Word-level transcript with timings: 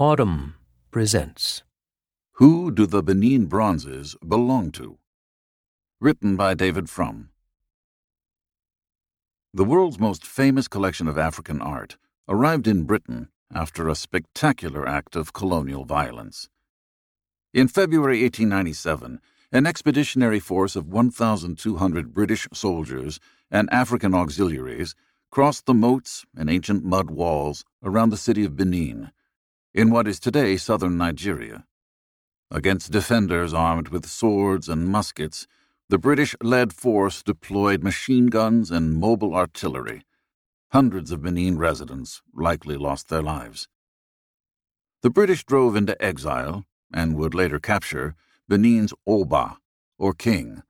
Audm 0.00 0.54
presents 0.90 1.62
Who 2.36 2.70
Do 2.70 2.86
the 2.86 3.02
Benin 3.02 3.44
Bronzes 3.44 4.16
Belong 4.26 4.72
to? 4.72 4.96
Written 6.00 6.34
by 6.34 6.54
David 6.54 6.88
Frum. 6.88 7.28
The 9.52 9.64
world's 9.64 10.00
most 10.00 10.26
famous 10.26 10.66
collection 10.66 11.08
of 11.08 11.18
African 11.18 11.60
art 11.60 11.98
arrived 12.26 12.66
in 12.66 12.84
Britain 12.84 13.28
after 13.54 13.86
a 13.86 13.94
spectacular 13.94 14.88
act 14.88 15.14
of 15.14 15.34
colonial 15.34 15.84
violence. 15.84 16.48
In 17.52 17.68
February 17.68 18.22
1897, 18.22 19.20
an 19.52 19.66
expeditionary 19.66 20.40
force 20.40 20.74
of 20.74 20.88
1,200 20.88 22.14
British 22.14 22.48
soldiers 22.54 23.20
and 23.50 23.68
African 23.70 24.14
auxiliaries 24.14 24.94
crossed 25.30 25.66
the 25.66 25.74
moats 25.74 26.24
and 26.34 26.48
ancient 26.48 26.82
mud 26.82 27.10
walls 27.10 27.66
around 27.84 28.08
the 28.08 28.16
city 28.16 28.42
of 28.42 28.56
Benin 28.56 29.12
in 29.74 29.90
what 29.90 30.06
is 30.06 30.20
today 30.20 30.56
southern 30.56 30.96
Nigeria. 30.98 31.64
Against 32.50 32.92
defenders 32.92 33.54
armed 33.54 33.88
with 33.88 34.06
swords 34.06 34.68
and 34.68 34.86
muskets, 34.86 35.46
the 35.88 35.98
British 35.98 36.34
led 36.42 36.72
force 36.72 37.22
deployed 37.22 37.82
machine 37.82 38.26
guns 38.26 38.70
and 38.70 38.94
mobile 38.94 39.34
artillery. 39.34 40.02
Hundreds 40.72 41.10
of 41.10 41.22
Benin 41.22 41.58
residents 41.58 42.22
likely 42.34 42.76
lost 42.76 43.08
their 43.08 43.22
lives. 43.22 43.68
The 45.02 45.10
British 45.10 45.44
drove 45.44 45.74
into 45.76 46.00
exile 46.02 46.64
and 46.92 47.16
would 47.16 47.34
later 47.34 47.58
capture 47.58 48.14
Benin's 48.48 48.92
Oba, 49.06 49.58
or 49.98 50.12
king, 50.12 50.62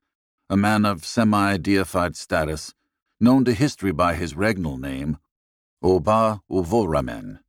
a 0.49 0.57
man 0.57 0.85
of 0.85 1.05
semi 1.05 1.57
deified 1.57 2.17
status, 2.17 2.75
known 3.21 3.45
to 3.45 3.53
history 3.53 3.93
by 3.93 4.15
his 4.15 4.35
regnal 4.35 4.79
name, 4.79 5.19
Oba 5.83 6.43
Ovonramwen. 6.51 7.41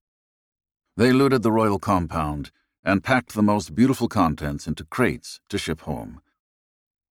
They 0.95 1.11
looted 1.11 1.41
the 1.41 1.51
royal 1.51 1.79
compound 1.79 2.51
and 2.83 3.03
packed 3.03 3.33
the 3.33 3.41
most 3.41 3.73
beautiful 3.73 4.07
contents 4.07 4.67
into 4.67 4.85
crates 4.85 5.39
to 5.49 5.57
ship 5.57 5.81
home. 5.81 6.21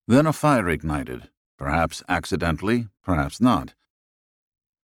Then 0.07 0.27
a 0.27 0.33
fire 0.33 0.69
ignited, 0.69 1.31
perhaps 1.59 2.03
accidentally, 2.09 2.89
perhaps 3.03 3.41
not. 3.41 3.75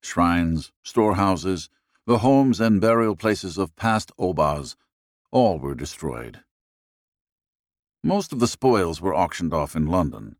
Shrines, 0.02 0.72
storehouses, 0.82 1.68
the 2.06 2.18
homes 2.18 2.60
and 2.60 2.80
burial 2.80 3.14
places 3.14 3.56
of 3.56 3.76
past 3.76 4.10
Obas, 4.18 4.74
all 5.30 5.58
were 5.58 5.74
destroyed. 5.74 6.40
Most 8.02 8.32
of 8.32 8.40
the 8.40 8.48
spoils 8.48 9.00
were 9.00 9.14
auctioned 9.14 9.52
off 9.52 9.76
in 9.76 9.86
London. 9.86 10.36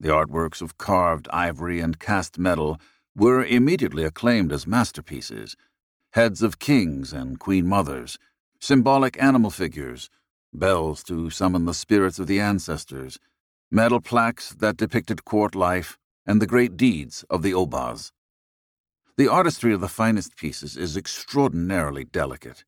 The 0.00 0.08
artworks 0.08 0.60
of 0.60 0.76
carved 0.76 1.28
ivory 1.32 1.80
and 1.80 1.98
cast 1.98 2.38
metal 2.38 2.78
were 3.16 3.44
immediately 3.44 4.04
acclaimed 4.04 4.52
as 4.52 4.66
masterpieces 4.66 5.56
heads 6.14 6.42
of 6.42 6.60
kings 6.60 7.12
and 7.12 7.40
queen 7.40 7.66
mothers, 7.66 8.18
symbolic 8.60 9.20
animal 9.20 9.50
figures, 9.50 10.08
bells 10.52 11.02
to 11.02 11.28
summon 11.28 11.64
the 11.64 11.74
spirits 11.74 12.20
of 12.20 12.28
the 12.28 12.38
ancestors, 12.38 13.18
metal 13.68 14.00
plaques 14.00 14.50
that 14.50 14.76
depicted 14.76 15.24
court 15.24 15.56
life 15.56 15.98
and 16.24 16.40
the 16.40 16.46
great 16.46 16.76
deeds 16.76 17.24
of 17.28 17.42
the 17.42 17.50
Obas. 17.50 18.12
The 19.16 19.26
artistry 19.26 19.74
of 19.74 19.80
the 19.80 19.88
finest 19.88 20.36
pieces 20.36 20.76
is 20.76 20.96
extraordinarily 20.96 22.04
delicate. 22.04 22.64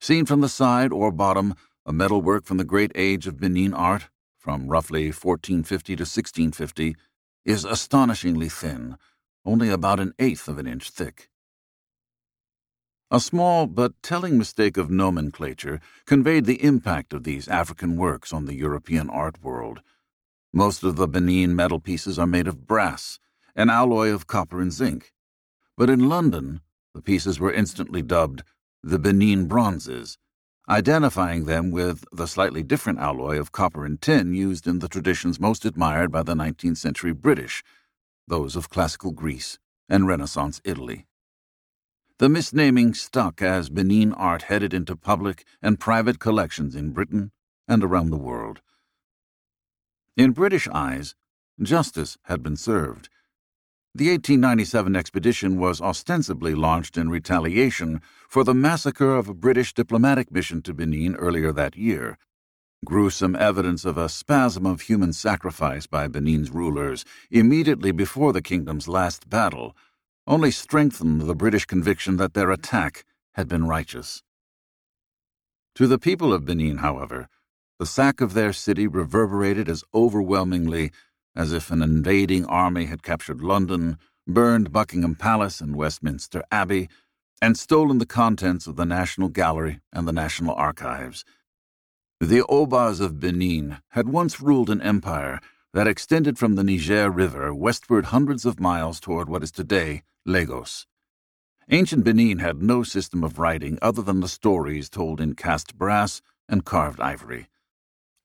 Seen 0.00 0.24
from 0.24 0.40
the 0.40 0.48
side 0.48 0.94
or 0.94 1.12
bottom, 1.12 1.54
a 1.84 1.92
metalwork 1.92 2.46
from 2.46 2.56
the 2.56 2.64
great 2.64 2.92
age 2.94 3.26
of 3.26 3.38
Benin 3.38 3.74
art, 3.74 4.08
from 4.38 4.68
roughly 4.68 5.08
1450 5.08 5.96
to 5.96 6.02
1650, 6.04 6.96
is 7.44 7.66
astonishingly 7.66 8.48
thin, 8.48 8.96
only 9.44 9.68
about 9.68 10.00
an 10.00 10.14
eighth 10.18 10.48
of 10.48 10.56
an 10.56 10.66
inch 10.66 10.88
thick. 10.88 11.28
A 13.08 13.20
small 13.20 13.68
but 13.68 14.02
telling 14.02 14.36
mistake 14.36 14.76
of 14.76 14.90
nomenclature 14.90 15.80
conveyed 16.06 16.44
the 16.44 16.60
impact 16.60 17.14
of 17.14 17.22
these 17.22 17.46
African 17.46 17.96
works 17.96 18.32
on 18.32 18.46
the 18.46 18.56
European 18.56 19.08
art 19.08 19.40
world. 19.44 19.80
Most 20.52 20.82
of 20.82 20.96
the 20.96 21.06
Benin 21.06 21.54
metal 21.54 21.78
pieces 21.78 22.18
are 22.18 22.26
made 22.26 22.48
of 22.48 22.66
brass, 22.66 23.20
an 23.54 23.70
alloy 23.70 24.08
of 24.08 24.26
copper 24.26 24.60
and 24.60 24.72
zinc. 24.72 25.12
But 25.76 25.88
in 25.88 26.08
London, 26.08 26.62
the 26.94 27.00
pieces 27.00 27.38
were 27.38 27.52
instantly 27.52 28.02
dubbed 28.02 28.42
the 28.82 28.98
Benin 28.98 29.46
bronzes, 29.46 30.18
identifying 30.68 31.44
them 31.44 31.70
with 31.70 32.04
the 32.10 32.26
slightly 32.26 32.64
different 32.64 32.98
alloy 32.98 33.38
of 33.38 33.52
copper 33.52 33.84
and 33.86 34.00
tin 34.00 34.34
used 34.34 34.66
in 34.66 34.80
the 34.80 34.88
traditions 34.88 35.38
most 35.38 35.64
admired 35.64 36.10
by 36.10 36.24
the 36.24 36.34
19th 36.34 36.78
century 36.78 37.12
British, 37.12 37.62
those 38.26 38.56
of 38.56 38.68
classical 38.68 39.12
Greece 39.12 39.60
and 39.88 40.08
Renaissance 40.08 40.60
Italy. 40.64 41.06
The 42.18 42.28
misnaming 42.28 42.96
stuck 42.96 43.42
as 43.42 43.68
Benin 43.68 44.14
art 44.14 44.44
headed 44.44 44.72
into 44.72 44.96
public 44.96 45.44
and 45.60 45.78
private 45.78 46.18
collections 46.18 46.74
in 46.74 46.92
Britain 46.92 47.30
and 47.68 47.84
around 47.84 48.08
the 48.08 48.16
world. 48.16 48.62
In 50.16 50.32
British 50.32 50.66
eyes, 50.68 51.14
justice 51.60 52.16
had 52.22 52.42
been 52.42 52.56
served. 52.56 53.10
The 53.94 54.08
1897 54.08 54.96
expedition 54.96 55.58
was 55.58 55.82
ostensibly 55.82 56.54
launched 56.54 56.96
in 56.96 57.10
retaliation 57.10 58.00
for 58.30 58.44
the 58.44 58.54
massacre 58.54 59.14
of 59.14 59.28
a 59.28 59.34
British 59.34 59.74
diplomatic 59.74 60.32
mission 60.32 60.62
to 60.62 60.72
Benin 60.72 61.16
earlier 61.16 61.52
that 61.52 61.76
year. 61.76 62.16
Gruesome 62.82 63.36
evidence 63.36 63.84
of 63.84 63.98
a 63.98 64.08
spasm 64.08 64.64
of 64.64 64.82
human 64.82 65.12
sacrifice 65.12 65.86
by 65.86 66.08
Benin's 66.08 66.50
rulers 66.50 67.04
immediately 67.30 67.90
before 67.90 68.32
the 68.32 68.42
kingdom's 68.42 68.88
last 68.88 69.28
battle 69.28 69.76
only 70.26 70.50
strengthened 70.50 71.22
the 71.22 71.34
British 71.34 71.64
conviction 71.64 72.16
that 72.16 72.34
their 72.34 72.50
attack 72.50 73.04
had 73.34 73.48
been 73.48 73.66
righteous. 73.66 74.22
To 75.76 75.86
the 75.86 75.98
people 75.98 76.32
of 76.32 76.44
Benin, 76.44 76.78
however, 76.78 77.28
the 77.78 77.86
sack 77.86 78.20
of 78.20 78.32
their 78.32 78.52
city 78.52 78.86
reverberated 78.86 79.68
as 79.68 79.84
overwhelmingly 79.94 80.90
as 81.34 81.52
if 81.52 81.70
an 81.70 81.82
invading 81.82 82.46
army 82.46 82.86
had 82.86 83.02
captured 83.02 83.42
London, 83.42 83.98
burned 84.26 84.72
Buckingham 84.72 85.14
Palace 85.14 85.60
and 85.60 85.76
Westminster 85.76 86.42
Abbey, 86.50 86.88
and 87.42 87.58
stolen 87.58 87.98
the 87.98 88.06
contents 88.06 88.66
of 88.66 88.76
the 88.76 88.86
National 88.86 89.28
Gallery 89.28 89.80
and 89.92 90.08
the 90.08 90.12
National 90.12 90.54
Archives. 90.54 91.24
The 92.18 92.40
Obas 92.48 92.98
of 92.98 93.20
Benin 93.20 93.78
had 93.90 94.08
once 94.08 94.40
ruled 94.40 94.70
an 94.70 94.80
empire 94.80 95.38
that 95.76 95.86
extended 95.86 96.38
from 96.38 96.54
the 96.54 96.64
Niger 96.64 97.10
River 97.10 97.54
westward 97.54 98.06
hundreds 98.06 98.46
of 98.46 98.58
miles 98.58 98.98
toward 98.98 99.28
what 99.28 99.42
is 99.42 99.52
today 99.52 100.02
Lagos. 100.24 100.86
Ancient 101.70 102.02
Benin 102.02 102.38
had 102.38 102.62
no 102.62 102.82
system 102.82 103.22
of 103.22 103.38
writing 103.38 103.78
other 103.82 104.00
than 104.00 104.20
the 104.20 104.26
stories 104.26 104.88
told 104.88 105.20
in 105.20 105.34
cast 105.34 105.76
brass 105.76 106.22
and 106.48 106.64
carved 106.64 106.98
ivory. 106.98 107.48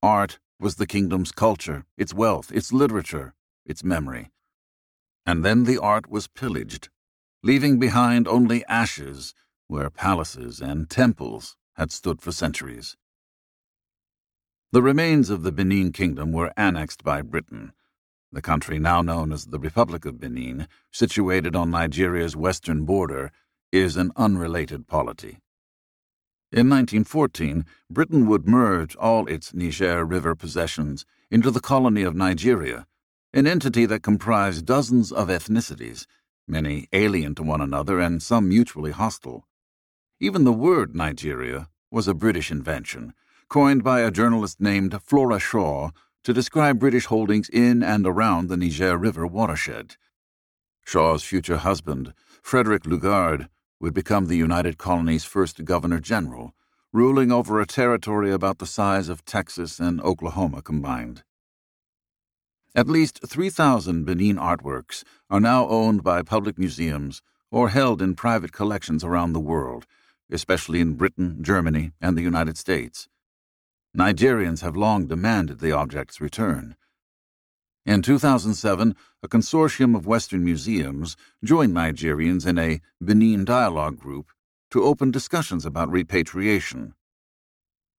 Art 0.02 0.40
was 0.62 0.76
the 0.76 0.88
kingdom's 0.88 1.34
culture, 1.34 1.84
its 1.98 2.14
wealth, 2.14 2.54
its 2.54 2.72
literature, 2.72 3.34
its 3.66 3.84
memory. 3.84 4.32
And 5.26 5.44
then 5.44 5.66
the 5.66 5.78
art 5.78 6.10
was 6.10 6.30
pillaged, 6.30 6.88
leaving 7.44 7.80
behind 7.80 8.30
only 8.30 8.64
ashes 8.68 9.34
where 9.68 9.90
palaces 9.90 10.62
and 10.62 10.90
temples 10.90 11.58
had 11.74 11.92
stood 11.92 12.22
for 12.22 12.32
centuries. 12.32 12.96
The 14.72 14.82
remains 14.82 15.30
of 15.30 15.44
the 15.44 15.52
Benin 15.52 15.92
kingdom 15.92 16.32
were 16.32 16.54
annexed 16.56 17.04
by 17.04 17.22
Britain 17.22 17.74
the 18.32 18.42
country 18.42 18.80
now 18.80 19.02
known 19.02 19.32
as 19.34 19.48
the 19.48 19.60
Republic 19.60 20.06
of 20.06 20.20
Benin, 20.20 20.68
situated 20.92 21.56
on 21.56 21.70
Nigeria's 21.70 22.36
western 22.36 22.86
border, 22.86 23.32
is 23.72 23.98
an 23.98 24.12
unrelated 24.16 24.88
polity. 24.88 25.40
In 26.52 26.70
1914, 26.70 27.66
Britain 27.90 28.28
would 28.28 28.48
merge 28.48 28.96
all 28.96 29.28
its 29.28 29.54
Niger 29.54 30.06
River 30.06 30.36
possessions 30.36 31.06
into 31.30 31.52
the 31.52 31.60
colony 31.60 32.04
of 32.04 32.16
Nigeria, 32.16 32.88
an 33.34 33.48
entity 33.48 33.86
that 33.86 34.04
comprised 34.04 34.66
dozens 34.66 35.12
of 35.12 35.30
ethnicities, 35.30 36.06
many 36.48 36.88
alien 36.92 37.36
to 37.36 37.44
one 37.44 37.62
another 37.62 38.00
and 38.00 38.22
some 38.22 38.48
mutually 38.50 38.92
hostile. 38.92 39.46
Even 40.20 40.44
the 40.44 40.54
word 40.54 40.96
Nigeria 40.96 41.70
was 41.90 42.08
a 42.08 42.14
British 42.14 42.52
invention, 42.52 43.14
coined 43.52 43.84
by 43.84 44.00
a 44.00 44.10
journalist 44.10 44.62
named 44.62 44.98
Flora 45.04 45.38
Shaw 45.38 45.90
to 46.24 46.32
describe 46.32 46.80
British 46.80 47.08
holdings 47.08 47.50
in 47.50 47.84
and 47.84 48.08
around 48.08 48.48
the 48.48 48.56
Niger 48.56 48.98
River 48.98 49.28
watershed. 49.28 49.98
Shaw's 50.86 51.22
future 51.22 51.58
husband, 51.58 52.14
Frederick 52.42 52.84
Lugard, 52.84 53.50
would 53.82 53.94
become 53.94 54.28
the 54.28 54.38
United 54.38 54.78
Colony's 54.78 55.26
first 55.26 55.66
Governor 55.66 56.00
General, 56.00 56.56
ruling 56.94 57.30
over 57.30 57.60
a 57.60 57.66
territory 57.66 58.32
about 58.32 58.60
the 58.60 58.66
size 58.66 59.10
of 59.10 59.26
Texas 59.26 59.82
and 59.82 60.00
Oklahoma 60.00 60.62
combined. 60.62 61.24
At 62.74 62.88
least 62.88 63.20
3,000 63.28 64.06
Benin 64.06 64.38
artworks 64.38 65.04
are 65.30 65.42
now 65.42 65.68
owned 65.68 66.06
by 66.06 66.22
public 66.22 66.58
museums 66.58 67.22
or 67.52 67.68
held 67.68 68.02
in 68.02 68.16
private 68.16 68.54
collections 68.54 69.04
around 69.04 69.34
the 69.34 69.42
world, 69.42 69.86
especially 70.32 70.80
in 70.80 70.94
Britain, 70.94 71.44
Germany, 71.44 71.92
and 72.00 72.18
the 72.18 72.22
United 72.22 72.58
States. 72.58 73.10
Nigerians 73.98 74.62
have 74.62 74.78
long 74.78 75.08
demanded 75.08 75.60
the 75.60 75.74
object's 75.74 76.22
return. 76.22 76.76
In 77.86 78.02
2007, 78.02 78.96
a 79.24 79.28
consortium 79.28 79.96
of 79.96 80.06
Western 80.06 80.44
museums 80.44 81.18
joined 81.44 81.74
Nigerians 81.74 82.46
in 82.46 82.58
a 82.58 82.80
Benin 83.04 83.44
dialogue 83.44 83.98
group 83.98 84.32
to 84.70 84.84
open 84.84 85.12
discussions 85.12 85.66
about 85.66 85.92
repatriation. 85.92 86.94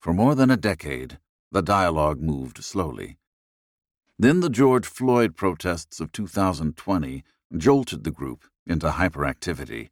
For 0.00 0.14
more 0.14 0.34
than 0.34 0.50
a 0.50 0.56
decade, 0.56 1.18
the 1.50 1.62
dialogue 1.62 2.20
moved 2.20 2.64
slowly. 2.64 3.18
Then 4.18 4.40
the 4.40 4.48
George 4.48 4.86
Floyd 4.86 5.36
protests 5.36 6.00
of 6.00 6.12
2020 6.12 7.24
jolted 7.56 8.04
the 8.04 8.10
group 8.10 8.44
into 8.66 8.88
hyperactivity. 8.88 9.90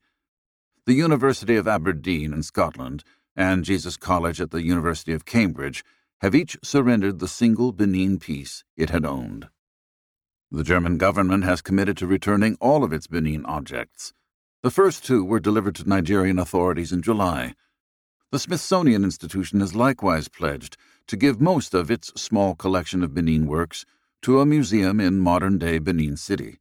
The 0.86 0.94
University 0.94 1.56
of 1.56 1.68
Aberdeen 1.68 2.32
in 2.32 2.42
Scotland 2.42 3.04
and 3.40 3.64
Jesus 3.64 3.96
College 3.96 4.38
at 4.38 4.50
the 4.50 4.62
University 4.62 5.14
of 5.14 5.24
Cambridge 5.24 5.82
have 6.20 6.34
each 6.34 6.58
surrendered 6.62 7.20
the 7.20 7.26
single 7.26 7.72
Benin 7.72 8.18
piece 8.18 8.64
it 8.76 8.90
had 8.90 9.06
owned. 9.06 9.48
The 10.50 10.62
German 10.62 10.98
government 10.98 11.44
has 11.44 11.62
committed 11.62 11.96
to 11.96 12.06
returning 12.06 12.58
all 12.60 12.84
of 12.84 12.92
its 12.92 13.06
Benin 13.06 13.46
objects. 13.46 14.12
The 14.62 14.70
first 14.70 15.06
two 15.06 15.24
were 15.24 15.40
delivered 15.40 15.74
to 15.76 15.88
Nigerian 15.88 16.38
authorities 16.38 16.92
in 16.92 17.00
July. 17.00 17.54
The 18.30 18.38
Smithsonian 18.38 19.04
Institution 19.04 19.60
has 19.60 19.74
likewise 19.74 20.28
pledged 20.28 20.76
to 21.06 21.16
give 21.16 21.40
most 21.40 21.72
of 21.72 21.90
its 21.90 22.12
small 22.20 22.54
collection 22.54 23.02
of 23.02 23.14
Benin 23.14 23.46
works 23.46 23.86
to 24.20 24.40
a 24.40 24.44
museum 24.44 25.00
in 25.00 25.18
modern 25.18 25.56
day 25.56 25.78
Benin 25.78 26.18
City. 26.18 26.58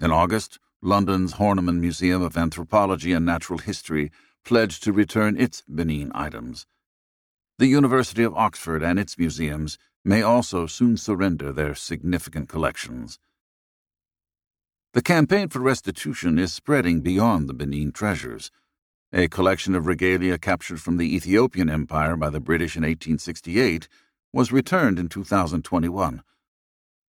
In 0.00 0.10
August, 0.10 0.58
London's 0.82 1.34
Horniman 1.34 1.78
Museum 1.78 2.22
of 2.22 2.36
Anthropology 2.36 3.12
and 3.12 3.24
Natural 3.24 3.60
History 3.60 4.10
pledged 4.46 4.84
to 4.84 4.92
return 4.92 5.36
its 5.36 5.64
Benin 5.68 6.12
items. 6.14 6.66
The 7.58 7.66
University 7.66 8.22
of 8.22 8.32
Oxford 8.34 8.80
and 8.80 8.96
its 8.96 9.18
museums 9.18 9.76
may 10.04 10.22
also 10.22 10.66
soon 10.66 10.96
surrender 10.96 11.52
their 11.52 11.74
significant 11.74 12.48
collections. 12.48 13.18
The 14.94 15.02
campaign 15.02 15.48
for 15.48 15.58
restitution 15.58 16.38
is 16.38 16.52
spreading 16.52 17.00
beyond 17.00 17.48
the 17.48 17.54
Benin 17.54 17.90
treasures. 17.90 18.52
A 19.12 19.26
collection 19.26 19.74
of 19.74 19.86
regalia 19.88 20.38
captured 20.38 20.80
from 20.80 20.96
the 20.96 21.16
Ethiopian 21.16 21.68
Empire 21.68 22.16
by 22.16 22.30
the 22.30 22.40
British 22.40 22.76
in 22.76 22.82
1868 22.82 23.88
was 24.32 24.52
returned 24.52 25.00
in 25.00 25.08
2021. 25.08 26.22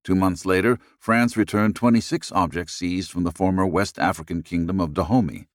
Two 0.03 0.15
months 0.15 0.43
later, 0.43 0.79
France 0.97 1.37
returned 1.37 1.75
26 1.75 2.31
objects 2.31 2.73
seized 2.73 3.11
from 3.11 3.23
the 3.23 3.31
former 3.31 3.67
West 3.67 3.99
African 3.99 4.41
kingdom 4.41 4.81
of 4.81 4.95
Dahomey. 4.95 5.47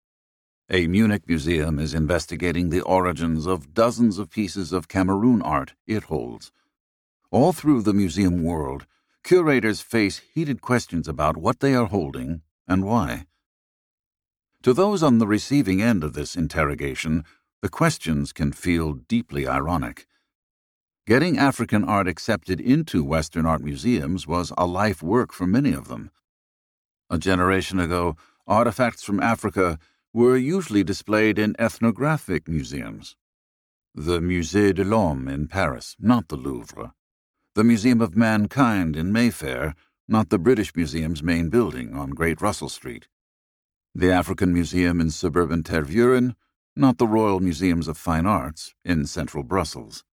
A 0.75 0.87
Munich 0.87 1.29
museum 1.29 1.79
is 1.79 1.93
investigating 1.93 2.71
the 2.71 2.81
origins 2.81 3.45
of 3.45 3.75
dozens 3.75 4.19
of 4.19 4.31
pieces 4.31 4.73
of 4.73 4.89
Cameroon 4.89 5.43
art 5.43 5.75
it 5.87 6.05
holds. 6.05 6.51
All 7.31 7.53
through 7.53 7.83
the 7.83 7.93
museum 7.93 8.43
world, 8.43 8.87
curators 9.23 9.83
face 9.83 10.23
heated 10.33 10.63
questions 10.63 11.07
about 11.07 11.37
what 11.37 11.61
they 11.61 11.75
are 11.75 11.85
holding 11.85 12.41
and 12.67 12.87
why. 12.87 13.27
To 14.63 14.73
those 14.73 15.03
on 15.03 15.19
the 15.19 15.27
receiving 15.27 15.83
end 15.83 16.03
of 16.03 16.15
this 16.15 16.37
interrogation, 16.37 17.27
the 17.61 17.69
questions 17.69 18.33
can 18.33 18.51
feel 18.51 18.95
deeply 18.95 19.47
ironic. 19.47 20.07
Getting 21.07 21.37
African 21.37 21.85
art 21.85 22.09
accepted 22.09 22.63
into 22.63 23.05
Western 23.05 23.45
art 23.45 23.61
museums 23.61 24.27
was 24.27 24.55
a 24.57 24.65
life 24.65 25.03
work 25.03 25.35
for 25.35 25.47
many 25.47 25.75
of 25.75 25.89
them. 25.89 26.11
A 27.11 27.19
generation 27.19 27.79
ago, 27.79 28.17
artifacts 28.47 29.03
from 29.03 29.21
Africa 29.21 29.79
were 30.14 30.37
usually 30.37 30.85
displayed 30.85 31.38
in 31.38 31.56
ethnographic 31.59 32.47
museums. 32.47 33.17
The 33.94 34.20
Musée 34.20 34.75
de 34.75 34.85
l'Homme 34.85 35.29
in 35.29 35.49
Paris, 35.49 35.97
not 35.99 36.29
the 36.29 36.37
Louvre. 36.37 36.93
The 37.55 37.64
Museum 37.64 38.00
of 38.00 38.17
Mankind 38.17 38.97
in 38.97 39.12
Mayfair, 39.12 39.75
not 40.06 40.29
the 40.29 40.38
British 40.38 40.75
Museum's 40.76 41.23
main 41.23 41.49
building 41.49 41.94
on 41.94 42.11
Great 42.11 42.43
Russell 42.43 42.69
Street. 42.69 43.09
The 43.94 44.11
African 44.11 44.53
Museum 44.53 45.00
in 45.00 45.11
suburban 45.11 45.62
Tervuren, 45.62 46.35
not 46.76 46.99
the 46.99 47.06
Royal 47.06 47.41
Museums 47.41 47.88
of 47.88 47.97
Fine 47.97 48.26
Arts 48.26 48.75
in 48.85 49.06
central 49.06 49.44
Brussels. 49.44 50.05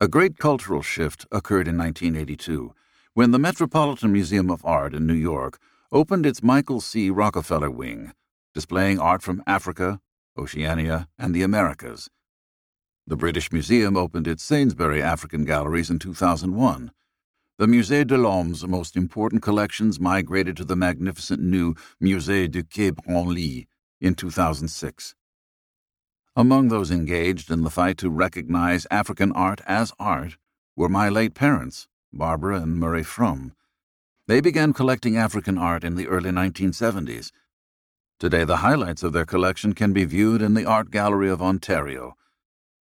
A 0.00 0.08
great 0.08 0.38
cultural 0.38 0.82
shift 0.82 1.26
occurred 1.32 1.68
in 1.68 1.76
1982 1.76 2.74
when 3.14 3.30
the 3.30 3.38
Metropolitan 3.38 4.12
Museum 4.12 4.50
of 4.50 4.64
Art 4.64 4.94
in 4.94 5.06
New 5.06 5.14
York 5.14 5.58
opened 5.90 6.26
its 6.26 6.42
Michael 6.42 6.82
C. 6.82 7.08
Rockefeller 7.08 7.70
wing, 7.70 8.12
displaying 8.56 8.98
art 8.98 9.20
from 9.20 9.42
Africa, 9.46 10.00
Oceania, 10.38 11.08
and 11.18 11.34
the 11.34 11.42
Americas. 11.42 12.08
The 13.06 13.14
British 13.14 13.52
Museum 13.52 13.98
opened 13.98 14.26
its 14.26 14.42
Sainsbury 14.42 15.02
African 15.02 15.44
Galleries 15.44 15.90
in 15.90 15.98
2001. 15.98 16.90
The 17.58 17.66
Musée 17.66 18.06
de 18.06 18.16
l'Homme's 18.16 18.66
most 18.66 18.96
important 18.96 19.42
collections 19.42 20.00
migrated 20.00 20.56
to 20.56 20.64
the 20.64 20.74
magnificent 20.74 21.42
new 21.42 21.74
Musée 22.02 22.50
du 22.50 22.62
Quai 22.62 22.92
Branly 22.92 23.66
in 24.00 24.14
2006. 24.14 25.14
Among 26.34 26.68
those 26.68 26.90
engaged 26.90 27.50
in 27.50 27.62
the 27.62 27.68
fight 27.68 27.98
to 27.98 28.08
recognize 28.08 28.86
African 28.90 29.32
art 29.32 29.60
as 29.66 29.92
art 29.98 30.38
were 30.74 30.88
my 30.88 31.10
late 31.10 31.34
parents, 31.34 31.88
Barbara 32.10 32.62
and 32.62 32.78
Murray 32.78 33.02
Frum. 33.02 33.52
They 34.26 34.40
began 34.40 34.72
collecting 34.72 35.18
African 35.18 35.58
art 35.58 35.84
in 35.84 35.94
the 35.96 36.08
early 36.08 36.30
1970s. 36.30 37.30
Today, 38.18 38.44
the 38.44 38.58
highlights 38.58 39.02
of 39.02 39.12
their 39.12 39.26
collection 39.26 39.74
can 39.74 39.92
be 39.92 40.06
viewed 40.06 40.40
in 40.40 40.54
the 40.54 40.64
Art 40.64 40.90
Gallery 40.90 41.28
of 41.28 41.42
Ontario. 41.42 42.16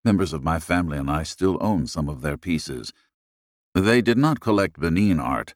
Members 0.04 0.34
of 0.34 0.44
my 0.44 0.58
family 0.58 0.98
and 0.98 1.10
I 1.10 1.22
still 1.22 1.56
own 1.62 1.86
some 1.86 2.06
of 2.10 2.20
their 2.20 2.36
pieces. 2.36 2.92
They 3.74 4.02
did 4.02 4.18
not 4.18 4.40
collect 4.40 4.78
Benin 4.78 5.18
art, 5.18 5.54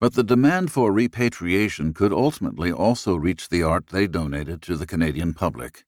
but 0.00 0.14
the 0.14 0.24
demand 0.24 0.72
for 0.72 0.90
repatriation 0.90 1.94
could 1.94 2.12
ultimately 2.12 2.72
also 2.72 3.14
reach 3.14 3.48
the 3.48 3.62
art 3.62 3.86
they 3.88 4.08
donated 4.08 4.60
to 4.62 4.76
the 4.76 4.86
Canadian 4.86 5.34
public. 5.34 5.84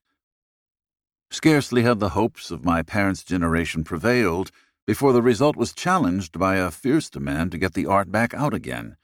Scarcely 1.33 1.83
had 1.83 1.99
the 1.99 2.11
hopes 2.11 2.53
of 2.53 2.65
my 2.65 2.83
parents' 2.83 3.25
generation 3.25 3.83
prevailed 3.83 4.53
before 4.87 5.13
the 5.13 5.23
result 5.23 5.57
was 5.57 5.73
challenged 5.73 6.39
by 6.39 6.55
a 6.55 6.71
fierce 6.71 7.11
demand 7.11 7.51
to 7.51 7.59
get 7.59 7.75
the 7.75 7.87
art 7.87 8.13
back 8.13 8.33
out 8.33 8.55
again. 8.55 8.97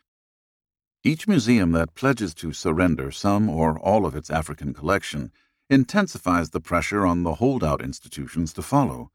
Each 1.02 1.26
museum 1.26 1.73
that 1.73 1.94
pledges 1.94 2.35
to 2.35 2.52
surrender 2.52 3.11
some 3.11 3.49
or 3.49 3.79
all 3.79 4.05
of 4.05 4.14
its 4.14 4.29
African 4.29 4.75
collection 4.75 5.32
intensifies 5.70 6.50
the 6.50 6.61
pressure 6.61 7.06
on 7.06 7.23
the 7.23 7.37
holdout 7.37 7.81
institutions 7.81 8.52
to 8.52 8.62
follow. 8.62 9.11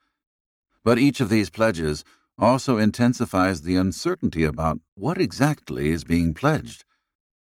But 0.84 0.98
each 0.98 1.22
of 1.22 1.30
these 1.30 1.52
pledges 1.52 2.04
also 2.40 2.78
intensifies 2.78 3.62
the 3.62 3.76
uncertainty 3.76 4.44
about 4.44 4.80
what 4.96 5.22
exactly 5.22 5.90
is 5.90 6.04
being 6.04 6.34
pledged. 6.34 6.86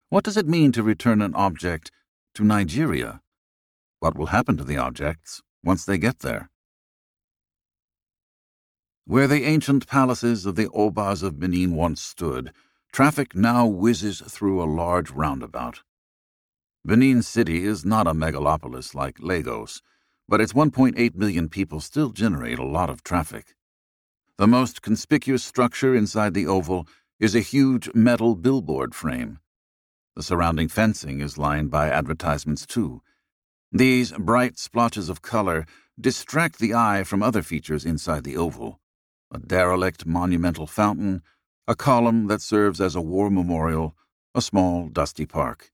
What 0.09 0.25
does 0.25 0.37
it 0.37 0.49
mean 0.49 0.73
to 0.73 0.83
return 0.83 1.23
an 1.23 1.35
object 1.35 1.93
to 2.35 2.45
Nigeria? 2.45 3.21
What 4.01 4.19
will 4.19 4.27
happen 4.27 4.57
to 4.57 4.65
the 4.65 4.77
objects 4.77 5.43
once 5.63 5.85
they 5.85 5.97
get 5.97 6.19
there. 6.19 6.51
Where 9.07 9.27
the 9.27 9.45
ancient 9.45 9.87
palaces 9.87 10.45
of 10.45 10.57
the 10.57 10.67
Obas 10.69 11.23
of 11.23 11.39
Benin 11.39 11.75
once 11.75 12.03
stood, 12.03 12.53
traffic 12.95 13.35
now 13.35 13.67
whizzes 13.67 14.21
through 14.21 14.63
a 14.63 14.71
large 14.71 15.11
roundabout. 15.11 15.83
Benin 16.85 17.23
City 17.23 17.65
is 17.65 17.85
not 17.85 18.07
a 18.07 18.13
megalopolis 18.13 18.95
like 18.95 19.17
Lagos, 19.19 19.83
but 20.29 20.41
its 20.41 20.53
1.8 20.53 21.17
million 21.17 21.49
people 21.49 21.81
still 21.81 22.11
generate 22.11 22.61
a 22.61 22.65
lot 22.65 22.89
of 22.89 23.03
traffic. 23.03 23.57
The 24.39 24.47
most 24.47 24.81
conspicuous 24.81 25.43
structure 25.43 25.93
inside 25.93 26.35
the 26.35 26.47
oval 26.47 26.87
is 27.19 27.35
a 27.35 27.41
huge 27.41 27.93
metal 27.97 28.37
billboard 28.37 28.95
frame. 28.95 29.41
The 30.15 30.23
surrounding 30.23 30.69
fencing 30.69 31.21
is 31.21 31.37
lined 31.37 31.73
by 31.73 31.91
advertisements, 31.91 32.65
too, 32.65 33.03
these 33.73 34.13
bright 34.13 34.57
splotches 34.57 35.09
of 35.09 35.21
color 35.21 35.67
distract 36.01 36.61
the 36.61 36.75
eye 36.75 37.03
from 37.03 37.25
other 37.25 37.43
features 37.43 37.85
inside 37.85 38.23
the 38.23 38.37
oval 38.37 38.79
a 39.35 39.39
derelict 39.39 40.07
monumental 40.07 40.67
fountain, 40.67 41.21
a 41.67 41.75
column 41.75 42.27
that 42.27 42.43
serves 42.43 42.79
as 42.79 42.95
a 42.95 43.01
war 43.01 43.31
memorial, 43.31 43.97
a 44.35 44.43
small, 44.43 44.89
dusty 44.89 45.25
park. 45.25 45.73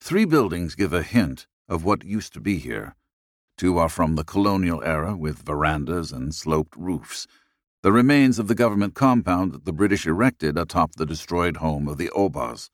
Three 0.00 0.24
buildings 0.24 0.76
give 0.76 0.92
a 0.92 1.02
hint 1.02 1.48
of 1.68 1.84
what 1.84 2.04
used 2.04 2.32
to 2.34 2.40
be 2.40 2.58
here. 2.58 2.94
Two 3.58 3.76
are 3.76 3.88
from 3.88 4.14
the 4.14 4.24
colonial 4.24 4.82
era 4.84 5.16
with 5.16 5.42
verandas 5.42 6.12
and 6.12 6.34
sloped 6.34 6.76
roofs, 6.76 7.26
the 7.82 7.92
remains 7.92 8.38
of 8.38 8.46
the 8.46 8.54
government 8.54 8.94
compound 8.94 9.52
that 9.52 9.64
the 9.64 9.72
British 9.72 10.06
erected 10.06 10.56
atop 10.56 10.94
the 10.94 11.06
destroyed 11.06 11.56
home 11.56 11.88
of 11.88 11.98
the 11.98 12.10
Obas. 12.14 12.70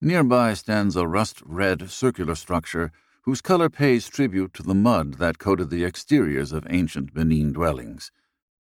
Nearby 0.00 0.54
stands 0.54 0.96
a 0.96 1.06
rust 1.06 1.42
red 1.44 1.90
circular 1.90 2.34
structure 2.34 2.90
whose 3.22 3.42
color 3.42 3.68
pays 3.68 4.08
tribute 4.08 4.54
to 4.54 4.62
the 4.62 4.74
mud 4.74 5.14
that 5.14 5.38
coated 5.38 5.68
the 5.68 5.84
exteriors 5.84 6.52
of 6.52 6.66
ancient 6.70 7.12
Benin 7.12 7.52
dwellings. 7.52 8.10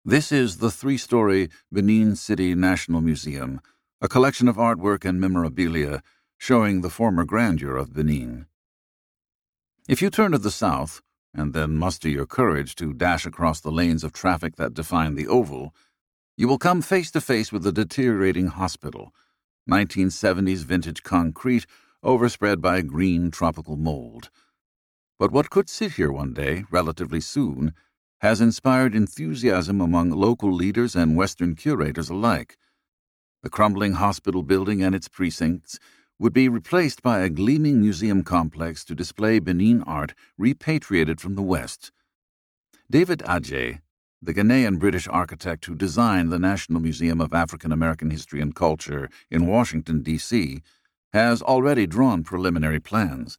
This 0.04 0.32
is 0.32 0.56
the 0.56 0.70
three 0.70 0.96
story 0.96 1.50
Benin 1.70 2.16
City 2.16 2.54
National 2.54 3.02
Museum, 3.02 3.60
a 4.00 4.08
collection 4.08 4.48
of 4.48 4.56
artwork 4.56 5.04
and 5.04 5.20
memorabilia 5.20 6.02
showing 6.38 6.80
the 6.80 6.88
former 6.88 7.26
grandeur 7.26 7.76
of 7.76 7.92
Benin. 7.92 8.46
If 9.90 10.00
you 10.00 10.08
turn 10.08 10.32
to 10.32 10.38
the 10.38 10.50
south, 10.50 11.02
and 11.34 11.52
then 11.52 11.76
muster 11.76 12.08
your 12.08 12.24
courage 12.24 12.76
to 12.76 12.94
dash 12.94 13.26
across 13.26 13.60
the 13.60 13.70
lanes 13.70 14.02
of 14.02 14.14
traffic 14.14 14.56
that 14.56 14.72
define 14.72 15.16
the 15.16 15.28
oval, 15.28 15.74
you 16.34 16.48
will 16.48 16.56
come 16.56 16.80
face 16.80 17.10
to 17.10 17.20
face 17.20 17.52
with 17.52 17.62
the 17.62 17.70
deteriorating 17.70 18.46
hospital 18.46 19.12
1970s 19.70 20.64
vintage 20.64 21.02
concrete 21.02 21.66
overspread 22.02 22.62
by 22.62 22.80
green 22.80 23.30
tropical 23.30 23.76
mold, 23.76 24.30
but 25.18 25.30
what 25.30 25.50
could 25.50 25.68
sit 25.68 25.92
here 25.92 26.10
one 26.10 26.32
day, 26.32 26.64
relatively 26.70 27.20
soon, 27.20 27.74
has 28.20 28.40
inspired 28.40 28.94
enthusiasm 28.94 29.80
among 29.80 30.10
local 30.10 30.52
leaders 30.52 30.94
and 30.94 31.16
Western 31.16 31.54
curators 31.54 32.10
alike. 32.10 32.56
The 33.42 33.50
crumbling 33.50 33.94
hospital 33.94 34.42
building 34.42 34.82
and 34.82 34.94
its 34.94 35.08
precincts 35.08 35.78
would 36.18 36.34
be 36.34 36.48
replaced 36.48 37.02
by 37.02 37.20
a 37.20 37.30
gleaming 37.30 37.80
museum 37.80 38.22
complex 38.22 38.84
to 38.84 38.94
display 38.94 39.38
Benin 39.38 39.82
art 39.84 40.12
repatriated 40.36 41.18
from 41.18 41.34
the 41.34 41.42
West. 41.42 41.92
David 42.90 43.20
Adjaye, 43.20 43.80
the 44.20 44.34
Ghanaian 44.34 44.78
British 44.78 45.08
architect 45.08 45.64
who 45.64 45.74
designed 45.74 46.30
the 46.30 46.38
National 46.38 46.78
Museum 46.80 47.22
of 47.22 47.32
African 47.32 47.72
American 47.72 48.10
History 48.10 48.42
and 48.42 48.54
Culture 48.54 49.08
in 49.30 49.46
Washington, 49.46 50.02
D.C., 50.02 50.60
has 51.14 51.40
already 51.40 51.86
drawn 51.86 52.22
preliminary 52.22 52.80
plans. 52.80 53.38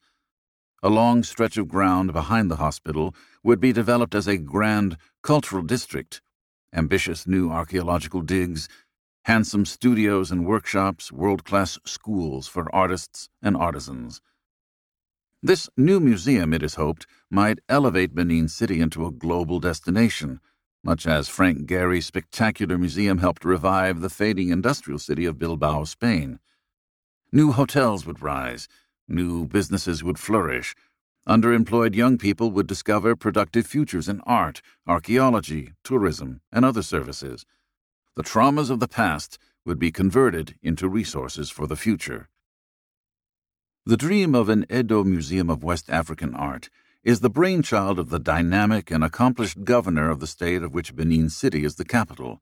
A 0.84 0.90
long 0.90 1.22
stretch 1.22 1.58
of 1.58 1.68
ground 1.68 2.12
behind 2.12 2.50
the 2.50 2.56
hospital 2.56 3.14
would 3.44 3.60
be 3.60 3.72
developed 3.72 4.16
as 4.16 4.28
a 4.28 4.38
grand 4.38 4.98
cultural 5.22 5.62
district. 5.62 6.22
Ambitious 6.74 7.28
new 7.28 7.52
archaeological 7.52 8.22
digs, 8.22 8.68
handsome 9.26 9.66
studios 9.66 10.32
and 10.32 10.48
workshops, 10.48 11.12
world 11.12 11.44
class 11.44 11.78
schools 11.86 12.48
for 12.48 12.74
artists 12.74 13.30
and 13.44 13.56
artisans. 13.56 14.22
This 15.44 15.70
new 15.78 16.00
museum, 16.00 16.52
it 16.52 16.64
is 16.64 16.76
hoped, 16.76 17.06
might 17.30 17.60
elevate 17.70 18.16
Benin 18.16 18.48
City 18.48 18.82
into 18.82 19.06
a 19.06 19.12
global 19.12 19.60
destination, 19.60 20.40
much 20.84 21.06
as 21.06 21.28
Frank 21.28 21.68
Gehry's 21.68 22.08
spectacular 22.08 22.80
museum 22.80 23.20
helped 23.20 23.46
revive 23.46 24.02
the 24.02 24.10
fading 24.10 24.50
industrial 24.50 24.98
city 24.98 25.26
of 25.26 25.38
Bilbao, 25.38 25.84
Spain. 25.84 26.40
New 27.32 27.52
hotels 27.52 28.06
would 28.06 28.22
rise, 28.22 28.68
new 29.12 29.46
businesses 29.46 30.04
would 30.04 30.18
flourish, 30.18 30.76
underemployed 31.28 31.96
young 31.96 32.18
people 32.18 32.52
would 32.52 32.68
discover 32.68 33.16
productive 33.16 33.68
futures 33.68 34.10
in 34.10 34.22
art, 34.22 34.62
archaeology, 34.88 35.74
tourism, 35.84 36.42
and 36.52 36.66
other 36.66 36.82
services 36.82 37.46
the 38.16 38.24
traumas 38.24 38.70
of 38.70 38.80
the 38.80 38.88
past 38.88 39.40
would 39.66 39.80
be 39.80 39.92
converted 39.92 40.56
into 40.62 40.90
resources 40.90 41.50
for 41.50 41.66
the 41.66 41.78
future. 41.78 42.28
The 43.86 43.98
dream 43.98 44.36
of 44.36 44.50
an 44.50 44.66
Edo 44.72 45.04
Museum 45.04 45.50
of 45.50 45.64
West 45.64 45.90
African 45.90 46.36
Art 46.36 46.70
is 47.04 47.22
the 47.22 47.30
brainchild 47.30 47.98
of 47.98 48.10
the 48.10 48.20
dynamic 48.20 48.92
and 48.92 49.04
accomplished 49.04 49.64
governor 49.64 50.10
of 50.10 50.20
the 50.20 50.28
state 50.28 50.62
of 50.62 50.74
which 50.74 50.96
Benin 50.96 51.30
City 51.30 51.64
is 51.64 51.76
the 51.76 51.86
capital. 51.86 52.42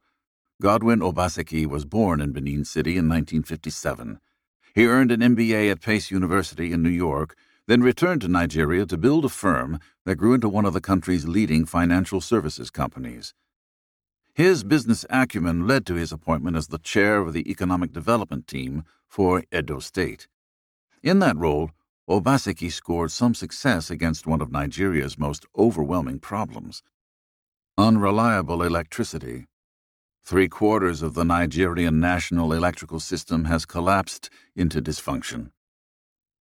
Godwin 0.62 1.00
Obaseki 1.00 1.66
was 1.68 1.86
born 1.86 2.20
in 2.20 2.34
Benin 2.34 2.66
City 2.66 2.92
in 2.92 3.08
1957. 3.08 4.20
He 4.74 4.86
earned 4.86 5.12
an 5.12 5.22
MBA 5.22 5.72
at 5.72 5.82
Pace 5.82 6.12
University 6.12 6.72
in 6.72 6.84
New 6.84 6.90
York, 6.90 7.36
then 7.68 7.82
returned 7.82 8.22
to 8.22 8.28
Nigeria 8.28 8.86
to 8.86 8.98
build 8.98 9.26
a 9.26 9.30
firm 9.30 9.80
that 10.06 10.16
grew 10.16 10.34
into 10.34 10.50
one 10.50 10.66
of 10.66 10.74
the 10.74 10.82
country's 10.82 11.28
leading 11.28 11.66
financial 11.66 12.22
services 12.22 12.70
companies. 12.70 13.34
His 14.34 14.64
business 14.64 15.06
acumen 15.10 15.68
led 15.68 15.86
to 15.88 15.96
his 15.96 16.12
appointment 16.12 16.56
as 16.56 16.68
the 16.68 16.80
chair 16.80 17.20
of 17.20 17.34
the 17.34 17.50
Economic 17.50 17.92
Development 17.92 18.48
Team 18.48 18.84
for 19.08 19.44
Edo 19.54 19.80
State. 19.80 20.28
In 21.04 21.20
that 21.20 21.38
role, 21.38 21.72
Obaseki 22.10 22.72
scored 22.72 23.12
some 23.12 23.36
success 23.36 23.92
against 23.92 24.26
one 24.26 24.42
of 24.42 24.52
Nigeria's 24.52 25.20
most 25.20 25.46
overwhelming 25.58 26.20
problems 26.20 26.82
unreliable 27.80 28.62
electricity. 28.62 29.48
Three 30.30 30.48
quarters 30.48 31.02
of 31.02 31.16
the 31.16 31.26
Nigerian 31.26 32.00
national 32.00 32.54
electrical 32.54 33.00
system 33.00 33.46
has 33.46 33.66
collapsed 33.66 34.30
into 34.56 34.80
dysfunction. 34.80 35.50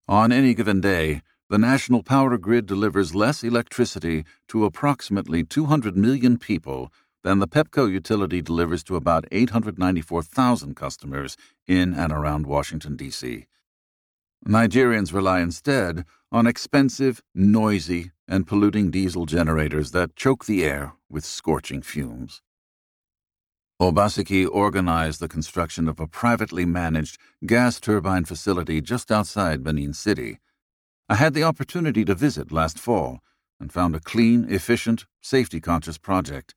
On 0.07 0.31
any 0.31 0.53
given 0.53 0.83
day, 0.83 1.23
the 1.49 1.57
national 1.57 2.03
power 2.03 2.37
grid 2.37 2.67
delivers 2.67 3.15
less 3.15 3.43
electricity 3.43 4.27
to 4.49 4.67
approximately 4.67 5.43
200 5.43 5.97
million 5.97 6.37
people 6.37 6.93
than 7.25 7.39
the 7.39 7.49
Pepco 7.49 7.91
utility 7.91 8.43
delivers 8.43 8.85
to 8.85 8.95
about 8.95 9.25
894,000 9.33 10.77
customers 10.77 11.39
in 11.67 11.95
and 11.95 12.13
around 12.13 12.47
Washington, 12.47 12.95
D.C. 12.95 13.47
Nigerians 14.47 15.15
rely 15.15 15.41
instead 15.41 16.05
on 16.31 16.47
expensive, 16.47 17.23
noisy, 17.35 18.11
and 18.29 18.47
polluting 18.47 18.91
diesel 18.91 19.25
generators 19.25 19.93
that 19.93 20.15
choke 20.15 20.45
the 20.45 20.63
air 20.63 20.93
with 21.09 21.25
scorching 21.25 21.81
fumes. 21.81 22.43
Obaseki 23.81 24.45
organized 24.51 25.21
the 25.21 25.29
construction 25.29 25.87
of 25.87 26.01
a 26.01 26.09
privately 26.09 26.65
managed 26.65 27.17
gas 27.47 27.79
turbine 27.79 28.25
facility 28.25 28.81
just 28.81 29.13
outside 29.13 29.63
Benin 29.63 29.93
City. 29.93 30.41
I 31.09 31.15
had 31.15 31.33
the 31.33 31.45
opportunity 31.45 32.05
to 32.05 32.17
visit 32.17 32.51
last 32.51 32.77
fall 32.77 33.21
and 33.61 33.73
found 33.73 33.95
a 33.95 34.01
clean, 34.01 34.47
efficient, 34.51 35.07
safety 35.21 35.61
conscious 35.61 35.97
project. 35.97 36.57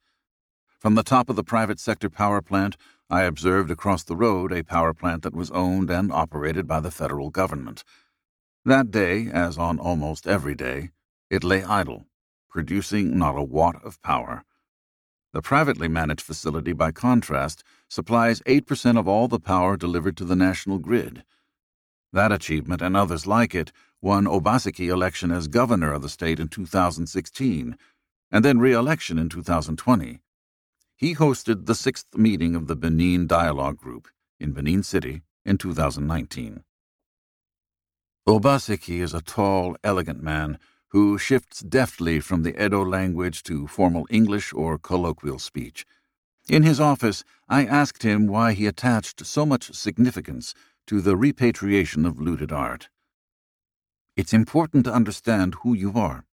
From 0.80 0.96
the 0.96 1.04
top 1.04 1.30
of 1.30 1.36
the 1.36 1.44
private 1.44 1.80
sector 1.80 2.10
power 2.10 2.42
plant, 2.42 2.76
I 3.08 3.22
observed 3.22 3.70
across 3.70 4.04
the 4.04 4.16
road 4.16 4.52
a 4.52 4.64
power 4.64 4.92
plant 4.92 5.22
that 5.22 5.36
was 5.36 5.52
owned 5.52 5.92
and 5.92 6.12
operated 6.12 6.68
by 6.68 6.80
the 6.80 6.90
federal 6.90 7.30
government. 7.30 7.84
That 8.66 8.90
day, 8.90 9.30
as 9.32 9.60
on 9.60 9.78
almost 9.78 10.26
every 10.26 10.56
day, 10.56 10.90
it 11.30 11.44
lay 11.44 11.64
idle, 11.64 12.08
producing 12.50 13.16
not 13.16 13.38
a 13.38 13.44
watt 13.44 13.76
of 13.84 14.02
power. 14.02 14.44
The 15.34 15.42
privately 15.42 15.88
managed 15.88 16.22
facility, 16.22 16.74
by 16.74 16.92
contrast, 16.92 17.64
supplies 17.88 18.42
8% 18.42 19.00
of 19.00 19.08
all 19.08 19.28
the 19.28 19.40
power 19.40 19.78
delivered 19.78 20.18
to 20.18 20.26
the 20.26 20.36
national 20.36 20.80
grid. 20.80 21.24
That 22.12 22.32
achievement 22.32 22.82
and 22.82 22.98
others 22.98 23.26
like 23.26 23.56
it 23.56 23.72
won 24.02 24.26
Obaseki 24.26 24.88
election 24.88 25.32
as 25.32 25.48
governor 25.48 25.94
of 25.94 26.02
the 26.02 26.10
state 26.10 26.40
in 26.40 26.50
2016 26.50 27.78
and 28.32 28.46
then 28.46 28.60
re 28.60 28.74
election 28.74 29.18
in 29.18 29.30
2020 29.30 30.20
he 31.02 31.16
hosted 31.16 31.66
the 31.66 31.74
sixth 31.74 32.16
meeting 32.16 32.54
of 32.56 32.68
the 32.68 32.76
Benin 32.76 33.26
Dialogue 33.26 33.78
Group 33.78 34.08
in 34.40 34.52
Benin 34.52 34.84
City 34.84 35.24
in 35.44 35.58
2019. 35.58 36.64
Obaseki 38.28 39.02
is 39.02 39.12
a 39.12 39.22
tall, 39.24 39.76
elegant 39.84 40.22
man 40.22 40.60
who 40.92 41.18
shifts 41.18 41.62
deftly 41.62 42.20
from 42.20 42.44
the 42.44 42.64
Edo 42.64 42.84
language 42.84 43.44
to 43.44 43.66
formal 43.68 44.06
English 44.10 44.54
or 44.54 44.78
colloquial 44.78 45.40
speech. 45.40 45.86
In 46.50 46.64
his 46.64 46.82
office, 46.82 47.24
I 47.48 47.66
asked 47.66 48.04
him 48.04 48.28
why 48.28 48.54
he 48.54 48.66
attached 48.66 49.26
so 49.26 49.46
much 49.46 49.74
significance 49.74 50.54
to 50.88 51.00
the 51.00 51.16
repatriation 51.16 52.06
of 52.06 52.20
looted 52.20 52.52
art. 52.52 52.90
It's 54.18 54.34
important 54.34 54.84
to 54.84 54.94
understand 54.94 55.56
who 55.64 55.74
you 55.74 55.94
are, 55.96 56.26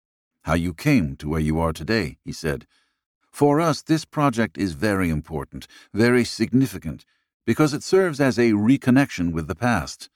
how 0.43 0.55
you 0.55 0.73
came 0.73 1.15
to 1.17 1.29
where 1.29 1.39
you 1.39 1.59
are 1.59 1.73
today, 1.73 2.17
he 2.25 2.31
said. 2.31 2.65
For 3.31 3.61
us, 3.61 3.83
this 3.83 4.05
project 4.05 4.57
is 4.57 4.73
very 4.73 5.11
important, 5.11 5.67
very 5.93 6.23
significant, 6.23 7.05
because 7.45 7.75
it 7.75 7.83
serves 7.83 8.19
as 8.19 8.39
a 8.39 8.53
reconnection 8.53 9.31
with 9.31 9.47
the 9.47 9.55
past. 9.55 10.09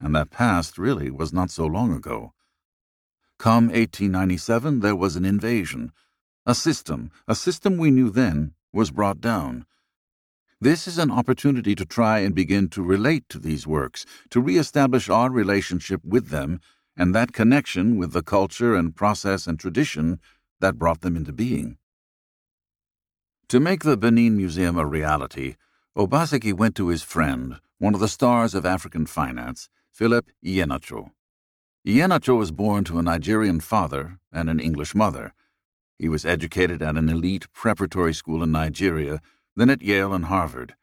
And 0.00 0.14
that 0.14 0.30
past 0.30 0.78
really 0.78 1.10
was 1.10 1.32
not 1.32 1.50
so 1.50 1.66
long 1.66 1.92
ago. 1.92 2.32
Come 3.38 3.66
1897, 3.66 4.80
there 4.80 4.96
was 4.96 5.14
an 5.14 5.24
invasion. 5.24 5.92
A 6.44 6.56
system, 6.56 7.12
a 7.28 7.36
system 7.36 7.76
we 7.76 7.92
knew 7.92 8.10
then, 8.10 8.52
was 8.72 8.90
brought 8.90 9.20
down. 9.20 9.64
This 10.60 10.88
is 10.88 10.98
an 10.98 11.12
opportunity 11.12 11.76
to 11.76 11.86
try 11.86 12.18
and 12.18 12.34
begin 12.34 12.68
to 12.70 12.82
relate 12.82 13.28
to 13.28 13.38
these 13.38 13.64
works, 13.64 14.04
to 14.30 14.40
reestablish 14.40 15.08
our 15.08 15.30
relationship 15.30 16.04
with 16.04 16.30
them 16.30 16.58
and 16.96 17.14
that 17.14 17.32
connection 17.32 17.96
with 17.96 18.12
the 18.12 18.24
culture 18.24 18.74
and 18.74 18.96
process 18.96 19.46
and 19.46 19.60
tradition 19.60 20.18
that 20.58 20.78
brought 20.78 21.02
them 21.02 21.16
into 21.16 21.32
being. 21.32 21.78
To 23.50 23.60
make 23.60 23.84
the 23.84 23.96
Benin 23.96 24.36
Museum 24.36 24.76
a 24.76 24.84
reality, 24.84 25.54
Obaseki 25.96 26.52
went 26.52 26.74
to 26.74 26.88
his 26.88 27.04
friend, 27.04 27.60
one 27.78 27.94
of 27.94 28.00
the 28.00 28.08
stars 28.08 28.52
of 28.52 28.66
African 28.66 29.06
finance, 29.06 29.68
Philip 29.92 30.28
Iheanacho. 30.44 31.12
Iheanacho 31.88 32.36
was 32.36 32.50
born 32.50 32.84
to 32.84 32.98
a 32.98 33.02
Nigerian 33.02 33.60
father 33.60 34.18
and 34.30 34.50
an 34.50 34.60
English 34.60 34.94
mother. 34.94 35.32
He 35.98 36.06
was 36.06 36.26
educated 36.26 36.82
at 36.82 36.98
an 36.98 37.08
elite 37.08 37.50
preparatory 37.54 38.12
school 38.12 38.42
in 38.42 38.52
Nigeria, 38.52 39.22
then 39.56 39.70
at 39.70 39.80
Yale 39.80 40.12
and 40.12 40.26
Harvard. 40.26 40.74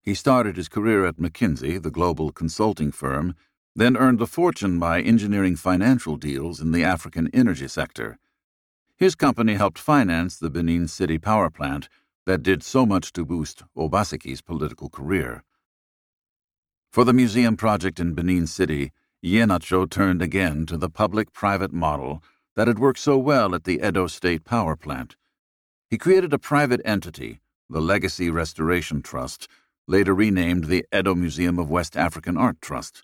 He 0.00 0.14
started 0.14 0.56
his 0.56 0.70
career 0.70 1.04
at 1.04 1.18
McKinsey, 1.18 1.82
the 1.82 1.90
global 1.90 2.32
consulting 2.32 2.90
firm, 2.90 3.34
then 3.76 3.98
earned 3.98 4.22
a 4.22 4.26
fortune 4.26 4.78
by 4.78 5.02
engineering 5.02 5.56
financial 5.56 6.16
deals 6.16 6.58
in 6.58 6.72
the 6.72 6.82
African 6.82 7.28
energy 7.34 7.68
sector. 7.68 8.16
His 8.96 9.14
company 9.14 9.56
helped 9.56 9.78
finance 9.78 10.38
the 10.38 10.48
Benin 10.48 10.88
City 10.88 11.18
power 11.18 11.50
plant 11.50 11.90
that 12.24 12.42
did 12.42 12.62
so 12.62 12.86
much 12.86 13.12
to 13.12 13.26
boost 13.26 13.62
Obaseki's 13.76 14.40
political 14.40 14.88
career. 14.88 15.44
For 16.90 17.04
the 17.04 17.12
museum 17.12 17.58
project 17.58 18.00
in 18.00 18.14
Benin 18.14 18.46
City, 18.46 18.90
Iheanacho 19.24 19.88
turned 19.88 20.20
again 20.20 20.66
to 20.66 20.76
the 20.76 20.90
public 20.90 21.32
private 21.32 21.72
model 21.72 22.22
that 22.56 22.68
had 22.68 22.78
worked 22.78 22.98
so 22.98 23.16
well 23.16 23.54
at 23.54 23.64
the 23.64 23.80
Edo 23.82 24.06
State 24.06 24.44
power 24.44 24.76
plant. 24.76 25.16
He 25.88 25.96
created 25.96 26.34
a 26.34 26.38
private 26.38 26.82
entity, 26.84 27.40
the 27.70 27.80
Legacy 27.80 28.28
Restoration 28.28 29.00
Trust, 29.00 29.48
later 29.86 30.14
renamed 30.14 30.64
the 30.64 30.84
Edo 30.94 31.14
Museum 31.14 31.58
of 31.58 31.70
West 31.70 31.96
African 31.96 32.36
Art 32.36 32.60
Trust. 32.60 33.02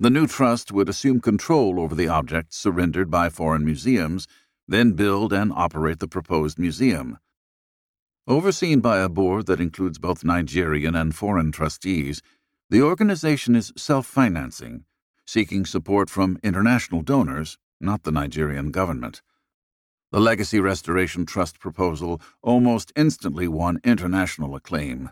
The 0.00 0.08
new 0.08 0.26
trust 0.26 0.72
would 0.72 0.88
assume 0.88 1.20
control 1.20 1.78
over 1.78 1.94
the 1.94 2.08
objects 2.08 2.56
surrendered 2.56 3.10
by 3.10 3.28
foreign 3.28 3.62
museums, 3.62 4.26
then 4.66 4.92
build 4.92 5.34
and 5.34 5.52
operate 5.54 5.98
the 5.98 6.08
proposed 6.08 6.58
museum. 6.58 7.18
Overseen 8.26 8.80
by 8.80 9.00
a 9.00 9.08
board 9.10 9.44
that 9.46 9.60
includes 9.60 9.98
both 9.98 10.24
Nigerian 10.24 10.94
and 10.94 11.14
foreign 11.14 11.52
trustees, 11.52 12.22
the 12.70 12.80
organization 12.80 13.54
is 13.54 13.70
self 13.76 14.06
financing, 14.06 14.86
seeking 15.26 15.64
support 15.64 16.10
from 16.10 16.38
international 16.42 17.02
donors, 17.02 17.58
not 17.80 18.02
the 18.02 18.12
Nigerian 18.12 18.70
government. 18.70 19.22
The 20.12 20.20
Legacy 20.20 20.60
Restoration 20.60 21.24
Trust 21.24 21.58
proposal 21.58 22.20
almost 22.42 22.92
instantly 22.94 23.48
won 23.48 23.80
international 23.82 24.54
acclaim. 24.54 25.10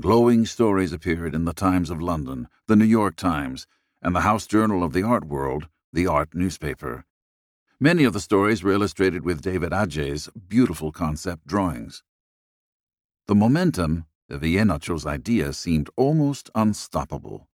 Glowing 0.00 0.44
stories 0.44 0.92
appeared 0.92 1.34
in 1.34 1.44
the 1.44 1.52
Times 1.52 1.88
of 1.90 2.00
London, 2.02 2.48
the 2.66 2.76
New 2.76 2.84
York 2.84 3.16
Times, 3.16 3.66
and 4.02 4.14
the 4.14 4.22
House 4.22 4.46
Journal 4.46 4.82
of 4.82 4.92
the 4.92 5.02
Art 5.02 5.24
World, 5.24 5.68
the 5.92 6.06
art 6.06 6.34
newspaper. 6.34 7.04
Many 7.78 8.04
of 8.04 8.12
the 8.12 8.20
stories 8.20 8.62
were 8.62 8.72
illustrated 8.72 9.24
with 9.24 9.40
David 9.40 9.72
Adjaye's 9.72 10.28
beautiful 10.48 10.92
concept 10.92 11.46
drawings. 11.46 12.02
The 13.26 13.34
momentum 13.34 14.06
of 14.28 14.42
Iheanacho's 14.42 15.06
idea 15.06 15.52
seemed 15.52 15.90
almost 15.96 16.50
unstoppable. 16.54 17.48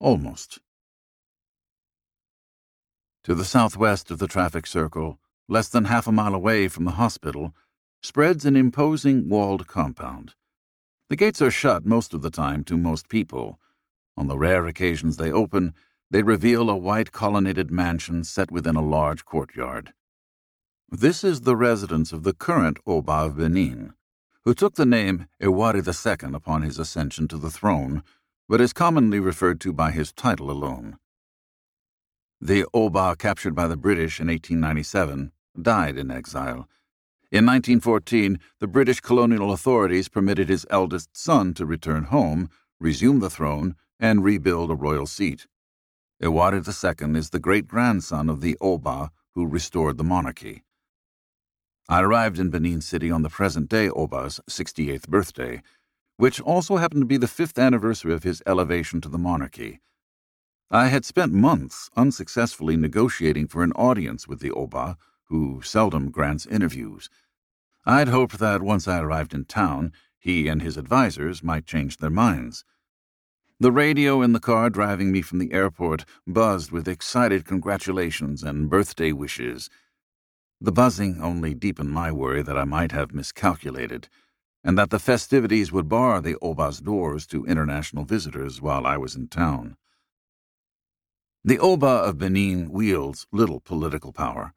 Almost. 0.00 0.58
To 3.26 3.34
the 3.34 3.44
southwest 3.44 4.12
of 4.12 4.20
the 4.20 4.28
traffic 4.28 4.68
circle, 4.68 5.18
less 5.48 5.68
than 5.68 5.86
half 5.86 6.06
a 6.06 6.12
mile 6.12 6.32
away 6.32 6.68
from 6.68 6.84
the 6.84 6.92
hospital, 6.92 7.56
spreads 8.00 8.44
an 8.44 8.54
imposing 8.54 9.28
walled 9.28 9.66
compound. 9.66 10.36
The 11.08 11.16
gates 11.16 11.42
are 11.42 11.50
shut 11.50 11.84
most 11.84 12.14
of 12.14 12.22
the 12.22 12.30
time 12.30 12.62
to 12.66 12.76
most 12.76 13.08
people, 13.08 13.58
on 14.16 14.28
the 14.28 14.38
rare 14.38 14.68
occasions 14.68 15.16
they 15.16 15.32
open, 15.32 15.74
they 16.08 16.22
reveal 16.22 16.70
a 16.70 16.76
white 16.76 17.10
colonnaded 17.10 17.68
mansion 17.68 18.22
set 18.22 18.52
within 18.52 18.76
a 18.76 18.80
large 18.80 19.24
courtyard. 19.24 19.92
This 20.88 21.24
is 21.24 21.40
the 21.40 21.56
residence 21.56 22.12
of 22.12 22.22
the 22.22 22.32
current 22.32 22.78
Oba 22.86 23.12
of 23.12 23.38
Benin, 23.38 23.94
who 24.44 24.54
took 24.54 24.76
the 24.76 24.86
name 24.86 25.26
Ewuare 25.42 25.74
II 25.74 26.32
upon 26.32 26.62
his 26.62 26.78
ascension 26.78 27.26
to 27.26 27.38
the 27.38 27.50
throne, 27.50 28.04
but 28.48 28.60
is 28.60 28.72
commonly 28.72 29.18
referred 29.18 29.60
to 29.62 29.72
by 29.72 29.90
his 29.90 30.12
title 30.12 30.48
alone. 30.48 30.96
The 32.40 32.66
Oba 32.74 33.16
captured 33.16 33.54
by 33.54 33.66
the 33.66 33.78
British 33.78 34.20
in 34.20 34.26
1897 34.26 35.32
died 35.60 35.96
in 35.96 36.10
exile. 36.10 36.68
In 37.32 37.46
1914, 37.46 38.38
the 38.60 38.66
British 38.66 39.00
colonial 39.00 39.52
authorities 39.52 40.08
permitted 40.08 40.50
his 40.50 40.66
eldest 40.68 41.16
son 41.16 41.54
to 41.54 41.64
return 41.64 42.04
home, 42.04 42.50
resume 42.78 43.20
the 43.20 43.30
throne, 43.30 43.74
and 43.98 44.22
rebuild 44.22 44.70
a 44.70 44.74
royal 44.74 45.06
seat. 45.06 45.46
Ewuare 46.22 46.54
II 46.54 47.18
is 47.18 47.30
the 47.30 47.40
great 47.40 47.66
grandson 47.66 48.28
of 48.28 48.42
the 48.42 48.56
Oba 48.60 49.10
who 49.34 49.46
restored 49.46 49.96
the 49.96 50.04
monarchy. 50.04 50.62
I 51.88 52.02
arrived 52.02 52.38
in 52.38 52.50
Benin 52.50 52.82
City 52.82 53.10
on 53.10 53.22
the 53.22 53.30
present 53.30 53.70
day 53.70 53.88
Oba's 53.88 54.40
68th 54.48 55.08
birthday, 55.08 55.62
which 56.18 56.40
also 56.40 56.76
happened 56.76 57.02
to 57.02 57.06
be 57.06 57.16
the 57.16 57.28
fifth 57.28 57.58
anniversary 57.58 58.12
of 58.12 58.24
his 58.24 58.42
elevation 58.46 59.00
to 59.00 59.08
the 59.08 59.18
monarchy. 59.18 59.80
I 60.70 60.88
had 60.88 61.04
spent 61.04 61.32
months 61.32 61.90
unsuccessfully 61.96 62.76
negotiating 62.76 63.46
for 63.46 63.62
an 63.62 63.70
audience 63.72 64.26
with 64.26 64.40
the 64.40 64.50
Oba, 64.50 64.96
who 65.26 65.62
seldom 65.62 66.10
grants 66.10 66.44
interviews. 66.44 67.08
I'd 67.84 68.08
hoped 68.08 68.40
that 68.40 68.62
once 68.62 68.88
I 68.88 68.98
arrived 68.98 69.32
in 69.32 69.44
town, 69.44 69.92
he 70.18 70.48
and 70.48 70.60
his 70.60 70.76
advisers 70.76 71.40
might 71.40 71.66
change 71.66 71.98
their 71.98 72.10
minds. 72.10 72.64
The 73.60 73.70
radio 73.70 74.22
in 74.22 74.32
the 74.32 74.40
car 74.40 74.68
driving 74.68 75.12
me 75.12 75.22
from 75.22 75.38
the 75.38 75.52
airport 75.52 76.04
buzzed 76.26 76.72
with 76.72 76.88
excited 76.88 77.44
congratulations 77.44 78.42
and 78.42 78.68
birthday 78.68 79.12
wishes. 79.12 79.70
The 80.60 80.72
buzzing 80.72 81.22
only 81.22 81.54
deepened 81.54 81.92
my 81.92 82.10
worry 82.10 82.42
that 82.42 82.58
I 82.58 82.64
might 82.64 82.90
have 82.90 83.14
miscalculated, 83.14 84.08
and 84.64 84.76
that 84.76 84.90
the 84.90 84.98
festivities 84.98 85.70
would 85.70 85.88
bar 85.88 86.20
the 86.20 86.36
Oba's 86.42 86.80
doors 86.80 87.24
to 87.28 87.46
international 87.46 88.04
visitors 88.04 88.60
while 88.60 88.84
I 88.84 88.96
was 88.96 89.14
in 89.14 89.28
town. 89.28 89.76
The 91.46 91.60
Oba 91.60 91.86
of 91.86 92.18
Benin 92.18 92.72
wields 92.72 93.28
little 93.30 93.60
political 93.60 94.12
power. 94.12 94.52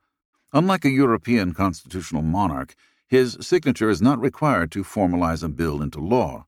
Unlike 0.54 0.86
a 0.86 0.90
European 0.90 1.54
constitutional 1.54 2.24
monarch, 2.24 2.74
his 3.08 3.38
signature 3.42 3.92
is 3.92 4.02
not 4.02 4.20
required 4.20 4.72
to 4.72 4.84
formalize 4.84 5.44
a 5.44 5.50
bill 5.50 5.84
into 5.84 6.00
law. 6.00 6.48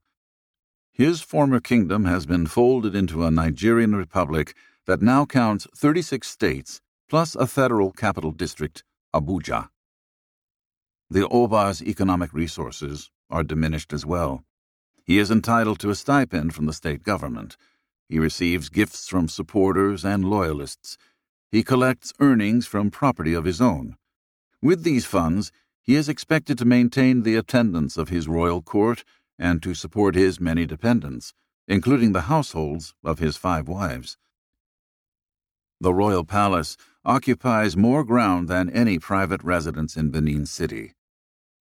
His 0.91 1.21
former 1.21 1.59
kingdom 1.59 2.05
has 2.05 2.25
been 2.25 2.47
folded 2.47 2.95
into 2.95 3.23
a 3.23 3.29
Nigerian 3.29 3.95
republic 3.95 4.55
that 4.87 5.03
now 5.03 5.27
counts 5.27 5.67
36 5.77 6.27
states 6.27 6.81
plus 7.07 7.35
a 7.35 7.45
federal 7.45 7.91
capital 7.91 8.31
district, 8.31 8.83
Abuja. 9.13 9.69
The 11.07 11.27
Oba's 11.27 11.83
economic 11.83 12.33
resources 12.33 13.11
are 13.29 13.43
diminished 13.43 13.93
as 13.93 14.07
well. 14.07 14.43
He 15.03 15.19
is 15.19 15.29
entitled 15.29 15.77
to 15.81 15.91
a 15.91 15.95
stipend 15.95 16.55
from 16.55 16.65
the 16.65 16.73
state 16.73 17.03
government. 17.03 17.57
He 18.11 18.19
receives 18.19 18.67
gifts 18.67 19.07
from 19.07 19.29
supporters 19.29 20.03
and 20.03 20.25
loyalists. 20.25 20.97
He 21.49 21.63
collects 21.63 22.11
earnings 22.19 22.67
from 22.67 22.91
property 22.91 23.33
of 23.33 23.45
his 23.45 23.61
own. 23.61 23.95
With 24.61 24.83
these 24.83 25.05
funds, 25.05 25.49
he 25.81 25.95
is 25.95 26.09
expected 26.09 26.57
to 26.57 26.65
maintain 26.65 27.23
the 27.23 27.37
attendance 27.37 27.95
of 27.95 28.09
his 28.09 28.27
royal 28.27 28.61
court 28.61 29.05
and 29.39 29.63
to 29.63 29.73
support 29.73 30.15
his 30.15 30.41
many 30.41 30.65
dependents, 30.65 31.33
including 31.69 32.11
the 32.11 32.23
households 32.23 32.93
of 33.01 33.19
his 33.19 33.37
five 33.37 33.69
wives. 33.69 34.17
The 35.79 35.93
royal 35.93 36.25
palace 36.25 36.75
occupies 37.05 37.77
more 37.77 38.03
ground 38.03 38.49
than 38.49 38.69
any 38.71 38.99
private 38.99 39.41
residence 39.41 39.95
in 39.95 40.11
Benin 40.11 40.45
City. 40.45 40.95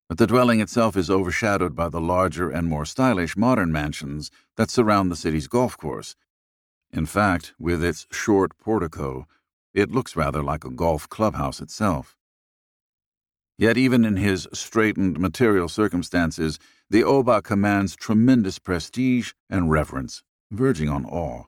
But 0.08 0.18
the 0.18 0.26
dwelling 0.26 0.58
itself 0.58 0.96
is 0.96 1.10
overshadowed 1.10 1.76
by 1.76 1.90
the 1.90 2.00
larger 2.00 2.50
and 2.50 2.66
more 2.66 2.84
stylish 2.84 3.36
modern 3.36 3.70
mansions 3.70 4.32
that 4.56 4.68
surround 4.68 5.12
the 5.12 5.16
city's 5.16 5.46
golf 5.46 5.76
course. 5.78 6.16
In 6.92 7.06
fact, 7.06 7.54
with 7.58 7.84
its 7.84 8.06
short 8.10 8.58
portico, 8.58 9.26
it 9.72 9.90
looks 9.90 10.16
rather 10.16 10.42
like 10.42 10.64
a 10.64 10.70
golf 10.70 11.08
clubhouse 11.08 11.60
itself. 11.60 12.16
Yet, 13.56 13.76
even 13.76 14.04
in 14.04 14.16
his 14.16 14.48
straitened 14.52 15.18
material 15.20 15.68
circumstances, 15.68 16.58
the 16.88 17.04
Oba 17.04 17.42
commands 17.42 17.94
tremendous 17.94 18.58
prestige 18.58 19.32
and 19.48 19.70
reverence, 19.70 20.22
verging 20.50 20.88
on 20.88 21.04
awe. 21.04 21.44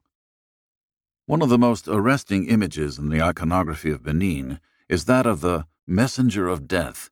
One 1.27 1.43
of 1.43 1.49
the 1.49 1.59
most 1.59 1.89
arresting 1.89 2.47
images 2.49 2.99
in 2.99 3.09
the 3.09 3.23
iconography 3.23 3.91
of 3.91 4.03
Benin 4.03 4.61
is 4.89 5.07
that 5.07 5.27
of 5.27 5.41
the 5.41 5.67
Messenger 5.87 6.49
of 6.49 6.69
Death, 6.69 7.11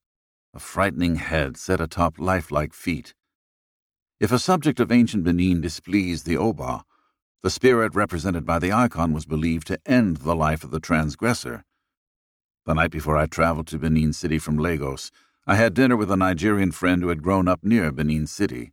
a 0.52 0.58
frightening 0.60 1.16
head 1.16 1.56
set 1.56 1.80
atop 1.80 2.18
lifelike 2.18 2.74
feet. 2.74 3.14
If 4.20 4.30
a 4.30 4.38
subject 4.38 4.78
of 4.80 4.92
ancient 4.92 5.24
Benin 5.24 5.60
displeased 5.60 6.26
the 6.26 6.36
Oba, 6.36 6.84
the 7.42 7.50
spirit 7.50 7.94
represented 7.94 8.44
by 8.44 8.58
the 8.58 8.72
icon 8.72 9.12
was 9.12 9.24
believed 9.24 9.66
to 9.66 9.80
end 9.86 10.18
the 10.18 10.36
life 10.36 10.62
of 10.62 10.70
the 10.70 10.80
transgressor. 10.80 11.64
The 12.66 12.74
night 12.74 12.90
before 12.90 13.16
I 13.16 13.26
traveled 13.26 13.66
to 13.68 13.78
Benin 13.78 14.12
City 14.12 14.38
from 14.38 14.58
Lagos, 14.58 15.10
I 15.46 15.56
had 15.56 15.72
dinner 15.72 15.96
with 15.96 16.10
a 16.10 16.16
Nigerian 16.16 16.70
friend 16.70 17.02
who 17.02 17.08
had 17.08 17.22
grown 17.22 17.48
up 17.48 17.64
near 17.64 17.90
Benin 17.90 18.26
City. 18.26 18.72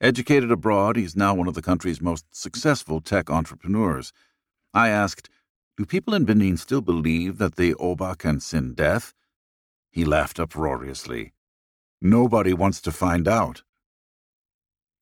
Educated 0.00 0.50
abroad, 0.50 0.96
he 0.96 1.04
is 1.04 1.14
now 1.14 1.34
one 1.34 1.46
of 1.46 1.54
the 1.54 1.62
country's 1.62 2.00
most 2.00 2.24
successful 2.32 3.00
tech 3.00 3.30
entrepreneurs. 3.30 4.12
I 4.74 4.88
asked, 4.88 5.30
Do 5.76 5.86
people 5.86 6.14
in 6.14 6.24
Benin 6.24 6.56
still 6.56 6.80
believe 6.80 7.38
that 7.38 7.54
the 7.54 7.74
Oba 7.74 8.16
can 8.16 8.40
send 8.40 8.74
death? 8.74 9.14
He 9.90 10.04
laughed 10.04 10.40
uproariously. 10.40 11.32
Nobody 12.02 12.52
wants 12.52 12.80
to 12.82 12.90
find 12.90 13.28
out. 13.28 13.62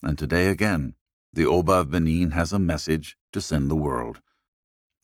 And 0.02 0.18
today 0.18 0.48
again, 0.48 0.94
the 1.32 1.46
Oba 1.46 1.72
of 1.72 1.90
Benin 1.90 2.32
has 2.32 2.52
a 2.52 2.58
message 2.58 3.16
to 3.32 3.40
send 3.40 3.70
the 3.70 3.76
world. 3.76 4.20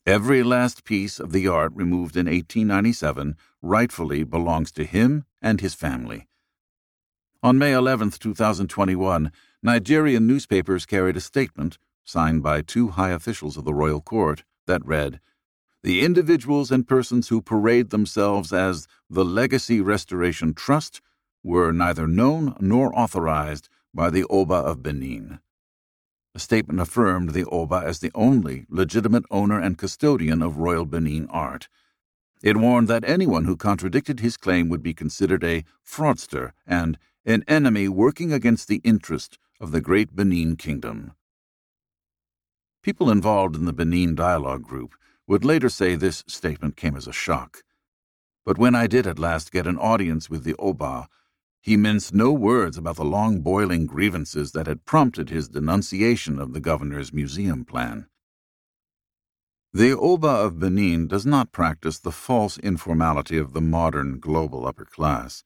Every 0.05 0.43
last 0.43 0.83
piece 0.83 1.19
of 1.19 1.31
the 1.31 1.47
art 1.47 1.71
removed 1.73 2.15
in 2.15 2.27
1897 2.27 3.35
rightfully 3.61 4.23
belongs 4.23 4.71
to 4.73 4.83
him 4.83 5.25
and 5.41 5.61
his 5.61 5.73
family. 5.73 6.27
On 7.41 7.57
May 7.57 7.73
11, 7.73 8.11
2021, 8.11 9.31
Nigerian 9.63 10.27
newspapers 10.27 10.85
carried 10.85 11.17
a 11.17 11.21
statement, 11.21 11.77
signed 12.03 12.43
by 12.43 12.61
two 12.61 12.89
high 12.89 13.11
officials 13.11 13.57
of 13.57 13.65
the 13.65 13.73
royal 13.73 14.01
court, 14.01 14.43
that 14.67 14.85
read 14.85 15.19
The 15.83 16.03
individuals 16.03 16.71
and 16.71 16.87
persons 16.87 17.29
who 17.29 17.41
parade 17.41 17.89
themselves 17.89 18.51
as 18.51 18.87
the 19.09 19.25
Legacy 19.25 19.81
Restoration 19.81 20.53
Trust 20.53 21.01
were 21.43 21.71
neither 21.71 22.07
known 22.07 22.55
nor 22.59 22.97
authorized 22.97 23.69
by 23.93 24.09
the 24.09 24.25
Oba 24.25 24.55
of 24.55 24.83
Benin. 24.83 25.39
The 26.35 26.41
statement 26.41 26.81
affirmed 26.81 27.29
the 27.29 27.45
Oba 27.45 27.81
as 27.85 27.99
the 27.99 28.11
only 28.13 28.65
legitimate 28.67 29.23
owner 29.31 29.57
and 29.57 29.77
custodian 29.77 30.41
of 30.41 30.57
royal 30.57 30.83
Benin 30.83 31.27
art. 31.29 31.69
It 32.43 32.57
warned 32.57 32.89
that 32.89 33.07
anyone 33.07 33.45
who 33.45 33.55
contradicted 33.55 34.19
his 34.19 34.35
claim 34.35 34.67
would 34.67 34.83
be 34.83 34.93
considered 34.93 35.45
a 35.45 35.63
fraudster 35.81 36.51
and 36.67 36.97
an 37.23 37.45
enemy 37.47 37.87
working 37.87 38.33
against 38.33 38.67
the 38.67 38.81
interest 38.83 39.39
of 39.61 39.71
the 39.71 39.79
great 39.79 40.13
Benin 40.13 40.57
kingdom. 40.57 41.13
People 42.83 43.09
involved 43.09 43.55
in 43.55 43.63
the 43.63 43.71
Benin 43.71 44.13
Dialogue 44.13 44.63
Group 44.63 44.93
would 45.27 45.45
later 45.45 45.69
say 45.69 45.95
this 45.95 46.25
statement 46.27 46.75
came 46.75 46.97
as 46.97 47.07
a 47.07 47.13
shock. 47.13 47.63
But 48.43 48.57
when 48.57 48.75
I 48.75 48.87
did 48.87 49.07
at 49.07 49.19
last 49.19 49.53
get 49.53 49.67
an 49.67 49.77
audience 49.77 50.29
with 50.29 50.43
the 50.43 50.55
Oba, 50.59 51.07
he 51.65 51.75
minced 51.75 52.13
no 52.13 52.31
words 52.31 52.77
about 52.77 52.95
the 52.95 53.03
long 53.03 53.41
boiling 53.41 53.87
grievances 53.87 54.51
that 54.51 54.67
had 54.67 54.85
prompted 54.85 55.31
his 55.31 55.49
denunciation 55.49 56.37
of 56.37 56.53
the 56.53 56.59
governor's 56.59 57.11
museum 57.11 57.65
plan. 57.65 58.05
The 59.73 59.97
Oba 59.97 60.27
of 60.27 60.59
Benin 60.59 61.07
does 61.07 61.25
not 61.25 61.51
practice 61.51 61.97
the 61.97 62.11
false 62.11 62.59
informality 62.59 63.39
of 63.39 63.53
the 63.53 63.61
modern 63.61 64.19
global 64.19 64.67
upper 64.67 64.85
class. 64.85 65.43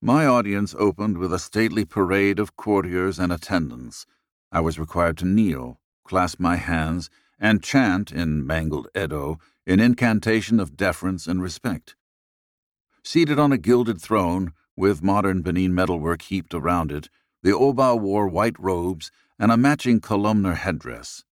My 0.00 0.26
audience 0.26 0.74
opened 0.76 1.18
with 1.18 1.32
a 1.32 1.38
stately 1.38 1.84
parade 1.84 2.40
of 2.40 2.56
courtiers 2.56 3.20
and 3.20 3.32
attendants. 3.32 4.06
I 4.50 4.58
was 4.58 4.76
required 4.76 5.18
to 5.18 5.24
kneel, 5.24 5.78
clasp 6.02 6.40
my 6.40 6.56
hands, 6.56 7.10
and 7.38 7.62
chant 7.62 8.10
in 8.10 8.44
mangled 8.44 8.88
Edo 8.96 9.38
an 9.68 9.78
incantation 9.78 10.58
of 10.58 10.76
deference 10.76 11.28
and 11.28 11.40
respect. 11.40 11.94
Seated 13.04 13.38
on 13.38 13.52
a 13.52 13.56
gilded 13.58 14.00
throne, 14.00 14.52
with 14.76 15.02
modern 15.02 15.42
Benin 15.42 15.74
metalwork 15.74 16.22
heaped 16.22 16.54
around 16.54 16.92
it, 16.92 17.08
the 17.42 17.52
Oba 17.52 17.96
wore 17.96 18.28
white 18.28 18.58
robes 18.58 19.10
and 19.38 19.50
a 19.50 19.56
matching 19.56 20.00
columnar 20.00 20.54
headdress. 20.54 21.24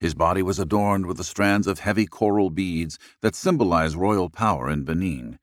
His 0.00 0.14
body 0.14 0.42
was 0.42 0.58
adorned 0.58 1.06
with 1.06 1.16
the 1.16 1.24
strands 1.24 1.66
of 1.66 1.78
heavy 1.78 2.06
coral 2.06 2.50
beads 2.50 2.98
that 3.22 3.34
symbolize 3.34 3.96
royal 3.96 4.28
power 4.28 4.68
in 4.68 4.84
Benin. 4.84 5.38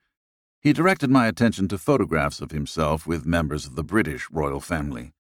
He 0.60 0.74
directed 0.74 1.10
my 1.10 1.28
attention 1.28 1.68
to 1.70 1.78
photographs 1.78 2.42
of 2.42 2.52
himself 2.52 3.08
with 3.08 3.26
members 3.26 3.66
of 3.66 3.76
the 3.76 3.84
British 3.84 4.30
royal 4.30 4.60
family. 4.60 5.14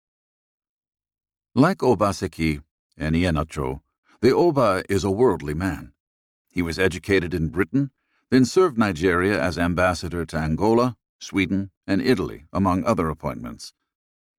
Like 1.54 1.78
Obaseki 1.78 2.62
and 2.98 3.16
Iheanacho, 3.16 3.80
the 4.20 4.34
Oba 4.34 4.82
is 4.88 5.04
a 5.04 5.10
worldly 5.10 5.54
man. 5.54 5.92
He 6.50 6.60
was 6.60 6.78
educated 6.78 7.32
in 7.32 7.48
Britain, 7.48 7.90
then 8.30 8.44
served 8.44 8.76
Nigeria 8.76 9.40
as 9.40 9.58
ambassador 9.58 10.26
to 10.26 10.36
Angola, 10.36 10.96
Sweden, 11.20 11.70
and 11.86 12.02
Italy, 12.02 12.46
among 12.52 12.84
other 12.84 13.08
appointments. 13.08 13.72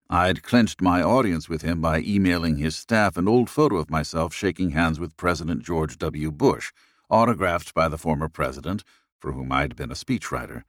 I'd 0.09 0.43
clinched 0.43 0.81
my 0.81 1.01
audience 1.01 1.47
with 1.47 1.61
him 1.61 1.79
by 1.79 1.99
emailing 1.99 2.57
his 2.57 2.75
staff 2.75 3.15
an 3.15 3.27
old 3.27 3.49
photo 3.49 3.77
of 3.77 3.89
myself 3.89 4.33
shaking 4.33 4.71
hands 4.71 4.99
with 4.99 5.15
President 5.15 5.63
George 5.63 5.97
W. 5.99 6.31
Bush, 6.31 6.73
autographed 7.09 7.73
by 7.73 7.87
the 7.87 7.97
former 7.97 8.27
president, 8.27 8.83
for 9.19 9.31
whom 9.31 9.51
I'd 9.51 9.75
been 9.75 9.91
a 9.91 9.95
speechwriter. 9.95 10.63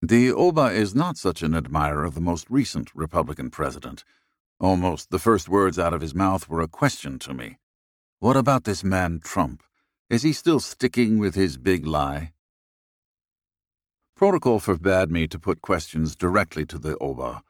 The 0.00 0.32
Oba 0.32 0.72
is 0.72 0.94
not 0.94 1.16
such 1.16 1.42
an 1.42 1.54
admirer 1.54 2.04
of 2.04 2.14
the 2.14 2.20
most 2.20 2.50
recent 2.50 2.90
Republican 2.92 3.50
president. 3.50 4.02
Almost 4.58 5.10
the 5.10 5.20
first 5.20 5.48
words 5.48 5.78
out 5.78 5.94
of 5.94 6.00
his 6.00 6.14
mouth 6.14 6.48
were 6.48 6.60
a 6.60 6.66
question 6.66 7.20
to 7.20 7.32
me. 7.32 7.58
What 8.18 8.36
about 8.36 8.64
this 8.64 8.82
man 8.82 9.20
Trump? 9.22 9.62
Is 10.10 10.22
he 10.22 10.32
still 10.32 10.58
sticking 10.58 11.18
with 11.18 11.36
his 11.36 11.56
big 11.56 11.86
lie? 11.86 12.32
Protocol 14.22 14.60
forbade 14.60 15.10
me 15.10 15.26
to 15.26 15.36
put 15.36 15.62
questions 15.62 16.14
directly 16.14 16.64
to 16.66 16.78
the 16.78 16.96
Oba 16.98 17.42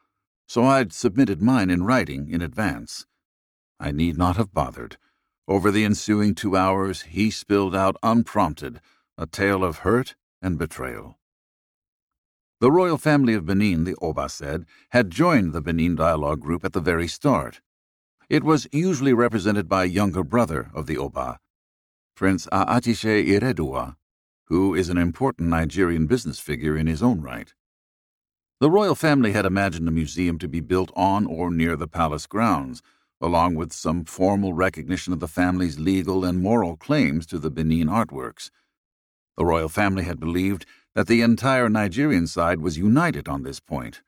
so 0.47 0.63
I'd 0.63 0.91
submitted 0.91 1.39
mine 1.39 1.69
in 1.69 1.83
writing 1.83 2.31
in 2.31 2.41
advance. 2.41 3.05
I 3.79 3.91
need 3.91 4.17
not 4.17 4.37
have 4.37 4.55
bothered. 4.55 4.97
Over 5.47 5.69
the 5.69 5.85
ensuing 5.85 6.33
two 6.33 6.57
hours, 6.57 7.03
he 7.03 7.29
spilled 7.29 7.75
out 7.75 7.95
unprompted 8.01 8.81
a 9.19 9.27
tale 9.27 9.63
of 9.63 9.85
hurt 9.85 10.15
and 10.41 10.57
betrayal. 10.57 11.19
The 12.59 12.71
royal 12.71 12.97
family 12.97 13.35
of 13.35 13.45
Benin, 13.45 13.83
the 13.83 13.95
Oba 14.01 14.27
said, 14.27 14.65
had 14.89 15.11
joined 15.11 15.53
the 15.53 15.61
Benin 15.61 15.93
Dialogue 15.93 16.39
Group 16.39 16.65
at 16.65 16.73
the 16.73 16.81
very 16.81 17.07
start. 17.07 17.61
It 18.29 18.43
was 18.43 18.67
usually 18.71 19.13
represented 19.13 19.69
by 19.69 19.83
a 19.83 19.97
younger 19.99 20.23
brother 20.23 20.71
of 20.73 20.87
the 20.87 20.97
Oba, 20.97 21.37
Prince 22.15 22.47
Aghatise 22.47 23.27
Erediauwa, 23.27 23.95
who 24.53 24.75
is 24.75 24.87
an 24.87 24.99
important 24.99 25.49
Nigerian 25.49 26.05
business 26.05 26.39
figure 26.39 26.77
in 26.77 26.85
his 26.85 27.01
own 27.01 27.21
right. 27.21 27.55
The 28.59 28.69
royal 28.69 28.93
family 28.93 29.31
had 29.31 29.47
imagined 29.47 29.87
a 29.87 29.91
museum 29.91 30.37
to 30.37 30.47
be 30.47 30.59
built 30.59 30.91
on 30.95 31.25
or 31.25 31.49
near 31.49 31.75
the 31.75 31.87
palace 31.87 32.27
grounds, 32.27 32.83
along 33.19 33.55
with 33.55 33.73
some 33.73 34.05
formal 34.05 34.53
recognition 34.53 35.11
of 35.11 35.19
the 35.19 35.27
family's 35.27 35.79
legal 35.79 36.23
and 36.23 36.39
moral 36.39 36.77
claims 36.77 37.25
to 37.25 37.39
the 37.39 37.49
Benin 37.49 37.87
artworks. 37.87 38.51
The 39.37 39.43
royal 39.43 39.69
family 39.69 40.03
had 40.03 40.19
believed 40.19 40.67
that 40.93 41.07
the 41.07 41.23
entire 41.23 41.67
Nigerian 41.67 42.27
side 42.27 42.59
was 42.59 42.77
united 42.77 43.27
on 43.27 43.41
this 43.41 43.59
point. 43.59 44.03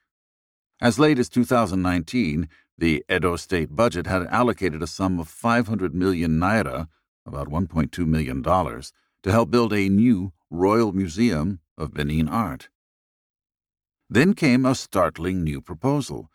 As 0.80 1.00
late 1.00 1.18
as 1.18 1.28
2019, 1.28 2.48
the 2.78 3.04
Edo 3.12 3.36
state 3.36 3.76
budget 3.76 4.06
had 4.06 4.28
allocated 4.28 4.84
a 4.84 4.88
sum 4.88 5.20
of 5.20 5.28
500 5.28 5.96
million 5.96 6.40
naira, 6.40 6.88
about 7.26 7.48
$1.2 7.48 8.06
million, 8.06 8.44
to 8.44 9.32
help 9.32 9.50
build 9.50 9.74
a 9.74 9.90
new 9.90 10.32
Royal 10.50 10.92
Museum 10.92 11.60
of 11.78 11.94
Benin 11.94 12.28
art. 12.28 12.70
Then 14.10 14.34
came 14.34 14.66
a 14.66 14.76
startling 14.76 15.44
new 15.44 15.62
proposal 15.62 16.30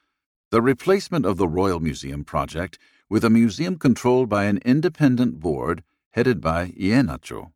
the 0.51 0.61
replacement 0.61 1.25
of 1.25 1.37
the 1.37 1.46
Royal 1.46 1.79
Museum 1.79 2.25
project 2.25 2.77
with 3.09 3.25
a 3.25 3.31
museum 3.31 3.77
controlled 3.79 4.29
by 4.29 4.44
an 4.44 4.59
independent 4.64 5.38
board 5.38 5.85
headed 6.11 6.40
by 6.40 6.70
Iheanacho. 6.70 7.53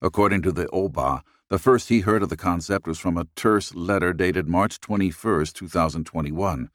According 0.00 0.42
to 0.42 0.50
the 0.50 0.68
Oba, 0.70 1.22
the 1.50 1.60
first 1.60 1.88
he 1.88 2.00
heard 2.00 2.24
of 2.24 2.30
the 2.30 2.36
concept 2.36 2.88
was 2.88 2.98
from 2.98 3.16
a 3.16 3.28
terse 3.36 3.74
letter 3.76 4.12
dated 4.12 4.48
March 4.48 4.80
21, 4.80 5.46
2021. 5.54 6.68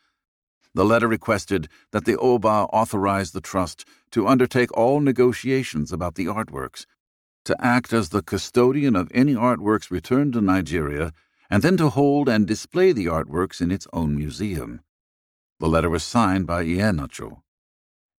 The 0.74 0.86
letter 0.86 1.08
requested 1.08 1.68
that 1.92 2.06
the 2.06 2.18
Oba 2.18 2.48
authorize 2.72 3.32
the 3.32 3.42
trust 3.42 3.84
to 4.12 4.28
undertake 4.28 4.72
all 4.78 5.02
negotiations 5.02 5.92
about 5.92 6.16
the 6.16 6.28
artworks, 6.28 6.86
to 7.48 7.66
act 7.66 7.92
as 7.94 8.10
the 8.10 8.22
custodian 8.22 8.96
of 8.96 9.12
any 9.14 9.34
artworks 9.34 9.90
returned 9.90 10.34
to 10.34 10.42
Nigeria 10.42 11.12
and 11.50 11.64
then 11.64 11.78
to 11.78 11.90
hold 11.90 12.30
and 12.30 12.46
display 12.46 12.92
the 12.92 13.06
artworks 13.06 13.62
in 13.62 13.72
its 13.72 13.88
own 13.94 14.16
museum. 14.16 14.82
The 15.60 15.68
letter 15.68 15.90
was 15.90 16.04
signed 16.04 16.46
by 16.46 16.64
Iheanacho. 16.66 17.42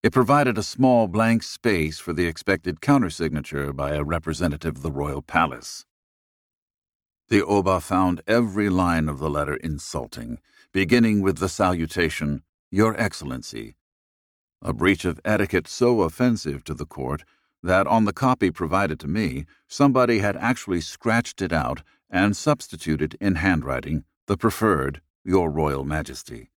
It 0.01 0.13
provided 0.13 0.57
a 0.57 0.63
small 0.63 1.07
blank 1.07 1.43
space 1.43 1.99
for 1.99 2.11
the 2.11 2.25
expected 2.25 2.81
countersignature 2.81 3.71
by 3.71 3.91
a 3.91 4.03
representative 4.03 4.77
of 4.77 4.81
the 4.81 4.91
royal 4.91 5.21
palace. 5.21 5.85
The 7.27 7.45
Oba 7.45 7.81
found 7.81 8.21
every 8.25 8.69
line 8.69 9.07
of 9.07 9.19
the 9.19 9.29
letter 9.29 9.55
insulting, 9.55 10.39
beginning 10.73 11.21
with 11.21 11.37
the 11.37 11.49
salutation, 11.49 12.41
Your 12.71 12.99
Excellency, 12.99 13.75
a 14.61 14.73
breach 14.73 15.05
of 15.05 15.21
etiquette 15.23 15.67
so 15.67 16.01
offensive 16.01 16.63
to 16.65 16.73
the 16.73 16.85
court 16.85 17.23
that 17.63 17.87
on 17.87 18.05
the 18.05 18.13
copy 18.13 18.51
provided 18.51 18.99
to 18.99 19.07
me, 19.07 19.45
somebody 19.67 20.19
had 20.19 20.37
actually 20.37 20.81
scratched 20.81 21.41
it 21.41 21.51
out 21.51 21.83
and 22.09 22.35
substituted 22.35 23.15
in 23.19 23.35
handwriting 23.35 24.03
the 24.27 24.37
preferred 24.37 25.01
Your 25.23 25.49
Royal 25.49 25.83
Majesty. 25.83 26.51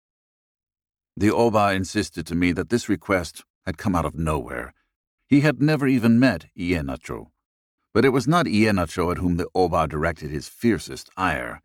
The 1.15 1.31
Oba 1.31 1.73
insisted 1.73 2.25
to 2.27 2.35
me 2.35 2.51
that 2.53 2.69
this 2.69 2.89
request 2.89 3.43
had 3.65 3.77
come 3.77 3.95
out 3.95 4.05
of 4.05 4.15
nowhere. 4.15 4.73
He 5.27 5.41
had 5.41 5.61
never 5.61 5.87
even 5.87 6.19
met 6.19 6.45
Iheanacho. 6.57 7.27
But 7.93 8.05
it 8.05 8.09
was 8.09 8.27
not 8.27 8.47
Iheanacho 8.47 9.11
at 9.11 9.17
whom 9.19 9.37
the 9.37 9.47
Oba 9.53 9.87
directed 9.87 10.31
his 10.31 10.47
fiercest 10.47 11.09
ire. 11.15 11.61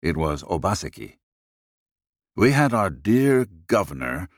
It 0.00 0.16
was 0.16 0.42
Obaseki. 0.44 1.16
We 2.34 2.52
had 2.52 2.72
our 2.72 2.90
dear 2.90 3.46
governor, 3.66 4.28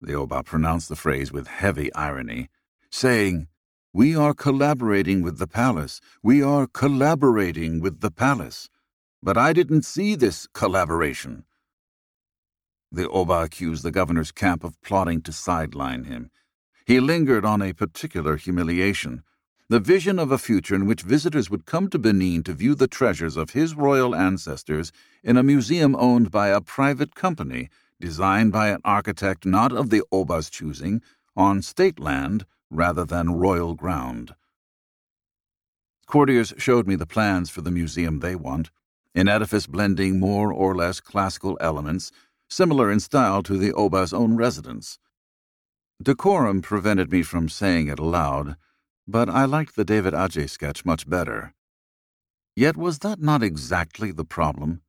the 0.00 0.14
Oba 0.14 0.42
pronounced 0.42 0.88
the 0.88 0.96
phrase 0.96 1.32
with 1.32 1.46
heavy 1.46 1.92
irony, 1.94 2.50
saying, 2.90 3.48
we 3.94 4.16
are 4.16 4.34
collaborating 4.34 5.22
with 5.22 5.38
the 5.38 5.46
palace. 5.46 6.00
We 6.20 6.42
are 6.42 6.66
collaborating 6.66 7.80
with 7.80 8.00
the 8.00 8.10
palace. 8.10 8.68
But 9.22 9.38
I 9.38 9.52
didn't 9.52 9.82
see 9.82 10.16
this 10.16 10.48
collaboration. 10.52 11.44
The 12.90 13.08
Oba 13.08 13.42
accused 13.44 13.84
the 13.84 13.92
governor's 13.92 14.32
camp 14.32 14.64
of 14.64 14.82
plotting 14.82 15.22
to 15.22 15.32
sideline 15.32 16.04
him. 16.04 16.32
He 16.84 16.98
lingered 16.98 17.44
on 17.44 17.62
a 17.62 17.72
particular 17.72 18.36
humiliation 18.36 19.22
the 19.70 19.78
vision 19.80 20.18
of 20.18 20.30
a 20.30 20.38
future 20.38 20.74
in 20.74 20.86
which 20.86 21.02
visitors 21.02 21.48
would 21.48 21.64
come 21.64 21.88
to 21.88 21.98
Benin 21.98 22.42
to 22.42 22.52
view 22.52 22.74
the 22.74 22.88
treasures 22.88 23.36
of 23.36 23.50
his 23.50 23.76
royal 23.76 24.14
ancestors 24.14 24.92
in 25.22 25.36
a 25.38 25.42
museum 25.42 25.96
owned 25.96 26.30
by 26.32 26.48
a 26.48 26.60
private 26.60 27.14
company, 27.14 27.70
designed 27.98 28.52
by 28.52 28.68
an 28.68 28.80
architect 28.84 29.46
not 29.46 29.72
of 29.72 29.88
the 29.88 30.02
Oba's 30.12 30.50
choosing, 30.50 31.00
on 31.36 31.62
state 31.62 31.98
land 31.98 32.44
rather 32.70 33.04
than 33.04 33.38
royal 33.38 33.74
ground. 33.74 34.34
Courtiers 36.06 36.52
showed 36.58 36.86
me 36.86 36.96
the 36.96 37.06
plans 37.06 37.50
for 37.50 37.60
the 37.60 37.70
museum 37.70 38.20
they 38.20 38.34
want, 38.34 38.70
an 39.14 39.28
edifice 39.28 39.66
blending 39.66 40.18
more 40.20 40.52
or 40.52 40.74
less 40.74 41.00
classical 41.00 41.56
elements, 41.60 42.10
similar 42.48 42.90
in 42.90 43.00
style 43.00 43.42
to 43.42 43.56
the 43.56 43.72
Oba's 43.72 44.12
own 44.12 44.36
residence. 44.36 44.98
Decorum 46.02 46.60
prevented 46.60 47.10
me 47.10 47.22
from 47.22 47.48
saying 47.48 47.88
it 47.88 47.98
aloud, 47.98 48.56
but 49.06 49.28
I 49.28 49.44
liked 49.44 49.76
the 49.76 49.84
David 49.84 50.12
Adjaye 50.12 50.50
sketch 50.50 50.84
much 50.84 51.08
better. 51.08 51.54
Yet 52.56 52.76
was 52.76 53.00
that 53.00 53.20
not 53.20 53.42
exactly 53.42 54.12
the 54.12 54.24
problem? 54.24 54.82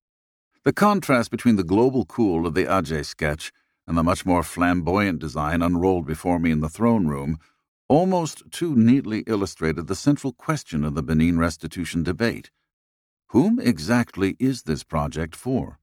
The 0.64 0.74
contrast 0.74 1.32
between 1.32 1.56
the 1.56 1.64
global 1.64 2.06
cool 2.06 2.48
of 2.48 2.56
the 2.56 2.66
Adjaye 2.66 3.06
sketch 3.06 3.52
and 3.88 3.98
the 3.98 4.04
much 4.04 4.26
more 4.26 4.44
flamboyant 4.44 5.20
design 5.20 5.62
unrolled 5.62 6.08
before 6.08 6.40
me 6.40 6.52
in 6.52 6.62
the 6.62 6.70
throne 6.70 7.08
room 7.08 7.38
almost 7.88 8.44
too 8.52 8.76
neatly 8.76 9.24
illustrated 9.28 9.88
the 9.88 9.96
central 9.96 10.34
question 10.34 10.84
of 10.84 10.96
the 10.96 11.04
Benin 11.04 11.38
restitution 11.38 12.04
debate. 12.04 12.52
Whom 13.30 13.60
exactly 13.60 14.36
is 14.40 14.64
this 14.64 14.84
project 14.84 15.36
for? 15.36 15.80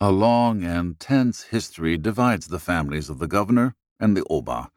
A 0.00 0.12
long 0.12 0.62
and 0.62 1.00
tense 1.00 1.44
history 1.44 1.98
divides 1.98 2.48
the 2.48 2.60
families 2.60 3.10
of 3.10 3.18
the 3.18 3.26
governor 3.26 3.74
and 3.98 4.16
the 4.16 4.24
Oba. 4.30 4.70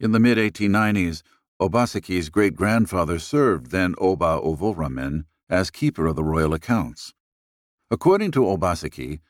In 0.00 0.12
the 0.12 0.20
mid 0.20 0.36
1890s, 0.36 1.22
Obaseki's 1.60 2.28
great 2.28 2.54
grandfather 2.54 3.18
served 3.18 3.70
then 3.70 3.94
Oba 3.98 4.40
Ovonramwen 4.42 5.24
as 5.48 5.70
keeper 5.70 6.06
of 6.06 6.16
the 6.16 6.24
royal 6.24 6.52
accounts. 6.52 7.14
According 7.90 8.32
to 8.32 8.40
Obaseki, 8.40 9.20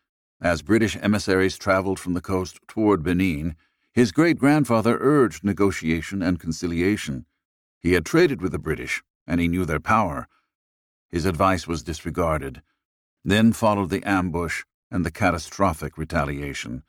as 0.40 0.62
British 0.62 0.96
emissaries 0.96 1.58
traveled 1.58 2.00
from 2.00 2.14
the 2.14 2.20
coast 2.20 2.58
toward 2.66 3.02
Benin, 3.02 3.54
his 3.96 4.12
great 4.12 4.38
grandfather 4.38 4.98
urged 5.00 5.42
negotiation 5.42 6.20
and 6.20 6.38
conciliation. 6.38 7.24
He 7.80 7.94
had 7.94 8.04
traded 8.04 8.42
with 8.42 8.52
the 8.52 8.58
British, 8.58 9.02
and 9.26 9.40
he 9.40 9.48
knew 9.48 9.64
their 9.64 9.80
power. 9.80 10.28
His 11.08 11.24
advice 11.24 11.66
was 11.66 11.82
disregarded. 11.82 12.60
Then 13.24 13.54
followed 13.54 13.88
the 13.88 14.06
ambush 14.06 14.64
and 14.90 15.02
the 15.02 15.10
catastrophic 15.10 15.96
retaliation. 15.96 16.82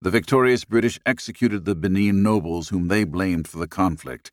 The 0.00 0.08
victorious 0.08 0.64
British 0.64 0.98
executed 1.04 1.66
the 1.66 1.74
Benin 1.74 2.22
nobles 2.22 2.70
whom 2.70 2.88
they 2.88 3.04
blamed 3.04 3.46
for 3.46 3.58
the 3.58 3.68
conflict 3.68 4.30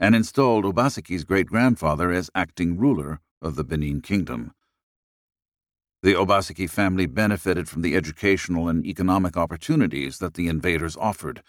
and 0.00 0.16
installed 0.16 0.64
Obaseki's 0.64 1.22
great 1.22 1.46
grandfather 1.46 2.10
as 2.10 2.28
acting 2.34 2.76
ruler 2.76 3.20
of 3.40 3.54
the 3.54 3.62
Benin 3.62 4.00
Kingdom. 4.00 4.52
The 6.02 6.12
Obaseki 6.12 6.68
family 6.68 7.06
benefited 7.06 7.68
from 7.68 7.82
the 7.82 7.96
educational 7.96 8.68
and 8.68 8.84
economic 8.84 9.36
opportunities 9.36 10.18
that 10.18 10.34
the 10.34 10.48
invaders 10.48 10.96
offered. 10.96 11.42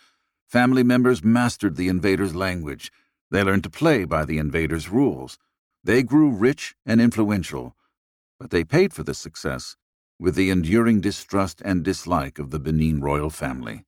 Family 0.48 0.84
members 0.84 1.24
mastered 1.24 1.76
the 1.76 1.90
invaders' 1.90 2.34
language. 2.34 2.92
They 3.30 3.44
learned 3.44 3.64
to 3.64 3.70
play 3.70 4.06
by 4.06 4.24
the 4.26 4.38
invaders' 4.38 4.90
rules. 4.90 5.38
They 5.84 6.02
grew 6.02 6.30
rich 6.32 6.76
and 6.86 7.02
influential, 7.02 7.76
but 8.40 8.50
they 8.50 8.64
paid 8.64 8.94
for 8.94 9.04
this 9.04 9.20
success 9.20 9.76
with 10.20 10.36
the 10.36 10.50
enduring 10.50 11.02
distrust 11.02 11.62
and 11.64 11.84
dislike 11.84 12.40
of 12.40 12.50
the 12.50 12.60
Benin 12.60 13.02
royal 13.02 13.30
family. 13.30 13.86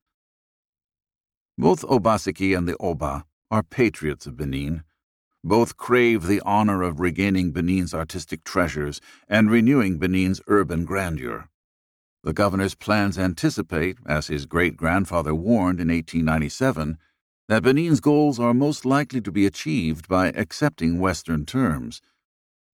Both 1.57 1.81
Obaseki 1.83 2.57
and 2.57 2.67
the 2.67 2.77
Oba 2.77 3.25
are 3.49 3.63
patriots 3.63 4.27
of 4.27 4.37
Benin. 4.37 4.83
Both 5.43 5.77
crave 5.77 6.27
the 6.27 6.41
honor 6.41 6.83
of 6.83 6.99
regaining 6.99 7.51
Benin's 7.51 7.93
artistic 7.93 8.43
treasures 8.43 8.99
and 9.27 9.49
renewing 9.49 9.97
Benin's 9.97 10.41
urban 10.47 10.83
grandeur. 10.85 11.49
The 12.23 12.33
governor's 12.33 12.75
plans 12.75 13.17
anticipate, 13.17 13.97
as 14.05 14.27
his 14.27 14.45
great 14.45 14.75
grandfather 14.75 15.33
warned 15.33 15.79
in 15.79 15.87
1897, 15.87 16.97
that 17.47 17.63
Benin's 17.63 18.01
goals 18.01 18.39
are 18.39 18.53
most 18.53 18.85
likely 18.85 19.21
to 19.21 19.31
be 19.31 19.45
achieved 19.45 20.09
by 20.09 20.27
accepting 20.27 20.99
Western 20.99 21.45
terms. 21.45 22.01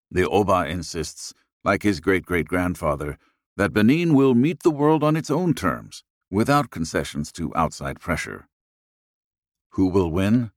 The 0.10 0.28
Oba 0.28 0.66
insists, 0.68 1.34
like 1.64 1.84
his 1.84 2.00
great 2.00 2.26
great 2.26 2.48
grandfather, 2.48 3.20
that 3.58 3.74
Benin 3.74 4.16
will 4.16 4.34
meet 4.34 4.64
the 4.64 4.72
world 4.72 5.04
on 5.04 5.16
its 5.16 5.30
own 5.30 5.54
terms, 5.54 6.04
without 6.32 6.72
concessions 6.72 7.32
to 7.34 7.56
outside 7.56 8.00
pressure. 8.00 8.48
Who 9.72 9.88
will 9.88 10.10
win? 10.10 10.52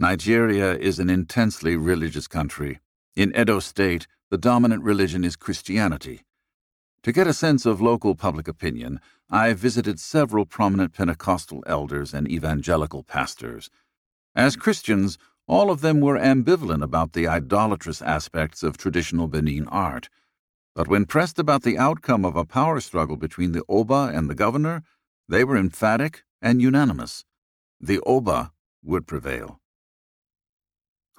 Nigeria 0.00 0.78
is 0.78 0.98
an 0.98 1.10
intensely 1.10 1.76
religious 1.76 2.26
country. 2.26 2.80
In 3.14 3.36
Edo 3.36 3.60
State, 3.60 4.06
the 4.30 4.38
dominant 4.38 4.82
religion 4.82 5.24
is 5.24 5.36
Christianity. 5.36 6.22
To 7.02 7.12
get 7.12 7.26
a 7.26 7.34
sense 7.34 7.66
of 7.66 7.82
local 7.82 8.14
public 8.14 8.48
opinion, 8.48 9.02
I 9.28 9.52
visited 9.52 10.00
several 10.00 10.46
prominent 10.46 10.94
Pentecostal 10.94 11.62
elders 11.66 12.14
and 12.14 12.26
evangelical 12.30 13.02
pastors. 13.02 13.68
As 14.34 14.56
Christians, 14.56 15.18
all 15.46 15.70
of 15.70 15.82
them 15.82 16.00
were 16.00 16.18
ambivalent 16.18 16.82
about 16.82 17.12
the 17.12 17.28
idolatrous 17.28 18.00
aspects 18.00 18.62
of 18.62 18.78
traditional 18.78 19.28
Benin 19.28 19.68
art. 19.68 20.08
But 20.74 20.88
when 20.88 21.04
pressed 21.04 21.38
about 21.38 21.62
the 21.62 21.76
outcome 21.76 22.24
of 22.24 22.36
a 22.36 22.46
power 22.46 22.80
struggle 22.80 23.18
between 23.18 23.52
the 23.52 23.64
Oba 23.68 24.12
and 24.14 24.30
the 24.30 24.34
governor, 24.34 24.82
they 25.28 25.44
were 25.44 25.58
emphatic 25.58 26.22
and 26.40 26.62
unanimous. 26.62 27.26
The 27.78 28.00
Oba 28.06 28.52
would 28.82 29.06
prevail. 29.06 29.59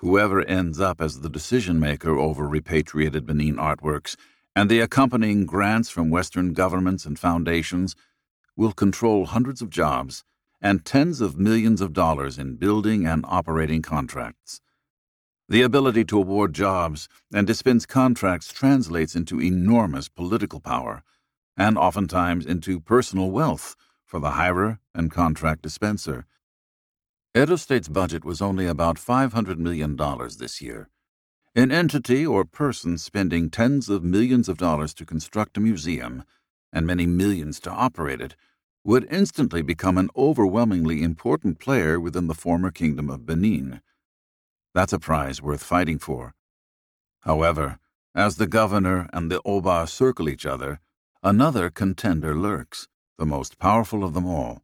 Whoever 0.01 0.41
ends 0.41 0.79
up 0.79 0.99
as 0.99 1.19
the 1.19 1.29
decision 1.29 1.79
maker 1.79 2.17
over 2.17 2.47
repatriated 2.47 3.27
Benin 3.27 3.57
artworks 3.57 4.15
and 4.55 4.67
the 4.67 4.79
accompanying 4.79 5.45
grants 5.45 5.91
from 5.91 6.09
Western 6.09 6.53
governments 6.53 7.05
and 7.05 7.19
foundations 7.19 7.95
will 8.55 8.71
control 8.71 9.27
hundreds 9.27 9.61
of 9.61 9.69
jobs 9.69 10.23
and 10.59 10.83
tens 10.83 11.21
of 11.21 11.37
millions 11.37 11.81
of 11.81 11.93
dollars 11.93 12.39
in 12.39 12.55
building 12.55 13.05
and 13.05 13.23
operating 13.27 13.83
contracts. 13.83 14.59
The 15.47 15.61
ability 15.61 16.05
to 16.05 16.17
award 16.17 16.53
jobs 16.53 17.07
and 17.31 17.45
dispense 17.45 17.85
contracts 17.85 18.51
translates 18.51 19.15
into 19.15 19.39
enormous 19.39 20.09
political 20.09 20.59
power, 20.59 21.03
and 21.55 21.77
oftentimes 21.77 22.47
into 22.47 22.79
personal 22.79 23.29
wealth 23.29 23.75
for 24.03 24.19
the 24.19 24.31
hirer 24.31 24.79
and 24.95 25.11
contract 25.11 25.61
dispenser. 25.61 26.25
Edo 27.33 27.55
State's 27.55 27.87
budget 27.87 28.25
was 28.25 28.41
only 28.41 28.65
about 28.65 28.97
$500 28.97 29.57
million 29.57 29.95
this 30.37 30.61
year. 30.61 30.89
An 31.55 31.71
entity 31.71 32.25
or 32.25 32.43
person 32.43 32.97
spending 32.97 33.49
tens 33.49 33.87
of 33.87 34.03
millions 34.03 34.49
of 34.49 34.57
dollars 34.57 34.93
to 34.95 35.05
construct 35.05 35.55
a 35.55 35.61
museum 35.61 36.25
and 36.73 36.85
many 36.85 37.05
millions 37.05 37.61
to 37.61 37.69
operate 37.71 38.19
it 38.19 38.35
would 38.83 39.07
instantly 39.09 39.61
become 39.61 39.97
an 39.97 40.09
overwhelmingly 40.13 41.03
important 41.03 41.57
player 41.57 42.01
within 42.01 42.27
the 42.27 42.33
former 42.33 42.69
kingdom 42.69 43.09
of 43.09 43.25
Benin. 43.25 43.81
That's 44.73 44.91
a 44.91 44.99
prize 44.99 45.41
worth 45.41 45.63
fighting 45.63 45.99
for. 45.99 46.33
However, 47.21 47.79
as 48.13 48.35
the 48.35 48.47
governor 48.47 49.07
and 49.13 49.31
the 49.31 49.41
Oba 49.45 49.87
circle 49.87 50.27
each 50.27 50.45
other, 50.45 50.81
another 51.23 51.69
contender 51.69 52.35
lurks, 52.35 52.89
the 53.17 53.25
most 53.25 53.57
powerful 53.57 54.03
of 54.03 54.13
them 54.13 54.25
all 54.25 54.63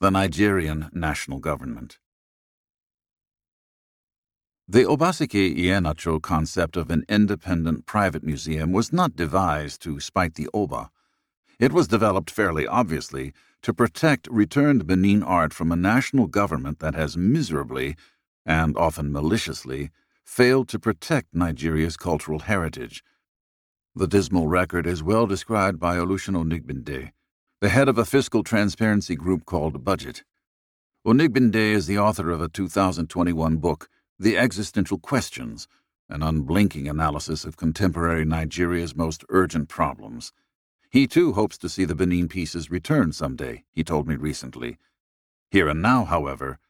the 0.00 0.10
Nigerian 0.10 0.88
national 0.92 1.40
government. 1.40 1.98
The 4.68 4.84
Obaseki 4.84 5.58
Iheanacho 5.58 6.22
concept 6.22 6.76
of 6.76 6.90
an 6.90 7.04
independent 7.08 7.84
private 7.84 8.22
museum 8.22 8.70
was 8.70 8.92
not 8.92 9.16
devised 9.16 9.82
to 9.82 9.98
spite 9.98 10.34
the 10.34 10.48
Oba. 10.54 10.90
It 11.58 11.72
was 11.72 11.88
developed 11.88 12.30
fairly 12.30 12.64
obviously 12.66 13.32
to 13.62 13.74
protect 13.74 14.28
returned 14.30 14.86
Benin 14.86 15.24
art 15.24 15.52
from 15.52 15.72
a 15.72 15.76
national 15.76 16.28
government 16.28 16.78
that 16.78 16.94
has 16.94 17.16
miserably 17.16 17.96
and 18.46 18.76
often 18.76 19.10
maliciously, 19.10 19.90
failed 20.24 20.68
to 20.68 20.78
protect 20.78 21.34
Nigeria's 21.34 21.96
cultural 21.96 22.40
heritage. 22.40 23.02
The 23.96 24.06
dismal 24.06 24.46
record 24.46 24.86
is 24.86 25.02
well 25.02 25.26
described 25.26 25.80
by 25.80 25.96
Oluseun 25.96 26.36
Onigbinde, 26.36 27.10
the 27.60 27.68
head 27.70 27.88
of 27.88 27.98
a 27.98 28.04
fiscal 28.04 28.44
transparency 28.44 29.16
group 29.16 29.44
called 29.44 29.84
BudgIT. 29.84 30.22
Onigbinde 31.04 31.56
is 31.56 31.88
the 31.88 31.98
author 31.98 32.30
of 32.30 32.40
a 32.40 32.48
2021 32.48 33.56
book, 33.56 33.88
The 34.16 34.38
Existential 34.38 34.96
Questions, 34.96 35.66
an 36.08 36.22
unblinking 36.22 36.86
analysis 36.86 37.44
of 37.44 37.56
contemporary 37.56 38.24
Nigeria's 38.24 38.94
most 38.94 39.24
urgent 39.28 39.68
problems. 39.68 40.32
He 40.88 41.08
too 41.08 41.32
hopes 41.32 41.58
to 41.58 41.68
see 41.68 41.84
the 41.84 41.96
Benin 41.96 42.28
pieces 42.28 42.70
return 42.70 43.10
someday, 43.10 43.64
he 43.72 43.82
told 43.82 44.06
me 44.06 44.14
recently. 44.14 44.78
Here 45.50 45.68
and 45.68 45.82
now, 45.82 46.04
however, 46.04 46.60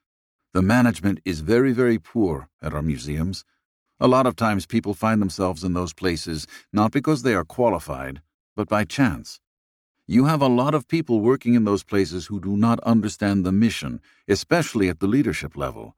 the 0.55 0.63
management 0.63 1.21
is 1.23 1.41
very, 1.41 1.73
very 1.73 1.99
poor 1.99 2.49
at 2.63 2.73
our 2.73 2.81
museums. 2.81 3.45
A 4.01 4.09
lot 4.09 4.27
of 4.27 4.37
times 4.37 4.65
people 4.65 4.95
find 4.95 5.21
themselves 5.21 5.65
in 5.65 5.75
those 5.75 5.93
places 5.93 6.47
not 6.73 6.93
because 6.93 7.25
they 7.25 7.35
are 7.35 7.45
qualified, 7.45 8.23
but 8.57 8.71
by 8.71 8.85
chance. 8.85 9.39
You 10.11 10.25
have 10.25 10.41
a 10.41 10.49
lot 10.49 10.75
of 10.75 10.89
people 10.89 11.21
working 11.21 11.53
in 11.53 11.65
those 11.65 11.83
places 11.83 12.29
who 12.29 12.41
do 12.41 12.57
not 12.57 12.81
understand 12.81 13.45
the 13.45 13.53
mission, 13.53 14.01
especially 14.27 14.89
at 14.89 15.01
the 15.01 15.07
leadership 15.07 15.55
level. 15.55 15.97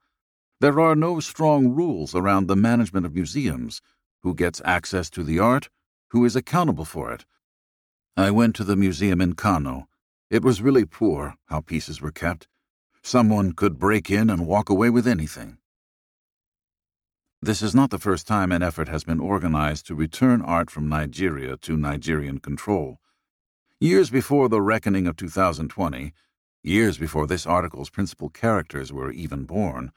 There 0.59 0.81
are 0.81 0.97
no 0.97 1.21
strong 1.21 1.69
rules 1.69 2.13
around 2.13 2.49
the 2.49 2.57
management 2.57 3.07
of 3.07 3.15
museums 3.15 3.81
who 4.25 4.35
gets 4.35 4.61
access 4.65 5.11
to 5.11 5.23
the 5.23 5.39
art, 5.39 5.69
who 6.09 6.25
is 6.25 6.35
accountable 6.35 6.85
for 6.85 7.13
it. 7.13 7.25
I 8.17 8.33
went 8.33 8.57
to 8.57 8.65
the 8.65 8.75
museum 8.75 9.21
in 9.21 9.35
Kano. 9.35 9.87
It 10.29 10.43
was 10.43 10.61
really 10.61 10.85
poor 10.85 11.37
how 11.47 11.61
pieces 11.61 12.01
were 12.01 12.11
kept. 12.11 12.49
Someone 13.05 13.53
could 13.53 13.79
break 13.79 14.11
in 14.11 14.29
and 14.29 14.45
walk 14.45 14.69
away 14.69 14.91
with 14.91 15.07
anything. 15.07 15.59
This 17.41 17.63
is 17.63 17.77
not 17.77 17.91
the 17.91 17.99
first 18.01 18.27
time 18.27 18.51
an 18.51 18.61
effort 18.61 18.89
has 18.89 19.05
been 19.05 19.21
organized 19.21 19.87
to 19.87 19.95
return 19.95 20.43
art 20.43 20.69
from 20.69 20.89
Nigeria 20.89 21.57
to 21.59 21.77
Nigerian 21.77 22.41
control. 22.41 22.99
Years 23.83 24.11
before 24.11 24.51
the 24.51 24.61
reckoning 24.61 25.07
of 25.07 25.17
2020, 25.17 26.13
years 26.63 26.99
before 26.99 27.27
this 27.27 27.47
article's 27.47 27.89
principal 27.89 28.29
characters 28.29 28.93
were 28.93 29.11
even 29.11 29.45
born, 29.45 29.91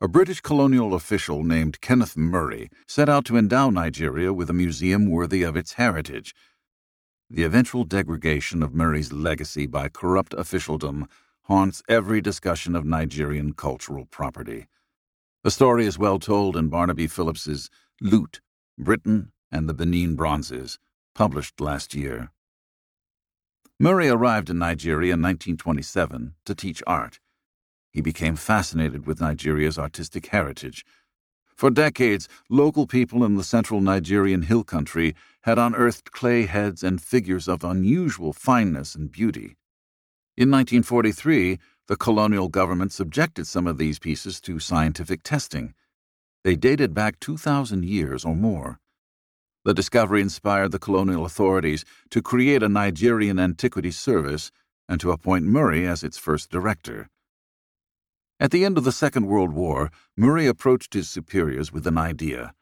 a 0.00 0.08
British 0.08 0.40
colonial 0.40 0.94
official 0.94 1.44
named 1.44 1.82
Kenneth 1.82 2.16
Murray 2.16 2.70
set 2.86 3.06
out 3.06 3.26
to 3.26 3.36
endow 3.36 3.68
Nigeria 3.68 4.32
with 4.32 4.48
a 4.48 4.54
museum 4.54 5.10
worthy 5.10 5.42
of 5.42 5.58
its 5.58 5.74
heritage. 5.74 6.34
The 7.28 7.44
eventual 7.44 7.84
degradation 7.84 8.62
of 8.62 8.72
Murray's 8.72 9.12
legacy 9.12 9.66
by 9.66 9.90
corrupt 9.90 10.32
officialdom 10.32 11.06
haunts 11.42 11.82
every 11.86 12.22
discussion 12.22 12.74
of 12.74 12.86
Nigerian 12.86 13.52
cultural 13.52 14.06
property. 14.06 14.68
The 15.44 15.50
story 15.50 15.84
is 15.84 15.98
well 15.98 16.18
told 16.18 16.56
in 16.56 16.68
Barnaby 16.68 17.08
Phillips's 17.08 17.68
Loot, 18.00 18.40
Britain 18.78 19.32
and 19.52 19.68
the 19.68 19.74
Benin 19.74 20.16
Bronzes, 20.16 20.78
published 21.14 21.60
last 21.60 21.94
year. 21.94 22.30
Murray 23.80 24.08
arrived 24.08 24.50
in 24.50 24.58
Nigeria 24.58 25.14
in 25.14 25.22
1927 25.22 26.34
to 26.44 26.54
teach 26.54 26.82
art. 26.84 27.20
He 27.92 28.00
became 28.00 28.34
fascinated 28.34 29.06
with 29.06 29.20
Nigeria's 29.20 29.78
artistic 29.78 30.26
heritage. 30.26 30.84
For 31.54 31.70
decades, 31.70 32.28
local 32.50 32.88
people 32.88 33.24
in 33.24 33.36
the 33.36 33.44
central 33.44 33.80
Nigerian 33.80 34.42
hill 34.42 34.64
country 34.64 35.14
had 35.42 35.60
unearthed 35.60 36.10
clay 36.10 36.46
heads 36.46 36.82
and 36.82 37.00
figures 37.00 37.46
of 37.46 37.62
unusual 37.62 38.32
fineness 38.32 38.96
and 38.96 39.12
beauty. 39.12 39.56
In 40.36 40.50
1943, 40.50 41.60
the 41.86 41.96
colonial 41.96 42.48
government 42.48 42.92
subjected 42.92 43.46
some 43.46 43.68
of 43.68 43.78
these 43.78 44.00
pieces 44.00 44.40
to 44.40 44.58
scientific 44.58 45.22
testing. 45.22 45.72
They 46.42 46.56
dated 46.56 46.94
back 46.94 47.20
2,000 47.20 47.84
years 47.84 48.24
or 48.24 48.34
more. 48.34 48.80
The 49.68 49.74
discovery 49.74 50.22
inspired 50.22 50.72
the 50.72 50.78
colonial 50.78 51.26
authorities 51.26 51.84
to 52.08 52.22
create 52.22 52.62
a 52.62 52.70
Nigerian 52.70 53.38
Antiquities 53.38 53.98
Service 53.98 54.50
and 54.88 54.98
to 54.98 55.10
appoint 55.10 55.44
Murray 55.44 55.86
as 55.86 56.02
its 56.02 56.16
first 56.16 56.48
director. 56.48 57.10
At 58.40 58.50
the 58.50 58.64
end 58.64 58.78
of 58.78 58.84
the 58.84 58.92
Second 58.92 59.26
World 59.26 59.52
War, 59.52 59.90
Murray 60.16 60.46
approached 60.46 60.94
his 60.94 61.10
superiors 61.10 61.70
with 61.70 61.86
an 61.86 61.98
idea. 61.98 62.54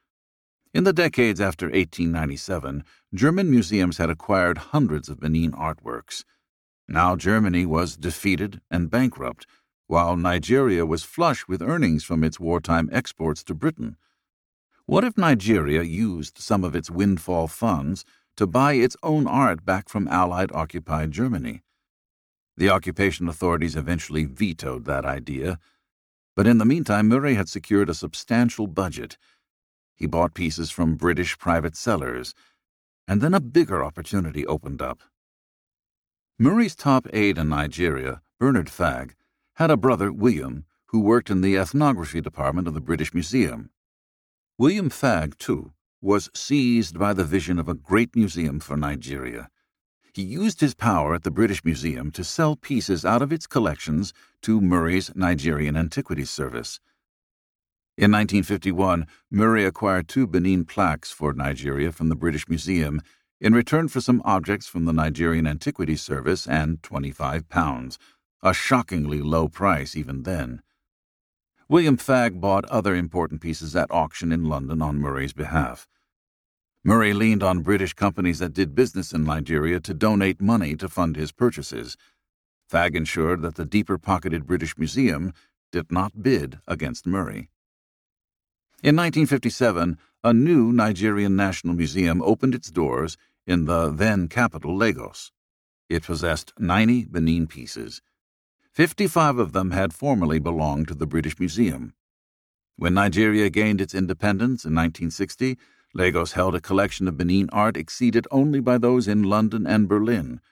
In 0.74 0.82
the 0.82 0.92
decades 0.92 1.40
after 1.40 1.66
1897, 1.66 2.82
German 3.14 3.52
museums 3.52 3.98
had 3.98 4.10
acquired 4.10 4.58
hundreds 4.74 5.08
of 5.08 5.20
Benin 5.20 5.52
artworks. 5.52 6.24
Now 6.88 7.14
Germany 7.14 7.66
was 7.66 7.96
defeated 7.96 8.60
and 8.68 8.90
bankrupt, 8.90 9.46
while 9.86 10.16
Nigeria 10.16 10.84
was 10.84 11.04
flush 11.04 11.46
with 11.46 11.62
earnings 11.62 12.02
from 12.02 12.24
its 12.24 12.40
wartime 12.40 12.90
exports 12.90 13.44
to 13.44 13.54
Britain. 13.54 13.96
What 14.88 15.02
if 15.02 15.18
Nigeria 15.18 15.82
used 15.82 16.38
some 16.38 16.62
of 16.62 16.76
its 16.76 16.88
windfall 16.88 17.48
funds 17.48 18.04
to 18.36 18.46
buy 18.46 18.74
its 18.74 18.96
own 19.02 19.26
art 19.26 19.64
back 19.64 19.88
from 19.88 20.06
Allied 20.06 20.52
occupied 20.52 21.10
Germany? 21.10 21.64
The 22.56 22.70
occupation 22.70 23.28
authorities 23.28 23.74
eventually 23.74 24.26
vetoed 24.26 24.84
that 24.84 25.04
idea, 25.04 25.58
but 26.36 26.46
in 26.46 26.58
the 26.58 26.64
meantime, 26.64 27.08
Murray 27.08 27.34
had 27.34 27.48
secured 27.48 27.90
a 27.90 27.94
substantial 27.94 28.68
budget. 28.68 29.18
He 29.96 30.06
bought 30.06 30.34
pieces 30.34 30.70
from 30.70 30.94
British 30.94 31.36
private 31.36 31.74
sellers, 31.74 32.32
and 33.08 33.20
then 33.20 33.34
a 33.34 33.40
bigger 33.40 33.84
opportunity 33.84 34.46
opened 34.46 34.80
up. 34.80 35.00
Murray's 36.38 36.76
top 36.76 37.08
aide 37.12 37.38
in 37.38 37.48
Nigeria, 37.48 38.22
Bernard 38.38 38.68
Fagg, 38.68 39.16
had 39.54 39.72
a 39.72 39.76
brother, 39.76 40.12
William, 40.12 40.64
who 40.90 41.00
worked 41.00 41.28
in 41.28 41.40
the 41.40 41.56
ethnography 41.56 42.20
department 42.20 42.68
of 42.68 42.74
the 42.74 42.80
British 42.80 43.12
Museum. 43.12 43.70
William 44.58 44.88
Fagg, 44.88 45.36
too, 45.36 45.72
was 46.00 46.30
seized 46.32 46.98
by 46.98 47.12
the 47.12 47.24
vision 47.24 47.58
of 47.58 47.68
a 47.68 47.74
great 47.74 48.16
museum 48.16 48.58
for 48.58 48.74
Nigeria. 48.74 49.50
He 50.14 50.22
used 50.22 50.62
his 50.62 50.74
power 50.74 51.14
at 51.14 51.24
the 51.24 51.30
British 51.30 51.62
Museum 51.62 52.10
to 52.12 52.24
sell 52.24 52.56
pieces 52.56 53.04
out 53.04 53.20
of 53.20 53.34
its 53.34 53.46
collections 53.46 54.14
to 54.40 54.62
Murray's 54.62 55.14
Nigerian 55.14 55.76
Antiquities 55.76 56.30
Service. 56.30 56.80
In 57.98 58.10
1951, 58.12 59.06
Murray 59.30 59.66
acquired 59.66 60.08
two 60.08 60.26
Benin 60.26 60.64
plaques 60.64 61.12
for 61.12 61.34
Nigeria 61.34 61.92
from 61.92 62.08
the 62.08 62.16
British 62.16 62.48
Museum 62.48 63.02
in 63.38 63.52
return 63.52 63.88
for 63.88 64.00
some 64.00 64.22
objects 64.24 64.66
from 64.66 64.86
the 64.86 64.92
Nigerian 64.94 65.46
Antiquities 65.46 66.00
Service 66.00 66.46
and 66.46 66.82
25 66.82 67.50
pounds, 67.50 67.98
a 68.42 68.54
shockingly 68.54 69.20
low 69.20 69.48
price 69.48 69.94
even 69.94 70.22
then. 70.22 70.62
William 71.68 71.96
Fagg 71.96 72.40
bought 72.40 72.64
other 72.66 72.94
important 72.94 73.40
pieces 73.40 73.74
at 73.74 73.90
auction 73.90 74.30
in 74.30 74.44
London 74.44 74.80
on 74.80 75.00
Murray's 75.00 75.32
behalf. 75.32 75.88
Murray 76.84 77.12
leaned 77.12 77.42
on 77.42 77.64
British 77.64 77.92
companies 77.92 78.38
that 78.38 78.52
did 78.52 78.76
business 78.76 79.12
in 79.12 79.24
Nigeria 79.24 79.80
to 79.80 79.92
donate 79.92 80.40
money 80.40 80.76
to 80.76 80.88
fund 80.88 81.16
his 81.16 81.32
purchases. 81.32 81.96
Fagg 82.70 82.94
ensured 82.94 83.42
that 83.42 83.56
the 83.56 83.64
deeper 83.64 83.98
pocketed 83.98 84.46
British 84.46 84.78
Museum 84.78 85.32
did 85.72 85.90
not 85.90 86.22
bid 86.22 86.60
against 86.68 87.04
Murray. 87.04 87.50
In 88.80 88.94
1957, 88.94 89.98
a 90.22 90.32
new 90.32 90.72
Nigerian 90.72 91.34
National 91.34 91.74
Museum 91.74 92.22
opened 92.22 92.54
its 92.54 92.70
doors 92.70 93.16
in 93.44 93.64
the 93.64 93.90
then 93.90 94.28
capital 94.28 94.76
Lagos. 94.76 95.32
It 95.88 96.04
possessed 96.04 96.52
90 96.60 97.06
Benin 97.06 97.48
pieces. 97.48 98.02
Fifty-five 98.76 99.38
of 99.38 99.52
them 99.54 99.70
had 99.70 99.94
formerly 99.94 100.38
belonged 100.38 100.88
to 100.88 100.94
the 100.94 101.06
British 101.06 101.38
Museum. 101.38 101.94
When 102.76 102.92
Nigeria 102.92 103.48
gained 103.48 103.80
its 103.80 103.94
independence 103.94 104.66
in 104.66 104.74
1960, 104.74 105.56
Lagos 105.94 106.32
held 106.32 106.54
a 106.54 106.60
collection 106.60 107.08
of 107.08 107.16
Benin 107.16 107.48
art 107.54 107.78
exceeded 107.78 108.26
only 108.30 108.60
by 108.60 108.76
those 108.76 109.08
in 109.08 109.22
London 109.22 109.66
and 109.66 109.88
Berlin, 109.88 110.42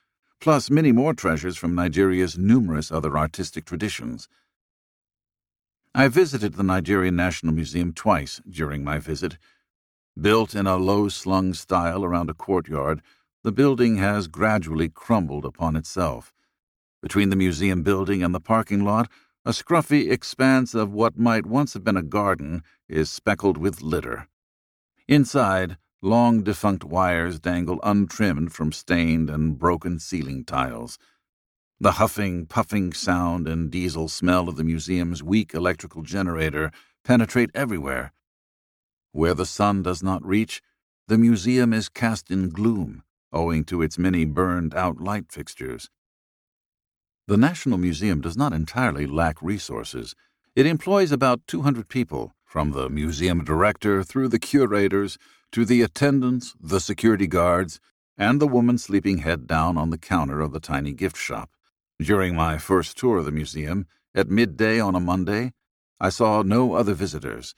plus 0.40 0.70
many 0.70 0.90
more 0.90 1.12
treasures 1.12 1.58
from 1.58 1.74
Nigeria's 1.74 2.38
numerous 2.38 2.90
other 2.90 3.18
artistic 3.18 3.66
traditions. 3.66 4.26
I 5.94 6.08
visited 6.08 6.54
the 6.54 6.62
Nigerian 6.62 7.16
National 7.16 7.52
Museum 7.52 7.92
twice 7.92 8.40
during 8.48 8.82
my 8.82 8.98
visit. 9.00 9.36
Built 10.18 10.54
in 10.54 10.66
a 10.66 10.78
low 10.78 11.10
slung 11.10 11.52
style 11.52 12.02
around 12.02 12.30
a 12.30 12.34
courtyard, 12.34 13.02
the 13.42 13.52
building 13.52 13.98
has 13.98 14.28
gradually 14.28 14.88
crumbled 14.88 15.44
upon 15.44 15.76
itself. 15.76 16.32
Between 17.04 17.28
the 17.28 17.36
museum 17.36 17.82
building 17.82 18.22
and 18.22 18.34
the 18.34 18.40
parking 18.40 18.82
lot, 18.82 19.10
a 19.44 19.50
scruffy 19.50 20.10
expanse 20.10 20.74
of 20.74 20.90
what 20.90 21.18
might 21.18 21.44
once 21.44 21.74
have 21.74 21.84
been 21.84 21.98
a 21.98 22.02
garden 22.02 22.62
is 22.88 23.10
speckled 23.10 23.58
with 23.58 23.82
litter. 23.82 24.26
Inside, 25.06 25.76
long 26.00 26.42
defunct 26.42 26.82
wires 26.82 27.38
dangle 27.38 27.78
untrimmed 27.82 28.54
from 28.54 28.72
stained 28.72 29.28
and 29.28 29.58
broken 29.58 29.98
ceiling 29.98 30.46
tiles. 30.46 30.98
The 31.78 31.92
huffing, 32.00 32.46
puffing 32.46 32.94
sound 32.94 33.46
and 33.48 33.70
diesel 33.70 34.08
smell 34.08 34.48
of 34.48 34.56
the 34.56 34.64
museum's 34.64 35.22
weak 35.22 35.52
electrical 35.52 36.00
generator 36.00 36.70
penetrate 37.04 37.50
everywhere. 37.54 38.14
Where 39.12 39.34
the 39.34 39.44
sun 39.44 39.82
does 39.82 40.02
not 40.02 40.24
reach, 40.24 40.62
the 41.08 41.18
museum 41.18 41.74
is 41.74 41.90
cast 41.90 42.30
in 42.30 42.48
gloom, 42.48 43.02
owing 43.30 43.64
to 43.64 43.82
its 43.82 43.98
many 43.98 44.24
burned 44.24 44.74
out 44.74 45.02
light 45.02 45.30
fixtures. 45.30 45.90
The 47.26 47.38
National 47.38 47.78
Museum 47.78 48.20
does 48.20 48.36
not 48.36 48.52
entirely 48.52 49.06
lack 49.06 49.40
resources. 49.40 50.14
It 50.54 50.66
employs 50.66 51.10
about 51.10 51.46
200 51.46 51.88
people, 51.88 52.34
from 52.44 52.72
the 52.72 52.90
museum 52.90 53.42
director 53.42 54.04
through 54.04 54.28
the 54.28 54.38
curators 54.38 55.16
to 55.52 55.64
the 55.64 55.80
attendants, 55.80 56.54
the 56.60 56.80
security 56.80 57.26
guards, 57.26 57.80
and 58.18 58.40
the 58.40 58.46
woman 58.46 58.76
sleeping 58.76 59.18
head 59.18 59.46
down 59.46 59.78
on 59.78 59.88
the 59.88 59.96
counter 59.96 60.42
of 60.42 60.52
the 60.52 60.60
tiny 60.60 60.92
gift 60.92 61.16
shop. 61.16 61.48
During 61.98 62.36
my 62.36 62.58
first 62.58 62.98
tour 62.98 63.16
of 63.16 63.24
the 63.24 63.32
museum, 63.32 63.86
at 64.14 64.28
midday 64.28 64.78
on 64.78 64.94
a 64.94 65.00
Monday, 65.00 65.54
I 65.98 66.10
saw 66.10 66.42
no 66.42 66.74
other 66.74 66.92
visitors. 66.92 67.54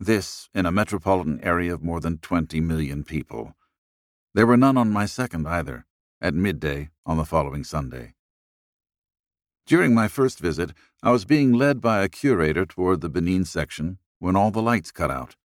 This 0.00 0.48
in 0.54 0.64
a 0.64 0.72
metropolitan 0.72 1.40
area 1.42 1.74
of 1.74 1.84
more 1.84 2.00
than 2.00 2.18
20 2.18 2.58
million 2.62 3.04
people. 3.04 3.54
There 4.32 4.46
were 4.46 4.56
none 4.56 4.78
on 4.78 4.90
my 4.90 5.04
second 5.04 5.46
either, 5.46 5.84
at 6.22 6.32
midday 6.32 6.88
on 7.04 7.18
the 7.18 7.26
following 7.26 7.64
Sunday. 7.64 8.14
During 9.66 9.94
my 9.94 10.08
first 10.08 10.40
visit, 10.40 10.72
I 11.02 11.10
was 11.10 11.24
being 11.24 11.52
led 11.52 11.80
by 11.80 12.02
a 12.02 12.08
curator 12.08 12.66
toward 12.66 13.00
the 13.00 13.08
Benin 13.08 13.46
section 13.46 13.98
when 14.18 14.36
all 14.36 14.50
the 14.50 14.60
lights 14.60 14.90
cut 14.90 15.10
out. 15.10 15.36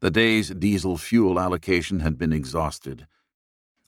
The 0.00 0.10
day's 0.10 0.50
diesel 0.50 0.96
fuel 0.96 1.40
allocation 1.40 2.00
had 2.00 2.18
been 2.18 2.32
exhausted. 2.32 3.06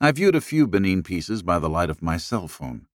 I 0.00 0.10
viewed 0.10 0.34
a 0.34 0.40
few 0.40 0.66
Benin 0.66 1.04
pieces 1.04 1.42
by 1.42 1.60
the 1.60 1.68
light 1.68 1.88
of 1.88 2.02
my 2.02 2.16
cell 2.16 2.48
phone. 2.48 2.86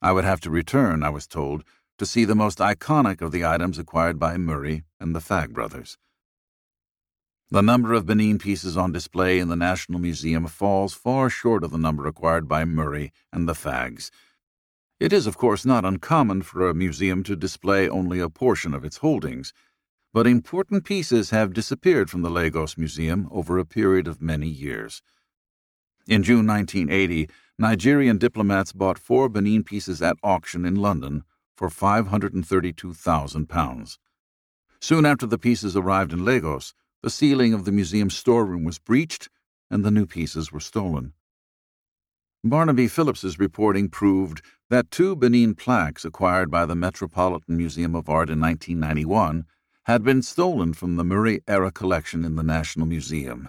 I 0.00 0.12
would 0.12 0.24
have 0.24 0.40
to 0.40 0.50
return, 0.50 1.02
I 1.02 1.10
was 1.10 1.26
told, 1.26 1.64
to 1.98 2.06
see 2.06 2.24
the 2.24 2.34
most 2.36 2.58
iconic 2.58 3.20
of 3.20 3.32
the 3.32 3.44
items 3.44 3.78
acquired 3.78 4.18
by 4.18 4.36
Murray 4.36 4.84
and 5.00 5.14
the 5.14 5.20
Fagg 5.20 5.52
brothers. 5.52 5.98
The 7.50 7.60
number 7.60 7.92
of 7.92 8.06
Benin 8.06 8.38
pieces 8.38 8.76
on 8.76 8.92
display 8.92 9.38
in 9.38 9.48
the 9.48 9.56
National 9.56 9.98
Museum 9.98 10.46
falls 10.46 10.94
far 10.94 11.28
short 11.28 11.62
of 11.64 11.70
the 11.70 11.78
number 11.78 12.06
acquired 12.06 12.48
by 12.48 12.64
Murray 12.64 13.12
and 13.32 13.48
the 13.48 13.54
Faggs. 13.54 14.10
It 15.02 15.12
is, 15.12 15.26
of 15.26 15.36
course, 15.36 15.66
not 15.66 15.84
uncommon 15.84 16.42
for 16.42 16.68
a 16.68 16.74
museum 16.74 17.24
to 17.24 17.34
display 17.34 17.88
only 17.88 18.20
a 18.20 18.28
portion 18.28 18.72
of 18.72 18.84
its 18.84 18.98
holdings, 18.98 19.52
but 20.12 20.28
important 20.28 20.84
pieces 20.84 21.30
have 21.30 21.52
disappeared 21.52 22.08
from 22.08 22.22
the 22.22 22.30
Lagos 22.30 22.78
Museum 22.78 23.26
over 23.32 23.58
a 23.58 23.66
period 23.66 24.06
of 24.06 24.22
many 24.22 24.46
years. 24.46 25.02
In 26.06 26.22
June 26.22 26.46
1980, 26.46 27.28
Nigerian 27.58 28.16
diplomats 28.16 28.72
bought 28.72 28.96
four 28.96 29.28
Benin 29.28 29.64
pieces 29.64 30.00
at 30.00 30.18
auction 30.22 30.64
in 30.64 30.76
London 30.76 31.24
for 31.56 31.68
£532,000. 31.68 33.98
Soon 34.80 35.04
after 35.04 35.26
the 35.26 35.36
pieces 35.36 35.76
arrived 35.76 36.12
in 36.12 36.24
Lagos, 36.24 36.74
the 37.02 37.10
ceiling 37.10 37.52
of 37.52 37.64
the 37.64 37.72
museum's 37.72 38.14
storeroom 38.14 38.62
was 38.62 38.78
breached 38.78 39.28
and 39.68 39.84
the 39.84 39.90
new 39.90 40.06
pieces 40.06 40.52
were 40.52 40.60
stolen. 40.60 41.14
Barnaby 42.44 42.88
Phillips's 42.88 43.38
reporting 43.38 43.88
proved 43.88 44.42
that 44.68 44.90
two 44.90 45.14
Benin 45.14 45.54
plaques 45.54 46.04
acquired 46.04 46.50
by 46.50 46.66
the 46.66 46.74
Metropolitan 46.74 47.56
Museum 47.56 47.94
of 47.94 48.08
Art 48.08 48.28
in 48.28 48.40
1991 48.40 49.46
had 49.84 50.02
been 50.02 50.22
stolen 50.22 50.72
from 50.72 50.96
the 50.96 51.04
Murray 51.04 51.40
era 51.46 51.70
collection 51.70 52.24
in 52.24 52.34
the 52.34 52.42
National 52.42 52.84
Museum. 52.84 53.48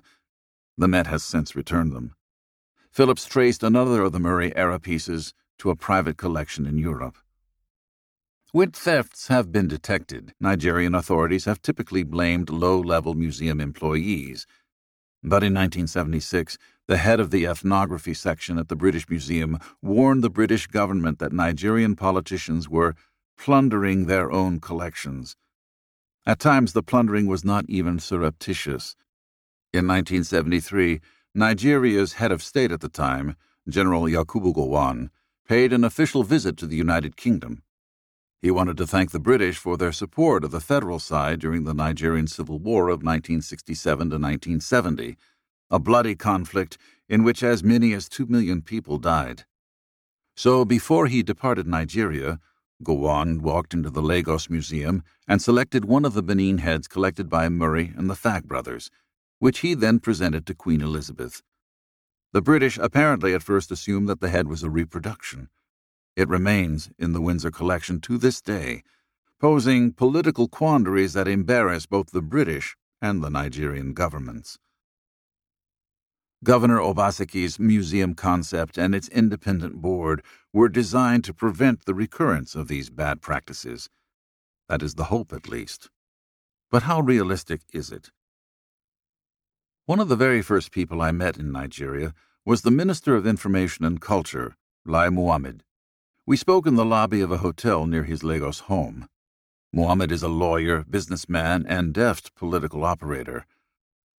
The 0.78 0.88
Met 0.88 1.08
has 1.08 1.24
since 1.24 1.56
returned 1.56 1.91
them. 1.91 2.14
Phillips 2.91 3.26
traced 3.26 3.64
another 3.64 4.04
of 4.04 4.12
the 4.12 4.20
Murray 4.20 4.56
era 4.56 4.80
pieces 4.80 5.34
to 5.58 5.72
a 5.72 5.76
private 5.76 6.18
collection 6.18 6.68
in 6.68 6.78
Europe. 6.78 7.18
When 8.52 8.70
thefts 8.70 9.28
have 9.30 9.52
been 9.52 9.68
detected, 9.68 10.36
Nigerian 10.39 10.94
authorities 10.94 11.46
have 11.46 11.64
typically 11.64 12.04
blamed 12.04 12.52
low 12.52 12.80
level 12.80 13.16
museum 13.16 13.60
employees. 13.60 14.46
But 15.24 15.41
in 15.41 15.53
1976, 15.53 16.57
the 16.88 16.97
head 16.97 17.21
of 17.21 17.32
the 17.32 17.47
ethnography 17.47 18.13
section 18.13 18.57
at 18.57 18.67
the 18.67 18.76
British 18.76 19.09
Museum 19.09 19.57
warned 19.82 20.21
the 20.21 20.30
British 20.30 20.67
government 20.67 21.19
that 21.19 21.32
Nigerian 21.32 21.95
politicians 21.95 22.67
were 22.67 22.93
plundering 23.38 24.05
their 24.05 24.30
own 24.32 24.59
collections. 24.59 25.38
At 26.26 26.39
times, 26.39 26.74
the 26.74 26.84
plundering 26.84 27.28
was 27.28 27.45
not 27.45 27.65
even 27.69 27.99
surreptitious. 27.99 28.97
In 29.71 29.88
1973, 29.88 30.99
Nigeria's 31.34 32.13
head 32.13 32.32
of 32.32 32.43
state 32.43 32.71
at 32.71 32.82
the 32.82 32.89
time, 32.89 33.36
General 33.67 34.03
Yakubu 34.03 34.53
Gowon, 34.53 35.09
paid 35.47 35.71
an 35.71 35.86
official 35.86 36.24
visit 36.24 36.57
to 36.57 36.67
the 36.67 36.76
United 36.76 37.15
Kingdom. 37.15 37.63
He 38.44 38.52
wanted 38.52 38.76
to 38.76 38.86
thank 38.86 39.12
the 39.12 39.22
British 39.22 39.58
for 39.58 39.78
their 39.78 39.94
support 39.94 40.44
of 40.44 40.52
the 40.52 40.60
federal 40.60 41.00
side 41.00 41.39
during 41.39 41.64
the 41.64 41.74
Nigerian 41.74 42.28
Civil 42.28 42.60
War 42.60 42.89
of 42.89 43.02
1967 43.02 43.98
to 44.10 44.16
1970, 44.16 45.16
a 45.72 45.80
bloody 45.80 46.14
conflict 46.14 46.78
in 47.08 47.24
which 47.24 47.41
as 47.41 47.64
many 47.64 47.94
as 47.94 48.10
two 48.10 48.26
million 48.26 48.62
people 48.62 48.98
died. 48.98 49.46
So 50.36 50.66
before 50.66 51.08
he 51.08 51.24
departed 51.24 51.68
Nigeria, 51.68 52.41
Gowon 52.84 53.39
walked 53.39 53.74
into 53.74 53.89
the 53.89 54.02
Lagos 54.02 54.50
Museum 54.50 55.04
and 55.26 55.41
selected 55.41 55.86
one 55.86 56.04
of 56.04 56.14
the 56.14 56.22
Benin 56.22 56.58
heads 56.58 56.89
collected 56.89 57.30
by 57.30 57.48
Murray 57.48 57.94
and 57.96 58.10
the 58.10 58.14
Fagg 58.14 58.44
brothers, 58.44 58.91
which 59.39 59.60
he 59.60 59.74
then 59.74 60.00
presented 60.00 60.46
to 60.48 60.54
Queen 60.54 60.82
Elizabeth. 60.82 61.41
The 62.34 62.41
British 62.41 62.78
apparently 62.78 63.34
at 63.34 63.41
first 63.41 63.72
assumed 63.72 64.10
that 64.10 64.20
the 64.20 64.28
head 64.28 64.50
was 64.50 64.64
a 64.64 64.70
reproduction. 64.70 65.48
It 66.16 66.30
remains 66.30 66.91
in 66.99 67.14
the 67.14 67.22
Windsor 67.22 67.49
collection 67.51 67.99
to 68.01 68.18
this 68.18 68.39
day, 68.41 68.84
posing 69.39 69.91
political 69.91 70.47
quandaries 70.47 71.14
that 71.14 71.28
embarrass 71.28 71.86
both 71.86 72.11
the 72.11 72.22
British 72.22 72.76
and 73.01 73.24
the 73.24 73.30
Nigerian 73.30 73.93
governments. 73.93 74.59
Governor 76.43 76.80
Obaseki's 76.80 77.57
museum 77.57 78.14
concept 78.16 78.78
and 78.78 78.93
its 78.93 79.07
independent 79.07 79.82
board 79.82 80.22
were 80.51 80.70
designed 80.70 81.24
to 81.24 81.34
prevent 81.34 81.86
the 81.86 81.93
recurrence 81.93 82.53
of 82.53 82.68
these 82.68 82.89
bad 82.89 83.22
practices. 83.22 83.89
That 84.68 84.84
is 84.84 84.95
the 84.95 85.05
hope, 85.05 85.34
at 85.34 85.47
least. 85.47 85.89
But 86.70 86.84
how 86.84 86.99
realistic 86.99 87.61
is 87.72 87.91
it? 87.91 88.11
One 89.86 89.99
of 89.99 90.09
the 90.09 90.16
very 90.16 90.41
first 90.41 90.72
people 90.72 91.01
I 91.01 91.11
met 91.11 91.38
in 91.38 91.51
Nigeria 91.51 92.14
was 92.45 92.61
the 92.61 92.72
Minister 92.72 93.16
of 93.16 93.26
Information 93.26 93.84
and 93.86 93.99
Culture, 93.99 94.55
Lai 94.86 95.09
Muhammad. 95.09 95.64
We 96.26 96.38
spoke 96.38 96.65
in 96.65 96.76
the 96.76 96.86
lobby 96.86 97.19
of 97.19 97.32
a 97.32 97.39
hotel 97.39 97.86
near 97.86 98.05
his 98.05 98.24
Lagos 98.24 98.61
home. 98.71 99.09
Muhammad 99.74 100.09
is 100.09 100.24
a 100.24 100.30
lawyer, 100.30 100.86
businessman, 100.89 101.65
and 101.67 101.93
deft 101.93 102.34
political 102.34 102.86
operator. 102.86 103.45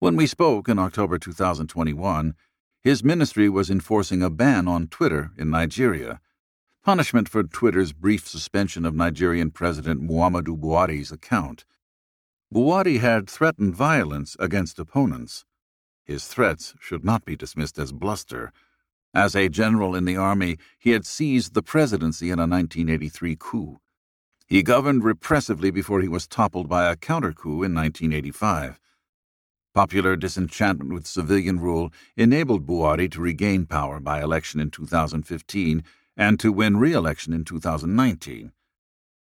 When 0.00 0.14
we 0.14 0.26
spoke 0.26 0.68
in 0.68 0.78
October 0.78 1.16
2021, 1.18 2.34
his 2.82 3.02
ministry 3.02 3.48
was 3.48 3.70
enforcing 3.70 4.22
a 4.22 4.28
ban 4.28 4.68
on 4.68 4.88
Twitter 4.88 5.30
in 5.38 5.48
Nigeria, 5.48 6.20
punishment 6.84 7.26
for 7.26 7.42
Twitter's 7.42 7.94
brief 7.94 8.28
suspension 8.28 8.84
of 8.84 8.94
Nigerian 8.94 9.50
President 9.50 10.02
Muhammadu 10.02 10.58
Buhari's 10.60 11.10
account. 11.10 11.64
Buhari 12.52 13.00
had 13.00 13.30
threatened 13.30 13.74
violence 13.74 14.36
against 14.38 14.78
opponents. 14.78 15.46
His 16.04 16.26
threats 16.26 16.74
should 16.78 17.02
not 17.02 17.24
be 17.24 17.34
dismissed 17.34 17.78
as 17.78 17.92
bluster. 17.92 18.52
As 19.14 19.36
a 19.36 19.48
general 19.48 19.94
in 19.94 20.06
the 20.06 20.16
army, 20.16 20.58
he 20.76 20.90
had 20.90 21.06
seized 21.06 21.54
the 21.54 21.62
presidency 21.62 22.30
in 22.30 22.40
a 22.40 22.48
1983 22.48 23.36
coup. 23.38 23.78
He 24.48 24.64
governed 24.64 25.04
repressively 25.04 25.72
before 25.72 26.00
he 26.00 26.08
was 26.08 26.26
toppled 26.26 26.68
by 26.68 26.90
a 26.90 26.96
counter 26.96 27.32
coup 27.32 27.62
in 27.62 27.72
1985. 27.74 28.80
Popular 29.72 30.16
disenchantment 30.16 30.92
with 30.92 31.06
civilian 31.06 31.60
rule 31.60 31.92
enabled 32.16 32.66
Buhari 32.66 33.10
to 33.12 33.20
regain 33.20 33.66
power 33.66 34.00
by 34.00 34.20
election 34.20 34.58
in 34.58 34.70
2015 34.70 35.84
and 36.16 36.40
to 36.40 36.52
win 36.52 36.76
re 36.76 36.92
election 36.92 37.32
in 37.32 37.44
2019. 37.44 38.52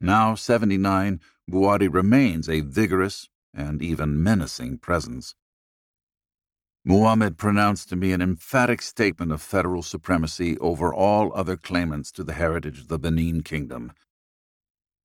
Now 0.02 0.36
79, 0.36 1.20
Buhari 1.50 1.92
remains 1.92 2.50
a 2.50 2.62
vigorous 2.62 3.30
and 3.54 3.82
even 3.82 4.22
menacing 4.22 4.80
presence. 4.80 5.36
Muhammad 6.86 7.38
pronounced 7.38 7.88
to 7.88 7.96
me 7.96 8.12
an 8.12 8.22
emphatic 8.22 8.82
statement 8.82 9.32
of 9.32 9.42
federal 9.42 9.82
supremacy 9.82 10.58
over 10.58 10.94
all 10.94 11.32
other 11.34 11.56
claimants 11.56 12.12
to 12.12 12.26
the 12.26 12.34
heritage 12.34 12.80
of 12.80 12.88
the 12.90 13.00
Benin 13.00 13.42
Kingdom. 13.42 13.94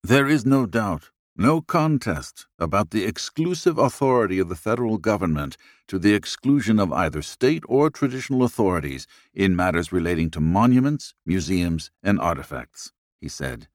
There 0.03 0.27
is 0.27 0.45
no 0.45 0.67
doubt, 0.67 1.11
no 1.37 1.61
contest 1.61 2.49
about 2.59 2.91
the 2.91 3.05
exclusive 3.05 3.79
authority 3.79 4.41
of 4.41 4.49
the 4.49 4.57
federal 4.57 4.99
government 4.99 5.57
to 5.87 6.01
the 6.01 6.15
exclusion 6.15 6.81
of 6.81 6.93
either 6.93 7.23
state 7.23 7.63
or 7.69 7.91
traditional 7.91 8.43
authorities 8.43 9.07
in 9.33 9.55
matters 9.55 9.93
relating 9.93 10.31
to 10.31 10.41
monuments, 10.41 11.15
museums, 11.25 11.93
and 12.03 12.19
artifacts, 12.19 12.91
he 13.21 13.29
said. 13.29 13.69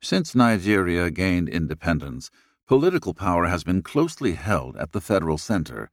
Since 0.00 0.36
Nigeria 0.36 1.10
gained 1.10 1.48
independence, 1.48 2.30
political 2.68 3.12
power 3.12 3.46
has 3.46 3.64
been 3.64 3.82
closely 3.82 4.34
held 4.34 4.76
at 4.76 4.92
the 4.92 5.00
federal 5.00 5.36
center 5.36 5.90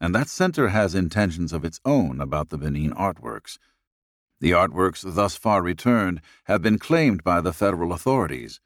and 0.00 0.14
that 0.14 0.28
center 0.28 0.68
has 0.68 0.94
intentions 0.94 1.52
of 1.52 1.64
its 1.64 1.80
own 1.84 2.20
about 2.20 2.48
the 2.48 2.58
Benin 2.58 2.92
artworks. 2.92 3.58
The 4.40 4.52
artworks 4.52 5.02
thus 5.14 5.36
far 5.36 5.62
returned 5.62 6.22
have 6.44 6.62
been 6.62 6.78
claimed 6.78 7.22
by 7.22 7.40
the 7.40 7.52
federal 7.52 7.92
authorities. 7.92 8.60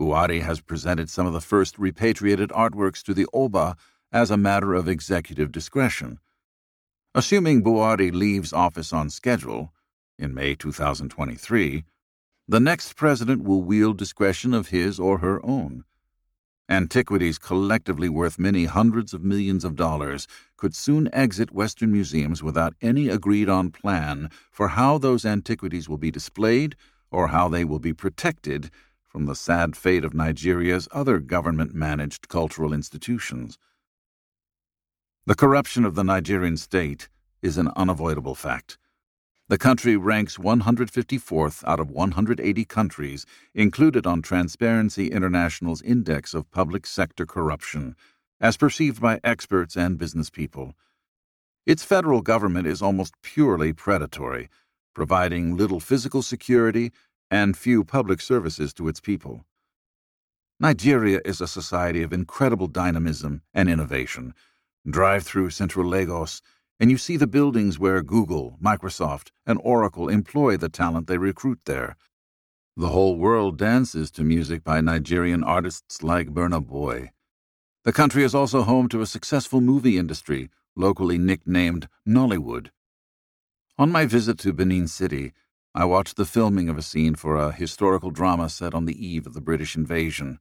Buhari 0.00 0.40
has 0.40 0.60
presented 0.60 1.10
some 1.10 1.26
of 1.26 1.34
the 1.34 1.40
first 1.40 1.78
repatriated 1.78 2.48
artworks 2.50 3.02
to 3.02 3.12
the 3.12 3.26
Oba 3.34 3.76
as 4.10 4.30
a 4.30 4.38
matter 4.38 4.72
of 4.72 4.88
executive 4.88 5.52
discretion. 5.52 6.18
Assuming 7.14 7.62
Buhari 7.62 8.10
leaves 8.10 8.54
office 8.54 8.92
on 8.92 9.10
schedule, 9.10 9.72
in 10.18 10.32
May 10.32 10.54
2023, 10.54 11.84
the 12.48 12.60
next 12.60 12.96
president 12.96 13.44
will 13.44 13.62
wield 13.62 13.98
discretion 13.98 14.54
of 14.54 14.68
his 14.68 14.98
or 14.98 15.18
her 15.18 15.44
own. 15.44 15.84
Antiquities 16.68 17.38
collectively 17.38 18.08
worth 18.08 18.38
many 18.38 18.64
hundreds 18.64 19.12
of 19.12 19.22
millions 19.22 19.64
of 19.64 19.76
dollars 19.76 20.26
could 20.56 20.74
soon 20.74 21.08
exit 21.12 21.50
Western 21.50 21.90
museums 21.92 22.42
without 22.42 22.74
any 22.80 23.08
agreed 23.08 23.48
on 23.48 23.70
plan 23.70 24.30
for 24.50 24.68
how 24.68 24.96
those 24.96 25.24
antiquities 25.24 25.88
will 25.88 25.98
be 25.98 26.10
displayed 26.10 26.76
or 27.10 27.28
how 27.28 27.48
they 27.48 27.64
will 27.64 27.80
be 27.80 27.92
protected 27.92 28.70
from 29.06 29.26
the 29.26 29.34
sad 29.34 29.76
fate 29.76 30.04
of 30.04 30.14
Nigeria's 30.14 30.88
other 30.92 31.18
government 31.18 31.74
managed 31.74 32.28
cultural 32.28 32.72
institutions. 32.72 33.58
The 35.26 35.34
corruption 35.34 35.84
of 35.84 35.94
the 35.94 36.04
Nigerian 36.04 36.56
state 36.56 37.08
is 37.42 37.58
an 37.58 37.70
unavoidable 37.76 38.34
fact. 38.34 38.78
The 39.52 39.58
country 39.58 39.98
ranks 39.98 40.38
154th 40.38 41.62
out 41.66 41.78
of 41.78 41.90
180 41.90 42.64
countries 42.64 43.26
included 43.54 44.06
on 44.06 44.22
Transparency 44.22 45.08
International's 45.08 45.82
Index 45.82 46.32
of 46.32 46.50
Public 46.50 46.86
Sector 46.86 47.26
Corruption, 47.26 47.94
as 48.40 48.56
perceived 48.56 49.02
by 49.02 49.20
experts 49.22 49.76
and 49.76 49.98
business 49.98 50.30
people. 50.30 50.74
Its 51.66 51.84
federal 51.84 52.22
government 52.22 52.66
is 52.66 52.80
almost 52.80 53.12
purely 53.20 53.74
predatory, 53.74 54.48
providing 54.94 55.54
little 55.54 55.80
physical 55.80 56.22
security 56.22 56.90
and 57.30 57.54
few 57.54 57.84
public 57.84 58.22
services 58.22 58.72
to 58.72 58.88
its 58.88 59.00
people. 59.00 59.44
Nigeria 60.60 61.20
is 61.26 61.42
a 61.42 61.46
society 61.46 62.02
of 62.02 62.14
incredible 62.14 62.68
dynamism 62.68 63.42
and 63.52 63.68
innovation. 63.68 64.32
Drive 64.88 65.24
through 65.24 65.50
central 65.50 65.86
Lagos 65.86 66.40
and 66.82 66.90
you 66.90 66.98
see 66.98 67.16
the 67.16 67.28
buildings 67.28 67.78
where 67.78 68.02
Google, 68.02 68.58
Microsoft, 68.60 69.30
and 69.46 69.60
Oracle 69.62 70.08
employ 70.08 70.56
the 70.56 70.68
talent 70.68 71.06
they 71.06 71.16
recruit 71.16 71.60
there. 71.64 71.94
The 72.76 72.88
whole 72.88 73.16
world 73.16 73.56
dances 73.56 74.10
to 74.10 74.24
music 74.24 74.64
by 74.64 74.80
Nigerian 74.80 75.44
artists 75.44 76.02
like 76.02 76.34
Burna 76.34 76.60
Boy. 76.60 77.12
The 77.84 77.92
country 77.92 78.24
is 78.24 78.34
also 78.34 78.62
home 78.62 78.88
to 78.88 79.00
a 79.00 79.06
successful 79.06 79.60
movie 79.60 79.96
industry, 79.96 80.50
locally 80.74 81.18
nicknamed 81.18 81.86
Nollywood. 82.04 82.70
On 83.78 83.92
my 83.92 84.04
visit 84.04 84.36
to 84.40 84.52
Benin 84.52 84.88
City, 84.88 85.32
I 85.76 85.84
watched 85.84 86.16
the 86.16 86.24
filming 86.24 86.68
of 86.68 86.76
a 86.76 86.82
scene 86.82 87.14
for 87.14 87.36
a 87.36 87.52
historical 87.52 88.10
drama 88.10 88.48
set 88.48 88.74
on 88.74 88.86
the 88.86 89.06
eve 89.06 89.24
of 89.28 89.34
the 89.34 89.40
British 89.40 89.76
invasion. 89.76 90.40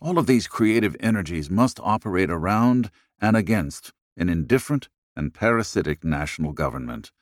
All 0.00 0.18
of 0.18 0.26
these 0.26 0.46
creative 0.46 0.96
energies 0.98 1.50
must 1.50 1.78
operate 1.82 2.30
around 2.30 2.90
and 3.20 3.36
against 3.36 3.92
an 4.16 4.30
indifferent 4.30 4.88
and 5.16 5.34
parasitic 5.34 6.04
national 6.04 6.52
government. 6.52 7.12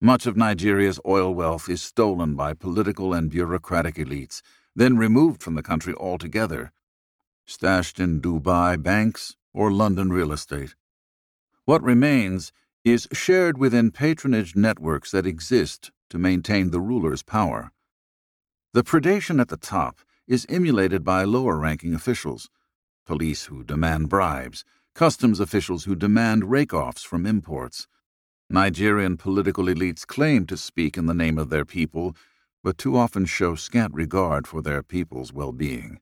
Much 0.00 0.26
of 0.26 0.36
Nigeria's 0.36 1.00
oil 1.06 1.34
wealth 1.34 1.68
is 1.68 1.80
stolen 1.82 2.34
by 2.34 2.52
political 2.52 3.14
and 3.14 3.30
bureaucratic 3.30 3.94
elites, 3.94 4.42
then 4.74 4.96
removed 4.96 5.42
from 5.42 5.54
the 5.54 5.62
country 5.62 5.94
altogether, 5.94 6.72
stashed 7.46 7.98
in 7.98 8.20
Dubai 8.20 8.80
banks 8.80 9.36
or 9.54 9.72
London 9.72 10.10
real 10.10 10.32
estate. 10.32 10.74
What 11.64 11.82
remains 11.82 12.52
is 12.84 13.08
shared 13.12 13.58
within 13.58 13.90
patronage 13.90 14.54
networks 14.54 15.10
that 15.10 15.26
exist 15.26 15.90
to 16.10 16.18
maintain 16.18 16.70
the 16.70 16.80
ruler's 16.80 17.22
power. 17.22 17.72
The 18.74 18.84
predation 18.84 19.40
at 19.40 19.48
the 19.48 19.56
top 19.56 20.00
is 20.28 20.46
emulated 20.48 21.02
by 21.02 21.24
lower 21.24 21.56
ranking 21.56 21.94
officials 21.94 22.50
police 23.06 23.44
who 23.44 23.62
demand 23.62 24.08
bribes, 24.08 24.64
customs 24.96 25.40
officials 25.40 25.84
who 25.84 25.94
demand 25.94 26.50
rake 26.50 26.72
offs 26.72 27.02
from 27.02 27.26
imports. 27.26 27.86
Nigerian 28.48 29.18
political 29.18 29.66
elites 29.66 30.06
claim 30.06 30.46
to 30.46 30.56
speak 30.56 30.96
in 30.96 31.04
the 31.04 31.12
name 31.12 31.36
of 31.36 31.50
their 31.50 31.66
people, 31.66 32.16
but 32.64 32.78
too 32.78 32.96
often 32.96 33.26
show 33.26 33.54
scant 33.54 33.92
regard 33.92 34.46
for 34.46 34.62
their 34.62 34.82
people's 34.82 35.34
well 35.34 35.52
being. 35.52 36.00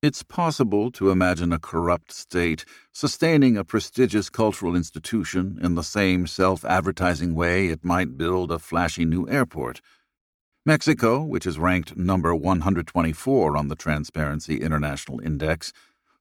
It's 0.00 0.22
possible 0.22 0.92
to 0.92 1.10
imagine 1.10 1.52
a 1.52 1.58
corrupt 1.58 2.12
state 2.12 2.64
sustaining 2.92 3.56
a 3.56 3.64
prestigious 3.64 4.30
cultural 4.30 4.76
institution 4.76 5.58
in 5.60 5.74
the 5.74 5.82
same 5.82 6.28
self 6.28 6.64
advertising 6.64 7.34
way 7.34 7.66
it 7.66 7.84
might 7.84 8.16
build 8.16 8.52
a 8.52 8.60
flashy 8.60 9.04
new 9.04 9.28
airport. 9.28 9.80
Mexico, 10.64 11.22
which 11.24 11.44
is 11.46 11.58
ranked 11.58 11.96
number 11.96 12.36
124 12.36 13.56
on 13.56 13.66
the 13.66 13.74
Transparency 13.74 14.60
International 14.60 15.18
Index, 15.20 15.72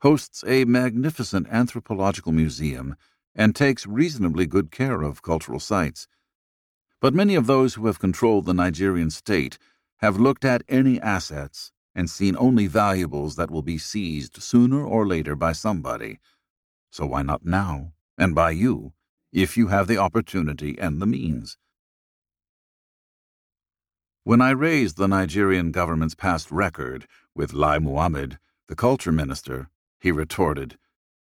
hosts 0.06 0.44
a 0.46 0.64
magnificent 0.66 1.48
anthropological 1.50 2.32
museum 2.32 2.96
and 3.34 3.56
takes 3.56 3.88
reasonably 3.88 4.46
good 4.46 4.70
care 4.70 5.02
of 5.02 5.24
cultural 5.24 5.60
sites. 5.60 6.08
But 7.02 7.16
many 7.16 7.34
of 7.34 7.48
those 7.48 7.74
who 7.74 7.88
have 7.88 7.98
controlled 7.98 8.46
the 8.46 8.54
Nigerian 8.54 9.10
state 9.10 9.58
have 10.02 10.20
looked 10.20 10.46
at 10.46 10.62
any 10.70 11.02
assets 11.02 11.72
and 11.96 12.08
seen 12.08 12.36
only 12.38 12.68
valuables 12.68 13.36
that 13.38 13.50
will 13.50 13.64
be 13.64 13.80
seized 13.80 14.44
sooner 14.44 14.86
or 14.86 15.08
later 15.08 15.36
by 15.36 15.54
somebody. 15.54 16.20
So 16.92 17.08
why 17.08 17.24
not 17.24 17.44
now, 17.44 17.94
and 18.16 18.36
by 18.36 18.52
you, 18.52 18.94
if 19.34 19.58
you 19.58 19.70
have 19.70 19.88
the 19.88 19.98
opportunity 19.98 20.78
and 20.78 21.02
the 21.02 21.08
means? 21.08 21.58
When 24.24 24.40
I 24.40 24.52
raised 24.52 24.98
the 24.98 25.08
Nigerian 25.08 25.72
government's 25.72 26.14
past 26.14 26.52
record 26.52 27.08
with 27.34 27.54
Lai 27.54 27.80
Muhammad, 27.80 28.38
the 28.68 28.76
culture 28.76 29.12
minister, 29.12 29.72
he 30.06 30.12
retorted, 30.12 30.78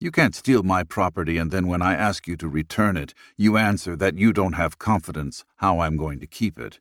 You 0.00 0.10
can't 0.10 0.34
steal 0.34 0.62
my 0.62 0.82
property 0.82 1.36
and 1.36 1.50
then 1.50 1.66
when 1.66 1.82
I 1.82 1.92
ask 1.92 2.26
you 2.26 2.38
to 2.38 2.48
return 2.48 2.96
it, 2.96 3.12
you 3.36 3.58
answer 3.58 3.96
that 3.96 4.16
you 4.16 4.32
don't 4.32 4.54
have 4.54 4.78
confidence 4.78 5.44
how 5.56 5.80
I'm 5.80 5.98
going 5.98 6.20
to 6.20 6.26
keep 6.26 6.58
it. 6.58 6.80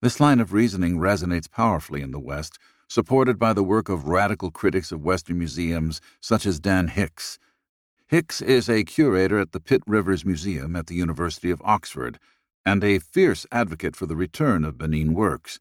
This 0.00 0.20
line 0.20 0.40
of 0.40 0.54
reasoning 0.54 0.96
resonates 0.96 1.50
powerfully 1.50 2.00
in 2.00 2.10
the 2.10 2.18
West, 2.18 2.58
supported 2.88 3.38
by 3.38 3.52
the 3.52 3.62
work 3.62 3.90
of 3.90 4.08
radical 4.08 4.50
critics 4.50 4.92
of 4.92 5.04
Western 5.04 5.36
museums 5.36 6.00
such 6.22 6.46
as 6.46 6.58
Dan 6.58 6.88
Hicks. 6.88 7.38
Hicks 8.06 8.40
is 8.40 8.70
a 8.70 8.82
curator 8.82 9.38
at 9.38 9.52
the 9.52 9.60
Pitt 9.60 9.82
Rivers 9.86 10.24
Museum 10.24 10.74
at 10.74 10.86
the 10.86 10.94
University 10.94 11.50
of 11.50 11.60
Oxford 11.66 12.18
and 12.64 12.82
a 12.82 12.98
fierce 12.98 13.44
advocate 13.52 13.94
for 13.94 14.06
the 14.06 14.16
return 14.16 14.64
of 14.64 14.78
Benin 14.78 15.12
works. 15.12 15.60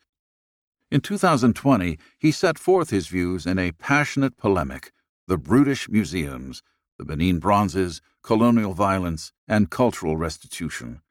In 0.94 1.02
2020, 1.02 1.98
he 2.20 2.32
set 2.32 2.60
forth 2.60 2.92
his 2.92 3.08
views 3.08 3.48
in 3.48 3.58
a 3.58 3.72
passionate 3.72 4.38
polemic 4.38 4.92
The 5.28 5.40
Brutish 5.40 5.90
Museums, 5.90 6.62
the 7.00 7.04
Benin 7.04 7.40
Bronzes, 7.40 8.00
Colonial 8.22 8.76
Violence, 8.76 9.34
and 9.48 9.72
Cultural 9.72 10.18
Restitution. 10.18 11.02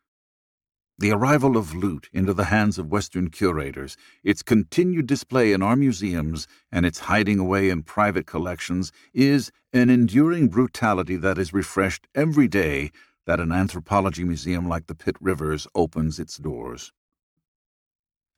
The 0.98 1.10
arrival 1.10 1.56
of 1.56 1.74
loot 1.74 2.08
into 2.12 2.32
the 2.32 2.44
hands 2.44 2.78
of 2.78 2.92
Western 2.92 3.28
curators, 3.30 3.96
its 4.22 4.44
continued 4.44 5.08
display 5.08 5.52
in 5.52 5.62
our 5.62 5.74
museums, 5.74 6.46
and 6.70 6.86
its 6.86 7.10
hiding 7.10 7.40
away 7.40 7.68
in 7.68 7.82
private 7.82 8.24
collections 8.24 8.92
is 9.12 9.50
an 9.72 9.90
enduring 9.90 10.46
brutality 10.46 11.16
that 11.16 11.38
is 11.38 11.52
refreshed 11.52 12.06
every 12.14 12.46
day 12.46 12.92
that 13.26 13.40
an 13.40 13.50
anthropology 13.50 14.22
museum 14.22 14.68
like 14.68 14.86
the 14.86 14.94
Pitt 14.94 15.16
Rivers 15.20 15.66
opens 15.74 16.20
its 16.20 16.36
doors. 16.36 16.92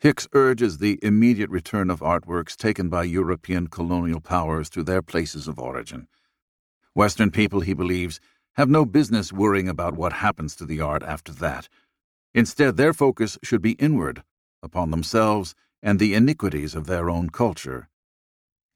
Hicks 0.05 0.29
urges 0.35 0.77
the 0.77 0.99
immediate 1.03 1.49
return 1.49 1.89
of 1.89 2.01
artworks 2.01 2.57
taken 2.57 2.91
by 2.91 3.05
European 3.05 3.69
colonial 3.69 4.21
powers 4.21 4.69
to 4.69 4.83
their 4.83 5.01
places 5.01 5.49
of 5.49 5.59
origin. 5.59 6.09
Western 6.93 7.31
people, 7.31 7.61
he 7.61 7.73
believes, 7.73 8.21
have 8.57 8.69
no 8.69 8.85
business 8.85 9.33
worrying 9.33 9.67
about 9.67 9.97
what 9.97 10.13
happens 10.13 10.55
to 10.57 10.67
the 10.67 10.79
art 10.79 11.03
after 11.03 11.33
that. 11.33 11.71
Instead, 12.35 12.77
their 12.77 12.93
focus 12.93 13.39
should 13.43 13.63
be 13.63 13.81
inward, 13.87 14.23
upon 14.63 14.91
themselves 14.91 15.55
and 15.83 15.99
the 15.99 16.13
iniquities 16.13 16.75
of 16.75 16.87
their 16.87 17.09
own 17.09 17.31
culture. 17.31 17.89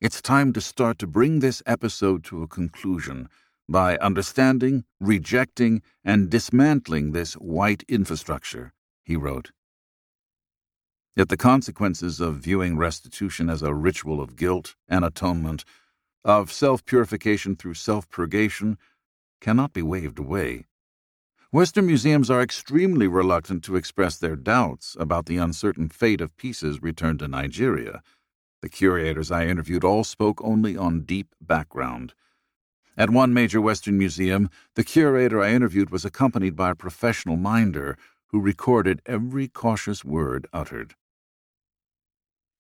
It's 0.01 0.23
time 0.23 0.55
to 0.55 0.63
start 0.63 0.99
to 1.01 1.07
bring 1.07 1.41
this 1.41 1.63
episode 1.67 2.25
to 2.25 2.43
a 2.43 2.49
conclusion 2.49 3.29
by 3.69 3.99
understanding, 3.99 4.85
rejecting, 4.99 5.83
and 6.03 6.31
dismantling 6.31 7.13
this 7.13 7.35
white 7.35 7.85
infrastructure, 7.87 8.73
he 9.05 9.15
wrote. 9.15 9.51
Yet 11.17 11.29
the 11.29 11.37
consequences 11.37 12.21
of 12.21 12.37
viewing 12.37 12.77
restitution 12.77 13.51
as 13.51 13.63
a 13.63 13.75
ritual 13.75 14.21
of 14.21 14.37
guilt 14.37 14.77
and 14.89 15.05
atonement, 15.05 15.65
of 16.25 16.53
self 16.53 16.85
purification 16.85 17.57
through 17.57 17.75
self 17.75 18.09
purgation, 18.11 18.79
cannot 19.41 19.73
be 19.73 19.83
waved 19.83 20.19
away. 20.19 20.67
Western 21.51 21.87
museums 21.87 22.31
are 22.31 22.43
extremely 22.43 23.09
reluctant 23.09 23.65
to 23.65 23.77
express 23.77 24.19
their 24.19 24.37
doubts 24.37 24.97
about 25.01 25.27
the 25.27 25.39
uncertain 25.39 25.89
fate 25.89 26.21
of 26.21 26.37
pieces 26.37 26.83
returned 26.83 27.21
to 27.21 27.29
Nigeria. 27.29 28.03
The 28.61 28.69
curators 28.69 29.31
I 29.31 29.47
interviewed 29.47 29.83
all 29.83 30.05
spoke 30.05 30.45
only 30.45 30.77
on 30.77 31.05
deep 31.05 31.35
background. 31.41 32.13
At 32.99 33.11
one 33.11 33.33
major 33.33 33.61
Western 33.61 33.97
museum, 33.97 34.51
the 34.75 34.85
curator 34.85 35.41
I 35.41 35.53
interviewed 35.53 35.89
was 35.89 36.05
accompanied 36.05 36.57
by 36.57 36.73
a 36.73 36.75
professional 36.75 37.37
minder 37.37 37.97
who 38.29 38.41
recorded 38.41 39.01
every 39.07 39.49
cautious 39.49 40.05
word 40.05 40.47
uttered. 40.53 40.95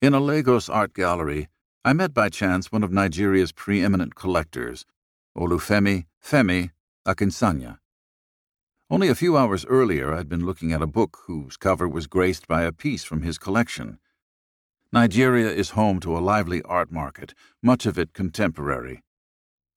In 0.00 0.14
a 0.14 0.20
Lagos 0.20 0.68
art 0.68 0.94
gallery, 0.94 1.48
I 1.84 1.92
met 1.92 2.14
by 2.14 2.28
chance 2.28 2.70
one 2.70 2.82
of 2.82 2.92
Nigeria's 2.92 3.52
preeminent 3.52 4.14
collectors, 4.14 4.86
Olufemi 5.36 6.06
Femi 6.24 6.70
Akinsanya. 7.06 7.78
Only 8.90 9.08
a 9.08 9.14
few 9.14 9.36
hours 9.36 9.66
earlier, 9.66 10.14
I'd 10.14 10.28
been 10.28 10.46
looking 10.46 10.72
at 10.72 10.82
a 10.82 10.86
book 10.86 11.18
whose 11.26 11.56
cover 11.56 11.88
was 11.88 12.06
graced 12.06 12.48
by 12.48 12.62
a 12.62 12.72
piece 12.72 13.04
from 13.04 13.22
his 13.22 13.38
collection. 13.38 13.98
Nigeria 14.92 15.50
is 15.50 15.70
home 15.70 16.00
to 16.00 16.16
a 16.16 16.20
lively 16.20 16.62
art 16.62 16.90
market, 16.90 17.34
much 17.62 17.84
of 17.84 17.98
it 17.98 18.14
contemporary. 18.14 19.02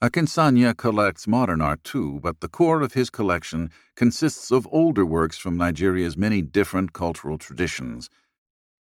Akinsanya 0.01 0.75
collects 0.75 1.27
modern 1.27 1.61
art 1.61 1.83
too, 1.83 2.19
but 2.23 2.39
the 2.39 2.47
core 2.47 2.81
of 2.81 2.95
his 2.95 3.11
collection 3.11 3.69
consists 3.95 4.49
of 4.49 4.67
older 4.71 5.05
works 5.05 5.37
from 5.37 5.55
Nigeria's 5.55 6.17
many 6.17 6.41
different 6.41 6.91
cultural 6.91 7.37
traditions. 7.37 8.09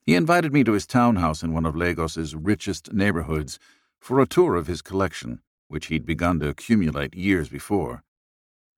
He 0.01 0.15
invited 0.15 0.51
me 0.51 0.63
to 0.63 0.71
his 0.71 0.87
townhouse 0.87 1.43
in 1.43 1.53
one 1.53 1.63
of 1.67 1.75
Lagos's 1.75 2.33
richest 2.33 2.91
neighborhoods 2.91 3.59
for 3.99 4.19
a 4.19 4.25
tour 4.25 4.55
of 4.55 4.65
his 4.65 4.81
collection, 4.81 5.41
which 5.67 5.87
he'd 5.87 6.07
begun 6.07 6.39
to 6.39 6.49
accumulate 6.49 7.13
years 7.13 7.49
before. 7.49 8.01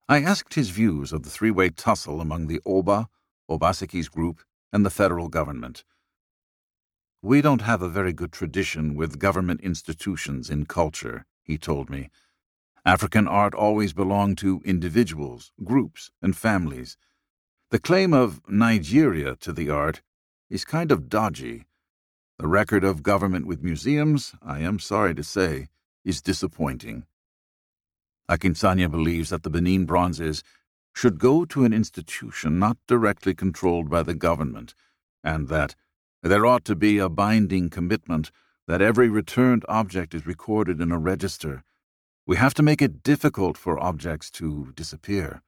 I 0.09 0.21
asked 0.21 0.55
his 0.55 0.69
views 0.69 1.13
of 1.13 1.23
the 1.23 1.29
three 1.29 1.51
way 1.51 1.69
tussle 1.69 2.19
among 2.19 2.47
the 2.47 2.59
Oba, 2.65 3.07
Obaseki's 3.49 4.09
group, 4.09 4.41
and 4.73 4.85
the 4.85 4.89
federal 4.89 5.29
government. 5.29 5.85
We 7.21 7.41
don't 7.41 7.61
have 7.61 7.81
a 7.81 7.87
very 7.87 8.11
good 8.11 8.33
tradition 8.33 8.95
with 8.95 9.17
government 9.17 9.61
institutions 9.61 10.49
in 10.49 10.65
culture, 10.65 11.25
he 11.41 11.57
told 11.57 11.89
me. 11.89 12.09
African 12.85 13.29
art 13.29 13.53
always 13.53 13.93
belonged 13.93 14.37
to 14.39 14.61
individuals, 14.65 15.53
groups, 15.63 16.11
and 16.21 16.35
families. 16.35 16.97
The 17.71 17.79
claim 17.79 18.13
of 18.13 18.41
Nigeria 18.45 19.37
to 19.37 19.53
the 19.53 19.69
art 19.69 20.01
is 20.49 20.65
kind 20.65 20.91
of 20.91 21.07
dodgy. 21.07 21.65
The 22.39 22.47
record 22.47 22.83
of 22.83 23.01
government 23.01 23.47
with 23.47 23.63
museums, 23.63 24.33
I 24.41 24.59
am 24.59 24.79
sorry 24.79 25.15
to 25.15 25.23
say, 25.23 25.67
is 26.03 26.21
disappointing. 26.21 27.05
Akinsanya 28.29 28.91
believes 28.91 29.29
that 29.29 29.43
the 29.43 29.49
Benin 29.49 29.85
bronzes 29.85 30.43
should 30.93 31.19
go 31.19 31.45
to 31.45 31.63
an 31.63 31.71
institution 31.71 32.59
not 32.59 32.77
directly 32.85 33.33
controlled 33.33 33.89
by 33.89 34.03
the 34.03 34.13
government, 34.13 34.75
and 35.23 35.47
that 35.47 35.73
there 36.21 36.45
ought 36.45 36.65
to 36.65 36.75
be 36.75 36.97
a 36.97 37.07
binding 37.07 37.69
commitment 37.69 38.29
that 38.67 38.81
every 38.81 39.07
returned 39.07 39.63
object 39.69 40.13
is 40.13 40.27
recorded 40.27 40.81
in 40.81 40.91
a 40.91 40.99
register 40.99 41.63
we 42.25 42.37
have 42.37 42.53
to 42.53 42.63
make 42.63 42.81
it 42.81 43.03
difficult 43.03 43.57
for 43.57 43.79
objects 43.79 44.31
to 44.31 44.71
disappear. 44.75 45.41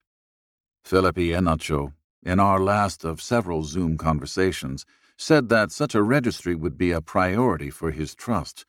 Phillip 0.83 1.15
Ihenacho, 1.15 1.93
in 2.23 2.39
our 2.39 2.59
last 2.59 3.05
of 3.05 3.21
several 3.21 3.63
Zoom 3.63 3.97
conversations, 3.97 4.85
said 5.17 5.47
that 5.49 5.71
such 5.71 5.95
a 5.95 6.03
registry 6.03 6.53
would 6.53 6.77
be 6.77 6.91
a 6.91 7.01
priority 7.01 7.69
for 7.69 7.91
his 7.91 8.13
trust. 8.13 8.65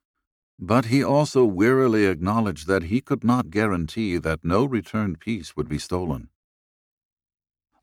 But 0.58 0.86
he 0.86 1.02
also 1.02 1.44
wearily 1.44 2.06
acknowledged 2.06 2.66
that 2.68 2.84
he 2.84 3.00
could 3.00 3.24
not 3.24 3.50
guarantee 3.50 4.16
that 4.18 4.44
no 4.44 4.64
returned 4.64 5.18
piece 5.20 5.56
would 5.56 5.68
be 5.68 5.78
stolen. 5.78 6.28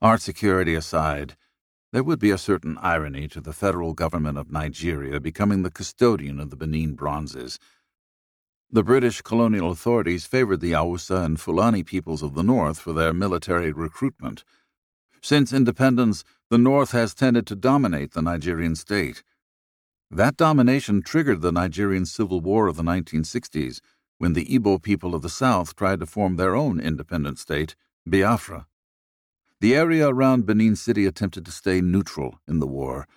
Art 0.02 0.22
security 0.22 0.74
aside, 0.74 1.36
there 1.92 2.04
would 2.04 2.20
be 2.20 2.32
a 2.32 2.38
certain 2.38 2.78
irony 2.80 3.28
to 3.28 3.40
the 3.40 3.54
federal 3.54 3.94
government 3.94 4.38
of 4.38 4.52
Nigeria 4.52 5.20
becoming 5.20 5.62
the 5.62 5.70
custodian 5.70 6.40
of 6.40 6.50
the 6.50 6.56
Benin 6.56 6.96
bronzes. 6.96 7.60
The 8.74 8.82
British 8.82 9.22
colonial 9.22 9.70
authorities 9.70 10.26
favored 10.26 10.60
the 10.60 10.72
Hausa 10.72 11.18
and 11.18 11.40
Fulani 11.40 11.84
peoples 11.84 12.24
of 12.24 12.34
the 12.34 12.42
north 12.42 12.80
for 12.80 12.92
their 12.92 13.14
military 13.14 13.72
recruitment. 13.72 14.44
Since 15.22 15.54
independence, 15.54 16.24
the 16.50 16.58
north 16.58 16.90
has 16.92 17.14
tended 17.14 17.46
to 17.46 17.56
dominate 17.56 18.14
the 18.14 18.24
Nigerian 18.24 18.76
state. 18.76 19.22
That 20.10 20.38
domination 20.38 21.04
triggered 21.04 21.42
the 21.42 21.52
Nigerian 21.52 22.08
Civil 22.08 22.42
War 22.42 22.66
of 22.66 22.76
the 22.76 22.82
1960s, 22.82 23.80
when 24.18 24.34
the 24.34 24.46
Igbo 24.46 24.82
people 24.82 25.14
of 25.14 25.22
the 25.22 25.30
south 25.30 25.76
tried 25.76 26.00
to 26.00 26.08
form 26.08 26.38
their 26.38 26.56
own 26.56 26.80
independent 26.80 27.38
state, 27.38 27.76
Biafra. 28.08 28.66
The 29.62 29.76
area 29.76 30.08
around 30.08 30.48
Benin 30.48 30.76
City 30.76 31.06
attempted 31.06 31.46
to 31.46 31.52
stay 31.52 31.80
neutral 31.80 32.40
in 32.48 32.58
the 32.58 32.66
war. 32.66 33.08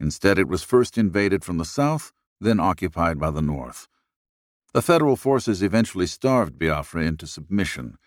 Instead, 0.00 0.40
it 0.40 0.48
was 0.48 0.64
first 0.64 0.98
invaded 0.98 1.44
from 1.44 1.58
the 1.58 1.64
south, 1.64 2.12
then 2.40 2.58
occupied 2.58 3.20
by 3.20 3.30
the 3.30 3.40
north. 3.42 3.86
The 4.74 4.82
federal 4.82 5.16
forces 5.16 5.62
eventually 5.62 6.06
starved 6.06 6.58
Biafra 6.58 7.02
into 7.02 7.26
submission. 7.26 7.98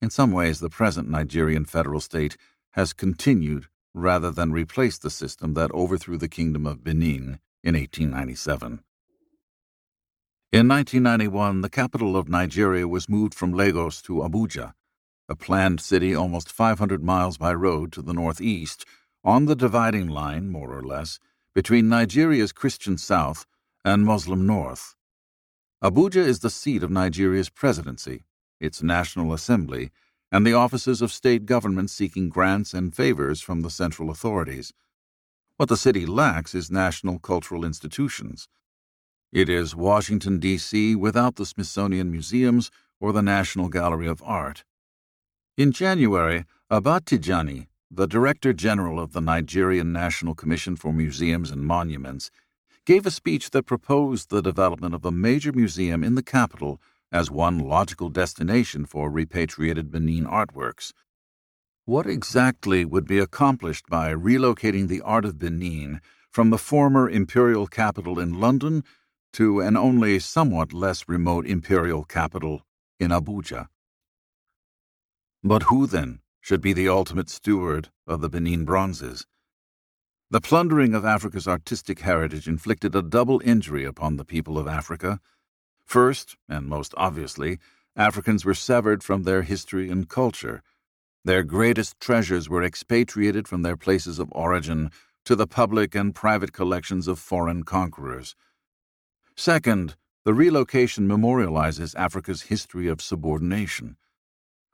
In 0.00 0.10
some 0.10 0.32
ways, 0.32 0.60
the 0.60 0.70
present 0.70 1.08
Nigerian 1.08 1.64
federal 1.64 2.00
state 2.00 2.36
has 2.72 2.92
continued 2.92 3.66
rather 3.92 4.30
than 4.30 4.52
replaced 4.52 5.02
the 5.02 5.10
system 5.10 5.54
that 5.54 5.72
overthrew 5.72 6.16
the 6.16 6.28
Kingdom 6.28 6.66
of 6.66 6.82
Benin 6.82 7.40
in 7.62 7.74
1897. 7.74 8.82
In 10.52 10.66
1991, 10.68 11.60
the 11.60 11.68
capital 11.68 12.16
of 12.16 12.28
Nigeria 12.28 12.88
was 12.88 13.08
moved 13.08 13.34
from 13.34 13.52
Lagos 13.52 14.00
to 14.02 14.14
Abuja 14.14 14.72
a 15.30 15.36
planned 15.36 15.80
city 15.80 16.12
almost 16.12 16.50
500 16.50 17.04
miles 17.04 17.38
by 17.38 17.54
road 17.54 17.92
to 17.92 18.02
the 18.02 18.12
northeast, 18.12 18.84
on 19.22 19.44
the 19.44 19.54
dividing 19.54 20.08
line, 20.08 20.50
more 20.50 20.76
or 20.76 20.82
less, 20.82 21.20
between 21.54 21.88
Nigeria's 21.88 22.50
Christian 22.50 22.98
south 22.98 23.46
and 23.84 24.04
Muslim 24.04 24.44
north. 24.44 24.96
Abuja 25.82 26.16
is 26.16 26.40
the 26.40 26.50
seat 26.50 26.82
of 26.82 26.90
Nigeria's 26.90 27.48
presidency, 27.48 28.24
its 28.60 28.82
National 28.82 29.32
Assembly, 29.32 29.90
and 30.30 30.46
the 30.46 30.52
offices 30.52 31.00
of 31.00 31.10
state 31.10 31.46
government 31.46 31.88
seeking 31.88 32.28
grants 32.28 32.74
and 32.74 32.94
favors 32.94 33.40
from 33.40 33.62
the 33.62 33.70
central 33.70 34.10
authorities. 34.10 34.74
What 35.56 35.70
the 35.70 35.78
city 35.78 36.04
lacks 36.04 36.54
is 36.54 36.70
national 36.70 37.18
cultural 37.18 37.64
institutions. 37.64 38.46
It 39.32 39.48
is 39.48 39.74
Washington, 39.74 40.38
D.C., 40.38 40.96
without 40.96 41.36
the 41.36 41.46
Smithsonian 41.46 42.10
Museums 42.10 42.70
or 43.00 43.14
the 43.14 43.22
National 43.22 43.70
Gallery 43.70 44.06
of 44.06 44.22
Art. 44.22 44.64
In 45.56 45.72
January, 45.72 46.44
Abba 46.70 47.00
Tijani, 47.00 47.68
the 47.90 48.06
Director 48.06 48.52
General 48.52 49.00
of 49.00 49.14
the 49.14 49.20
Nigerian 49.22 49.94
National 49.94 50.34
Commission 50.34 50.76
for 50.76 50.92
Museums 50.92 51.50
and 51.50 51.62
Monuments, 51.62 52.30
gave 52.86 53.06
a 53.06 53.10
speech 53.10 53.50
that 53.50 53.66
proposed 53.66 54.30
the 54.30 54.42
development 54.42 54.94
of 54.94 55.04
a 55.04 55.10
major 55.10 55.52
museum 55.52 56.02
in 56.02 56.14
the 56.14 56.22
capital 56.22 56.80
as 57.12 57.30
one 57.30 57.58
logical 57.58 58.08
destination 58.08 58.84
for 58.86 59.10
repatriated 59.10 59.90
Benin 59.90 60.24
artworks. 60.24 60.92
What 61.84 62.06
exactly 62.06 62.84
would 62.84 63.06
be 63.06 63.18
accomplished 63.18 63.86
by 63.88 64.14
relocating 64.14 64.88
the 64.88 65.00
art 65.00 65.24
of 65.24 65.38
Benin 65.38 66.00
from 66.30 66.50
the 66.50 66.58
former 66.58 67.10
imperial 67.10 67.66
capital 67.66 68.18
in 68.20 68.40
London 68.40 68.84
to 69.32 69.60
an 69.60 69.76
only 69.76 70.18
somewhat 70.18 70.72
less 70.72 71.08
remote 71.08 71.46
imperial 71.46 72.04
capital 72.04 72.62
in 72.98 73.10
Abuja? 73.10 73.68
But 75.42 75.64
who, 75.64 75.86
then, 75.86 76.20
should 76.40 76.60
be 76.60 76.72
the 76.72 76.88
ultimate 76.88 77.28
steward 77.28 77.88
of 78.06 78.20
the 78.20 78.28
Benin 78.28 78.64
bronzes? 78.64 79.26
The 80.32 80.40
plundering 80.40 80.94
of 80.94 81.04
Africa's 81.04 81.48
artistic 81.48 82.00
heritage 82.00 82.46
inflicted 82.46 82.94
a 82.94 83.02
double 83.02 83.42
injury 83.44 83.84
upon 83.84 84.16
the 84.16 84.24
people 84.24 84.58
of 84.58 84.68
Africa. 84.68 85.18
First, 85.84 86.36
and 86.48 86.66
most 86.66 86.94
obviously, 86.96 87.58
Africans 87.96 88.44
were 88.44 88.54
severed 88.54 89.02
from 89.02 89.24
their 89.24 89.42
history 89.42 89.90
and 89.90 90.08
culture. 90.08 90.62
Their 91.24 91.42
greatest 91.42 91.98
treasures 91.98 92.48
were 92.48 92.62
expatriated 92.62 93.48
from 93.48 93.62
their 93.62 93.76
places 93.76 94.20
of 94.20 94.30
origin 94.30 94.92
to 95.24 95.34
the 95.34 95.48
public 95.48 95.96
and 95.96 96.14
private 96.14 96.52
collections 96.52 97.08
of 97.08 97.18
foreign 97.18 97.64
conquerors. 97.64 98.36
Second, 99.34 99.96
the 100.24 100.32
relocation 100.32 101.08
memorializes 101.08 101.96
Africa's 101.96 102.42
history 102.42 102.86
of 102.86 103.02
subordination. 103.02 103.96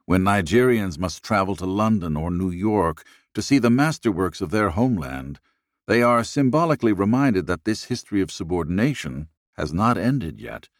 When 0.04 0.22
Nigerians 0.22 0.98
must 0.98 1.24
travel 1.24 1.56
to 1.56 1.66
London 1.66 2.14
or 2.14 2.30
New 2.30 2.50
York 2.50 3.04
to 3.36 3.42
see 3.42 3.58
the 3.58 3.68
masterworks 3.68 4.40
of 4.40 4.50
their 4.50 4.70
homeland, 4.70 5.40
they 5.86 6.00
are 6.02 6.24
symbolically 6.24 6.94
reminded 6.94 7.46
that 7.46 7.64
this 7.66 7.84
history 7.84 8.22
of 8.22 8.32
subordination 8.32 9.28
has 9.58 9.74
not 9.74 9.98
ended 9.98 10.40
yet. 10.40 10.70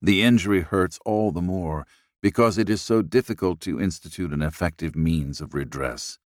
The 0.00 0.22
injury 0.22 0.62
hurts 0.62 0.98
all 1.04 1.30
the 1.30 1.42
more 1.42 1.86
because 2.22 2.56
it 2.56 2.70
is 2.70 2.80
so 2.80 3.02
difficult 3.02 3.60
to 3.60 3.78
institute 3.78 4.32
an 4.32 4.40
effective 4.40 4.96
means 4.96 5.42
of 5.42 5.52
redress. 5.52 6.18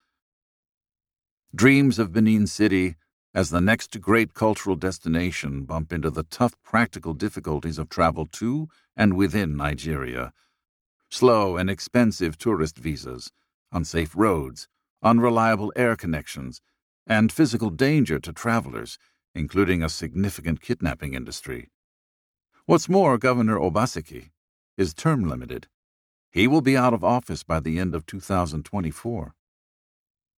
Dreams 1.55 1.97
of 1.97 2.13
Benin 2.13 2.45
City 2.45 2.95
as 3.33 3.49
the 3.49 3.59
next 3.59 3.99
great 3.99 4.35
cultural 4.35 4.75
destination 4.75 5.63
bump 5.63 5.91
into 5.91 6.11
the 6.11 6.21
tough 6.21 6.53
practical 6.61 7.15
difficulties 7.15 7.79
of 7.79 7.89
travel 7.89 8.27
to 8.33 8.67
and 8.95 9.15
within 9.15 9.57
Nigeria 9.57 10.33
slow 11.09 11.57
and 11.57 11.67
expensive 11.67 12.37
tourist 12.37 12.77
visas, 12.77 13.31
unsafe 13.71 14.15
roads, 14.15 14.67
unreliable 15.07 15.71
air 15.75 15.95
connections, 15.95 16.61
and 17.07 17.31
physical 17.31 17.69
danger 17.69 18.19
to 18.19 18.33
travelers, 18.33 18.99
including 19.33 19.81
a 19.81 19.89
significant 19.89 20.61
kidnapping 20.61 21.13
industry. 21.13 21.69
What's 22.65 22.89
more, 22.89 23.17
Governor 23.17 23.57
Obaseki 23.57 24.31
is 24.77 24.93
term 24.93 25.23
limited. 25.23 25.67
He 26.29 26.47
will 26.47 26.61
be 26.61 26.75
out 26.75 26.93
of 26.93 27.03
office 27.03 27.43
by 27.43 27.61
the 27.61 27.79
end 27.79 27.95
of 27.95 28.05
2024. 28.05 29.33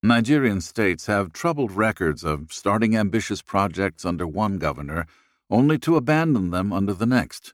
Nigerian 0.03 0.61
states 0.61 1.07
have 1.07 1.34
troubled 1.34 1.72
records 1.72 2.24
of 2.24 2.53
starting 2.53 2.95
ambitious 2.95 3.41
projects 3.41 4.05
under 4.05 4.28
one 4.28 4.59
governor 4.59 5.07
only 5.49 5.80
to 5.80 5.97
abandon 5.97 6.51
them 6.51 6.72
under 6.72 6.93
the 6.93 7.07
next. 7.07 7.53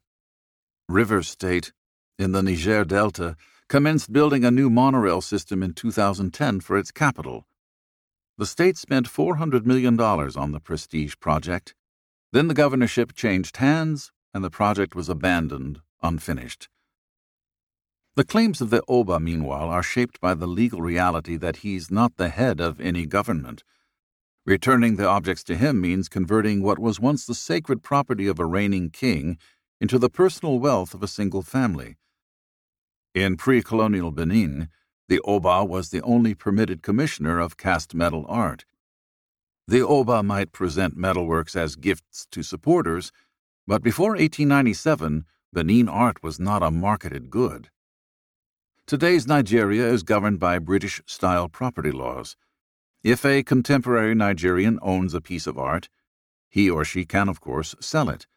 Rivers 0.89 1.29
State 1.29 1.71
in 2.19 2.33
the 2.33 2.43
Niger 2.43 2.83
Delta, 2.85 3.35
commenced 3.67 4.13
building 4.13 4.45
a 4.45 4.51
new 4.51 4.69
monorail 4.69 5.21
system 5.21 5.63
in 5.63 5.73
2010 5.73 6.59
for 6.59 6.77
its 6.77 6.91
capital. 6.91 7.47
The 8.37 8.45
state 8.45 8.77
spent 8.77 9.09
$400 9.09 9.65
million 9.65 9.99
on 9.99 10.51
the 10.51 10.59
prestige 10.59 11.15
project. 11.19 11.73
Then 12.31 12.47
the 12.47 12.53
governorship 12.53 13.13
changed 13.13 13.57
hands, 13.57 14.11
and 14.33 14.43
the 14.43 14.51
project 14.51 14.93
was 14.93 15.09
abandoned, 15.09 15.79
unfinished. 16.03 16.69
The 18.15 18.23
claims 18.23 18.61
of 18.61 18.69
the 18.69 18.83
Oba, 18.87 19.19
meanwhile, 19.19 19.69
are 19.69 19.83
shaped 19.83 20.21
by 20.21 20.35
the 20.35 20.47
legal 20.47 20.81
reality 20.81 21.35
that 21.37 21.57
he's 21.57 21.89
not 21.89 22.17
the 22.17 22.29
head 22.29 22.61
of 22.61 22.79
any 22.79 23.05
government. 23.05 23.63
Returning 24.45 24.95
the 24.95 25.07
objects 25.07 25.43
to 25.45 25.55
him 25.55 25.81
means 25.81 26.07
converting 26.07 26.61
what 26.61 26.77
was 26.77 26.99
once 26.99 27.25
the 27.25 27.33
sacred 27.33 27.81
property 27.81 28.27
of 28.27 28.39
a 28.39 28.45
reigning 28.45 28.91
king 28.91 29.37
into 29.81 29.97
the 29.97 30.09
personal 30.09 30.59
wealth 30.59 30.93
of 30.93 31.01
a 31.01 31.07
single 31.07 31.41
family. 31.41 31.97
In 33.15 33.37
pre 33.37 33.63
colonial 33.63 34.11
Benin, 34.11 34.67
the 35.07 35.21
Oba 35.21 35.63
was 35.63 35.89
the 35.89 36.01
only 36.01 36.35
permitted 36.35 36.83
commissioner 36.83 37.39
of 37.39 37.55
cast 37.55 37.95
metal 37.95 38.25
art. 38.27 38.65
The 39.69 39.79
Oba 39.79 40.21
might 40.21 40.51
present 40.51 40.97
metalworks 40.97 41.55
as 41.55 41.77
gifts 41.77 42.27
to 42.31 42.43
supporters, 42.43 43.13
but 43.65 43.81
before 43.81 44.11
1897, 44.11 45.23
Benin 45.53 45.87
art 45.87 46.21
was 46.21 46.41
not 46.41 46.61
a 46.61 46.69
marketed 46.69 47.29
good. 47.29 47.69
Today's 48.85 49.25
Nigeria 49.25 49.87
is 49.87 50.03
governed 50.03 50.41
by 50.41 50.59
British 50.59 51.01
style 51.05 51.47
property 51.47 51.91
laws. 51.91 52.35
If 53.01 53.23
a 53.23 53.43
contemporary 53.43 54.13
Nigerian 54.13 54.77
owns 54.81 55.13
a 55.13 55.21
piece 55.21 55.47
of 55.47 55.57
art, 55.57 55.87
he 56.49 56.69
or 56.69 56.83
she 56.83 57.05
can, 57.05 57.29
of 57.29 57.39
course, 57.39 57.75
sell 57.79 58.09
it. 58.09 58.27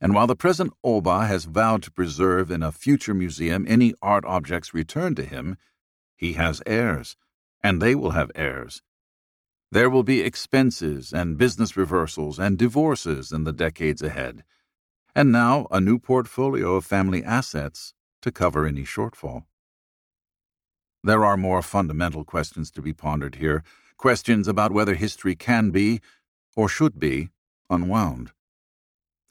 And 0.00 0.14
while 0.14 0.26
the 0.26 0.36
present 0.36 0.72
Oba 0.84 1.26
has 1.26 1.44
vowed 1.44 1.82
to 1.82 1.90
preserve 1.90 2.50
in 2.50 2.62
a 2.62 2.72
future 2.72 3.14
museum 3.14 3.64
any 3.68 3.94
art 4.00 4.24
objects 4.24 4.72
returned 4.72 5.16
to 5.16 5.24
him, 5.24 5.56
he 6.16 6.34
has 6.34 6.62
heirs, 6.66 7.16
and 7.62 7.82
they 7.82 7.94
will 7.94 8.12
have 8.12 8.30
heirs. 8.34 8.82
There 9.70 9.90
will 9.90 10.04
be 10.04 10.20
expenses 10.20 11.12
and 11.12 11.36
business 11.36 11.76
reversals 11.76 12.38
and 12.38 12.56
divorces 12.56 13.32
in 13.32 13.44
the 13.44 13.52
decades 13.52 14.00
ahead, 14.00 14.44
and 15.14 15.32
now 15.32 15.66
a 15.70 15.80
new 15.80 15.98
portfolio 15.98 16.76
of 16.76 16.86
family 16.86 17.24
assets 17.24 17.92
to 18.22 18.32
cover 18.32 18.66
any 18.66 18.84
shortfall. 18.84 19.44
There 21.02 21.24
are 21.24 21.36
more 21.36 21.62
fundamental 21.62 22.24
questions 22.24 22.70
to 22.72 22.82
be 22.82 22.92
pondered 22.92 23.36
here, 23.36 23.62
questions 23.96 24.48
about 24.48 24.72
whether 24.72 24.94
history 24.94 25.36
can 25.36 25.70
be, 25.70 26.00
or 26.56 26.68
should 26.68 26.98
be, 26.98 27.30
unwound. 27.68 28.32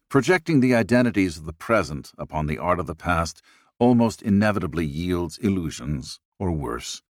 Projecting 0.10 0.62
the 0.62 0.74
identities 0.74 1.38
of 1.38 1.46
the 1.46 1.52
present 1.52 2.14
upon 2.18 2.48
the 2.48 2.58
art 2.58 2.80
of 2.80 2.88
the 2.88 2.96
past 2.96 3.42
almost 3.78 4.22
inevitably 4.22 4.86
yields 4.86 5.38
illusions, 5.40 6.22
or 6.40 6.52
worse. 6.52 7.04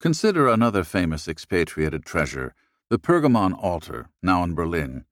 Consider 0.00 0.48
another 0.48 0.84
famous 0.84 1.28
expatriated 1.28 2.04
treasure, 2.04 2.54
the 2.88 2.98
Pergamon 2.98 3.52
altar, 3.52 4.08
now 4.22 4.42
in 4.42 4.54
Berlin. 4.54 5.04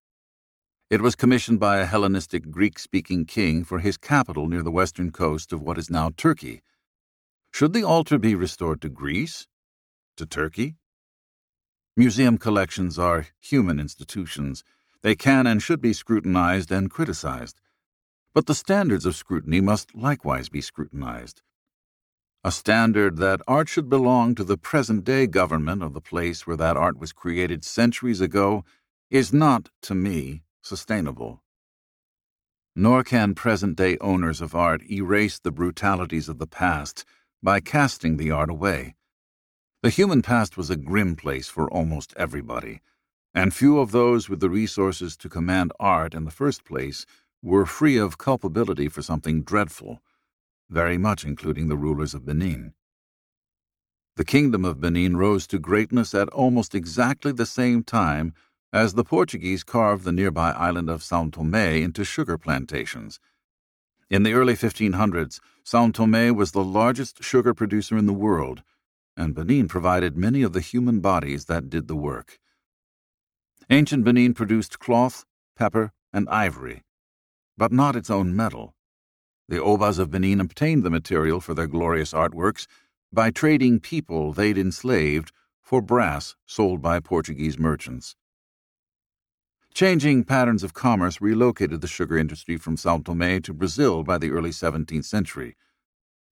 It 0.88 1.02
was 1.02 1.14
commissioned 1.14 1.60
by 1.60 1.78
a 1.78 1.86
Hellenistic 1.86 2.50
Greek 2.50 2.78
speaking 2.78 3.26
king 3.26 3.62
for 3.62 3.80
his 3.80 3.98
capital 3.98 4.48
near 4.48 4.62
the 4.62 4.70
western 4.70 5.12
coast 5.12 5.52
of 5.52 5.60
what 5.60 5.76
is 5.76 5.90
now 5.90 6.10
Turkey. 6.16 6.62
Should 7.52 7.74
the 7.74 7.84
altar 7.84 8.18
be 8.18 8.34
restored 8.34 8.80
to 8.80 8.88
Greece? 8.88 9.46
To 10.16 10.24
Turkey? 10.24 10.76
Museum 11.94 12.38
collections 12.38 12.98
are 12.98 13.26
human 13.38 13.78
institutions. 13.78 14.64
They 15.02 15.14
can 15.14 15.46
and 15.46 15.62
should 15.62 15.80
be 15.80 15.92
scrutinized 15.92 16.70
and 16.70 16.90
criticized. 16.90 17.60
But 18.34 18.46
the 18.46 18.54
standards 18.54 19.06
of 19.06 19.16
scrutiny 19.16 19.60
must 19.60 19.94
likewise 19.94 20.48
be 20.48 20.60
scrutinized. 20.60 21.42
A 22.44 22.52
standard 22.52 23.16
that 23.18 23.42
art 23.46 23.68
should 23.68 23.88
belong 23.88 24.34
to 24.34 24.44
the 24.44 24.56
present 24.56 25.04
day 25.04 25.26
government 25.26 25.82
of 25.82 25.92
the 25.92 26.00
place 26.00 26.46
where 26.46 26.56
that 26.56 26.76
art 26.76 26.98
was 26.98 27.12
created 27.12 27.64
centuries 27.64 28.20
ago 28.20 28.64
is 29.10 29.32
not, 29.32 29.68
to 29.82 29.94
me, 29.94 30.42
sustainable. 30.62 31.42
Nor 32.76 33.02
can 33.02 33.34
present 33.34 33.76
day 33.76 33.98
owners 34.00 34.40
of 34.40 34.54
art 34.54 34.82
erase 34.90 35.38
the 35.38 35.50
brutalities 35.50 36.28
of 36.28 36.38
the 36.38 36.46
past 36.46 37.04
by 37.42 37.60
casting 37.60 38.16
the 38.16 38.30
art 38.30 38.48
away. 38.48 38.94
The 39.82 39.90
human 39.90 40.22
past 40.22 40.56
was 40.56 40.70
a 40.70 40.76
grim 40.76 41.16
place 41.16 41.48
for 41.48 41.70
almost 41.70 42.14
everybody, 42.16 42.80
and 43.34 43.54
few 43.54 43.78
of 43.78 43.92
those 43.92 44.28
with 44.28 44.40
the 44.40 44.50
resources 44.50 45.16
to 45.16 45.28
command 45.28 45.72
art 45.78 46.14
in 46.14 46.24
the 46.24 46.30
first 46.30 46.64
place 46.64 47.06
were 47.42 47.66
free 47.66 47.96
of 47.96 48.18
culpability 48.18 48.88
for 48.88 49.02
something 49.02 49.42
dreadful, 49.42 50.02
very 50.68 50.98
much 50.98 51.24
including 51.24 51.68
the 51.68 51.76
rulers 51.76 52.14
of 52.14 52.24
Benin. 52.24 52.74
The 54.16 54.24
kingdom 54.24 54.64
of 54.64 54.80
Benin 54.80 55.16
rose 55.16 55.46
to 55.46 55.58
greatness 55.58 56.14
at 56.14 56.28
almost 56.30 56.74
exactly 56.74 57.32
the 57.32 57.46
same 57.46 57.82
time 57.82 58.34
as 58.72 58.94
the 58.94 59.04
Portuguese 59.04 59.64
carved 59.64 60.04
the 60.04 60.12
nearby 60.12 60.50
island 60.50 60.90
of 60.90 61.02
Sao 61.02 61.28
Tome 61.30 61.54
into 61.54 62.04
sugar 62.04 62.36
plantations. 62.36 63.18
In 64.10 64.24
the 64.24 64.32
early 64.32 64.54
1500s, 64.54 65.40
Sao 65.64 65.90
Tome 65.90 66.34
was 66.34 66.52
the 66.52 66.64
largest 66.64 67.22
sugar 67.22 67.54
producer 67.54 67.96
in 67.96 68.06
the 68.06 68.12
world, 68.12 68.62
and 69.16 69.34
Benin 69.34 69.68
provided 69.68 70.16
many 70.16 70.42
of 70.42 70.52
the 70.52 70.60
human 70.60 71.00
bodies 71.00 71.46
that 71.46 71.70
did 71.70 71.88
the 71.88 71.96
work. 71.96 72.38
Ancient 73.72 74.02
Benin 74.02 74.34
produced 74.34 74.80
cloth, 74.80 75.24
pepper, 75.56 75.92
and 76.12 76.28
ivory, 76.28 76.82
but 77.56 77.70
not 77.70 77.94
its 77.94 78.10
own 78.10 78.34
metal. 78.34 78.74
The 79.48 79.58
Obas 79.58 80.00
of 80.00 80.10
Benin 80.10 80.40
obtained 80.40 80.82
the 80.82 80.90
material 80.90 81.40
for 81.40 81.54
their 81.54 81.68
glorious 81.68 82.12
artworks 82.12 82.66
by 83.12 83.30
trading 83.30 83.78
people 83.78 84.32
they'd 84.32 84.58
enslaved 84.58 85.30
for 85.62 85.80
brass 85.80 86.34
sold 86.46 86.82
by 86.82 86.98
Portuguese 86.98 87.60
merchants. 87.60 88.16
Changing 89.72 90.24
patterns 90.24 90.64
of 90.64 90.74
commerce 90.74 91.20
relocated 91.20 91.80
the 91.80 91.86
sugar 91.86 92.18
industry 92.18 92.56
from 92.56 92.76
Sao 92.76 92.98
Tome 92.98 93.40
to 93.42 93.54
Brazil 93.54 94.02
by 94.02 94.18
the 94.18 94.32
early 94.32 94.50
17th 94.50 95.04
century. 95.04 95.54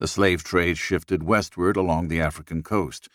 The 0.00 0.08
slave 0.08 0.42
trade 0.42 0.76
shifted 0.76 1.22
westward 1.22 1.76
along 1.76 2.08
the 2.08 2.20
African 2.20 2.64
coast. 2.64 3.08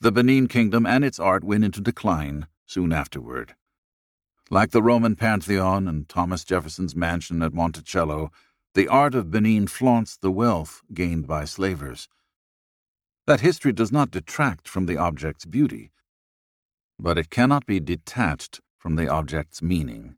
The 0.00 0.10
Benin 0.10 0.48
kingdom 0.48 0.86
and 0.86 1.04
its 1.04 1.20
art 1.20 1.44
went 1.44 1.64
into 1.64 1.82
decline 1.82 2.46
soon 2.66 2.92
afterward. 2.92 3.54
Like 4.50 4.70
the 4.70 4.82
Roman 4.82 5.16
Pantheon 5.16 5.88
and 5.88 6.08
Thomas 6.08 6.44
Jefferson's 6.44 6.94
mansion 6.94 7.42
at 7.42 7.54
Monticello, 7.54 8.30
the 8.74 8.88
art 8.88 9.14
of 9.14 9.30
Benin 9.30 9.66
flaunts 9.66 10.16
the 10.16 10.30
wealth 10.30 10.82
gained 10.92 11.26
by 11.26 11.44
slavers. 11.44 12.08
That 13.26 13.40
history 13.40 13.72
does 13.72 13.92
not 13.92 14.10
detract 14.10 14.68
from 14.68 14.86
the 14.86 14.96
object's 14.96 15.44
beauty, 15.44 15.90
but 16.98 17.18
it 17.18 17.30
cannot 17.30 17.66
be 17.66 17.80
detached 17.80 18.60
from 18.78 18.96
the 18.96 19.08
object's 19.08 19.62
meaning. 19.62 20.16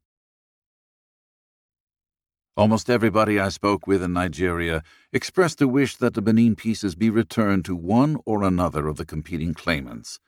Almost 2.57 2.89
everybody 2.89 3.41
I 3.41 3.49
spoke 3.49 3.87
with 3.87 4.03
in 4.03 4.13
Nigeria 4.13 4.85
expressed 5.13 5.61
a 5.61 5.67
wish 5.67 5.97
that 5.97 6.15
the 6.15 6.23
Benin 6.23 6.55
pieces 6.55 6.95
be 6.95 7.11
returned 7.11 7.65
to 7.65 7.75
one 7.75 8.17
or 8.25 8.45
another 8.45 8.87
of 8.87 8.97
the 8.97 9.05
competing 9.05 9.55
claimants. 9.55 10.21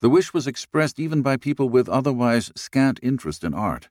The 0.00 0.08
wish 0.08 0.32
was 0.32 0.46
expressed 0.46 0.98
even 0.98 1.22
by 1.22 1.36
people 1.36 1.68
with 1.68 1.88
otherwise 1.88 2.52
scant 2.54 3.00
interest 3.02 3.44
in 3.44 3.54
art. 3.54 3.88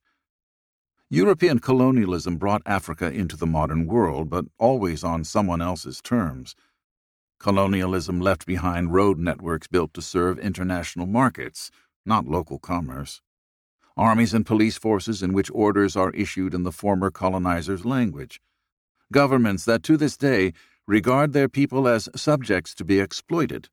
European 1.10 1.60
colonialism 1.60 2.38
brought 2.38 2.62
Africa 2.66 3.12
into 3.12 3.38
the 3.38 3.48
modern 3.48 3.88
world, 3.88 4.30
but 4.30 4.46
always 4.58 5.04
on 5.04 5.24
someone 5.24 5.62
else's 5.62 6.02
terms. 6.02 6.56
Colonialism 7.40 8.20
left 8.20 8.46
behind 8.46 8.94
road 8.94 9.18
networks 9.18 9.68
built 9.68 9.94
to 9.94 10.02
serve 10.02 10.40
international 10.40 11.06
markets, 11.06 11.72
not 12.06 12.26
local 12.26 12.60
commerce 12.60 13.22
armies 13.98 14.34
and 14.34 14.46
police 14.46 14.78
forces 14.78 15.24
in 15.24 15.34
which 15.34 15.50
orders 15.54 15.96
are 15.96 16.12
issued 16.12 16.54
in 16.54 16.64
the 16.64 16.72
former 16.72 17.10
colonizers' 17.10 17.84
language, 17.84 18.40
governments 19.12 19.66
that 19.66 19.82
to 19.82 19.98
this 19.98 20.16
day 20.16 20.54
regard 20.86 21.34
their 21.34 21.50
people 21.50 21.88
as 21.88 22.08
subjects 22.16 22.76
to 22.76 22.86
be 22.86 23.00
exploited, 23.00 23.70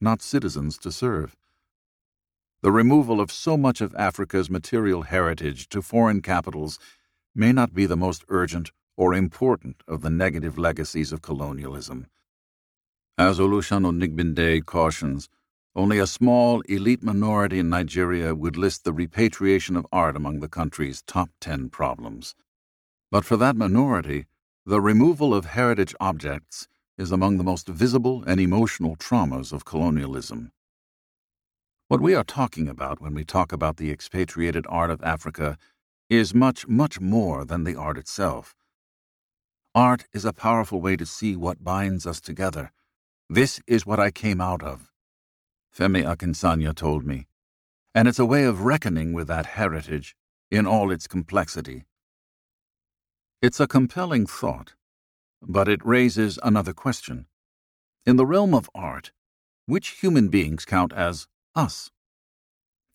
not 0.00 0.20
citizens 0.20 0.76
to 0.76 0.90
serve. 0.90 1.36
The 2.62 2.70
removal 2.70 3.22
of 3.22 3.32
so 3.32 3.56
much 3.56 3.80
of 3.80 3.94
Africa's 3.94 4.50
material 4.50 5.02
heritage 5.02 5.66
to 5.70 5.80
foreign 5.80 6.20
capitals 6.20 6.78
may 7.34 7.52
not 7.52 7.72
be 7.72 7.86
the 7.86 7.96
most 7.96 8.22
urgent 8.28 8.70
or 8.98 9.14
important 9.14 9.82
of 9.88 10.02
the 10.02 10.10
negative 10.10 10.58
legacies 10.58 11.10
of 11.10 11.22
colonialism. 11.22 12.06
As 13.16 13.38
Oluseun 13.38 13.86
Onigbinde 13.86 14.66
cautions, 14.66 15.30
only 15.74 15.98
a 15.98 16.06
small, 16.06 16.60
elite 16.62 17.02
minority 17.02 17.60
in 17.60 17.70
Nigeria 17.70 18.34
would 18.34 18.58
list 18.58 18.84
the 18.84 18.92
repatriation 18.92 19.74
of 19.74 19.86
art 19.90 20.14
among 20.14 20.40
the 20.40 20.48
country's 20.48 21.00
top 21.00 21.30
10 21.40 21.70
problems. 21.70 22.34
But 23.10 23.24
for 23.24 23.38
that 23.38 23.56
minority, 23.56 24.26
the 24.66 24.82
removal 24.82 25.32
of 25.32 25.46
heritage 25.46 25.94
objects 25.98 26.68
is 26.98 27.10
among 27.10 27.38
the 27.38 27.44
most 27.44 27.68
visible 27.68 28.22
and 28.26 28.38
emotional 28.38 28.96
traumas 28.96 29.50
of 29.50 29.64
colonialism. 29.64 30.52
What 31.90 32.00
we 32.00 32.14
are 32.14 32.22
talking 32.22 32.68
about 32.68 33.00
when 33.00 33.14
we 33.14 33.24
talk 33.24 33.50
about 33.50 33.76
the 33.76 33.90
expatriated 33.90 34.64
art 34.68 34.90
of 34.90 35.02
Africa 35.02 35.58
is 36.08 36.32
much, 36.32 36.68
much 36.68 37.00
more 37.00 37.44
than 37.44 37.64
the 37.64 37.74
art 37.74 37.98
itself. 37.98 38.54
Art 39.74 40.04
is 40.12 40.24
a 40.24 40.32
powerful 40.32 40.80
way 40.80 40.94
to 40.96 41.04
see 41.04 41.34
what 41.34 41.64
binds 41.64 42.06
us 42.06 42.20
together. 42.20 42.70
This 43.28 43.60
is 43.66 43.86
what 43.86 43.98
I 43.98 44.12
came 44.12 44.40
out 44.40 44.62
of. 44.62 44.92
Femi 45.76 46.04
Akinsanya 46.04 46.76
told 46.76 47.04
me, 47.04 47.26
and 47.92 48.06
it's 48.06 48.20
a 48.20 48.24
way 48.24 48.44
of 48.44 48.62
reckoning 48.62 49.12
with 49.12 49.26
that 49.26 49.46
heritage 49.58 50.14
in 50.48 50.68
all 50.68 50.92
its 50.92 51.08
complexity. 51.08 51.86
It's 53.42 53.58
a 53.58 53.66
compelling 53.66 54.26
thought, 54.26 54.74
but 55.42 55.66
it 55.66 55.84
raises 55.84 56.38
another 56.44 56.72
question. 56.72 57.26
In 58.06 58.14
the 58.14 58.26
realm 58.26 58.54
of 58.54 58.70
art, 58.76 59.10
which 59.66 59.98
human 60.02 60.28
beings 60.28 60.64
count 60.64 60.92
as 60.92 61.26
us? 61.54 61.90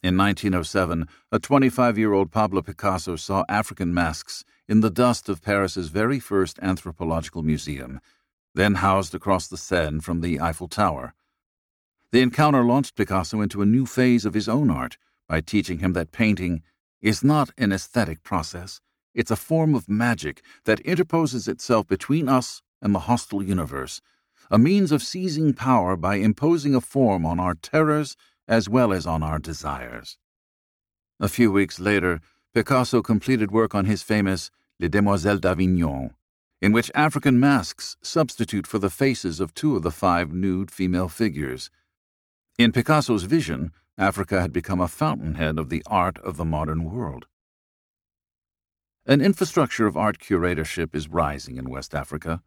In 0.04 0.18
1907, 0.18 1.08
a 1.32 1.40
25 1.40 1.98
year 1.98 2.14
old 2.14 2.32
Pablo 2.32 2.62
Picasso 2.62 3.16
saw 3.16 3.44
African 3.50 3.94
masks 3.94 4.46
in 4.68 4.82
the 4.82 4.92
dust 4.92 5.30
of 5.30 5.42
Paris's 5.42 5.90
very 5.90 6.20
first 6.20 6.60
anthropological 6.62 7.42
museum, 7.42 8.00
then 8.54 8.76
housed 8.76 9.16
across 9.16 9.48
the 9.48 9.58
Seine 9.58 10.00
from 10.00 10.22
the 10.22 10.40
Eiffel 10.40 10.68
Tower. 10.68 11.14
The 12.12 12.22
encounter 12.22 12.64
launched 12.64 12.96
Picasso 12.96 13.42
into 13.42 13.62
a 13.62 13.66
new 13.66 13.86
phase 13.86 14.26
of 14.26 14.36
his 14.36 14.48
own 14.48 14.70
art 14.70 14.98
by 15.28 15.42
teaching 15.42 15.80
him 15.80 15.94
that 15.94 16.12
painting 16.12 16.62
is 17.02 17.24
not 17.24 17.50
an 17.58 17.72
aesthetic 17.72 18.24
process, 18.24 18.82
it's 19.16 19.32
a 19.32 19.36
form 19.36 19.74
of 19.74 19.90
magic 19.90 20.44
that 20.66 20.82
interposes 20.82 21.48
itself 21.48 21.88
between 21.88 22.30
us 22.30 22.62
and 22.82 22.94
the 22.94 23.00
hostile 23.00 23.42
universe, 23.42 24.02
a 24.52 24.60
means 24.60 24.92
of 24.92 25.02
seizing 25.02 25.54
power 25.54 25.96
by 25.96 26.16
imposing 26.16 26.76
a 26.76 26.82
form 26.82 27.26
on 27.26 27.40
our 27.40 27.56
terrors 27.56 28.16
as 28.48 28.70
well 28.70 28.94
as 28.94 29.06
on 29.06 29.24
our 29.24 29.40
desires. 29.40 30.18
A 31.20 31.30
few 31.30 31.52
weeks 31.52 31.80
later, 31.80 32.22
Picasso 32.54 33.02
completed 33.02 33.52
work 33.52 33.74
on 33.74 33.86
his 33.86 34.04
famous 34.04 34.52
Les 34.80 34.90
Demoiselles 34.90 35.40
d'Avignon, 35.40 36.12
in 36.62 36.72
which 36.72 36.92
African 36.94 37.40
masks 37.40 37.98
substitute 38.02 38.68
for 38.68 38.80
the 38.80 38.90
faces 38.90 39.40
of 39.40 39.54
two 39.54 39.76
of 39.76 39.84
the 39.84 39.92
five 39.92 40.34
nude 40.34 40.72
female 40.72 41.10
figures. 41.10 41.70
In 42.58 42.72
Picasso's 42.72 43.24
vision, 43.24 43.72
Africa 43.98 44.42
had 44.42 44.52
become 44.52 44.82
a 44.82 44.88
fountainhead 44.88 45.58
of 45.58 45.70
the 45.70 45.84
art 45.86 46.18
of 46.20 46.38
the 46.38 46.46
modern 46.46 46.84
world. 46.84 47.28
An 49.06 49.22
infrastructure 49.22 49.86
of 49.86 49.96
art 49.96 50.20
curatorship 50.20 50.96
is 50.96 51.08
rising 51.08 51.58
in 51.58 51.70
West 51.70 51.94
Africa. 51.94 52.42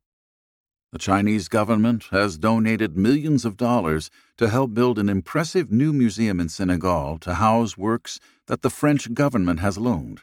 The 0.91 0.99
Chinese 0.99 1.49
government 1.49 2.05
has 2.13 2.39
donated 2.39 2.97
millions 2.97 3.45
of 3.45 3.59
dollars 3.59 4.11
to 4.39 4.49
help 4.49 4.73
build 4.73 4.99
an 4.99 5.11
impressive 5.11 5.71
new 5.71 5.93
museum 5.93 6.41
in 6.41 6.49
Senegal 6.49 7.19
to 7.19 7.35
house 7.35 7.77
works 7.77 8.19
that 8.47 8.63
the 8.63 8.71
French 8.71 9.13
government 9.13 9.61
has 9.61 9.77
loaned. 9.77 10.23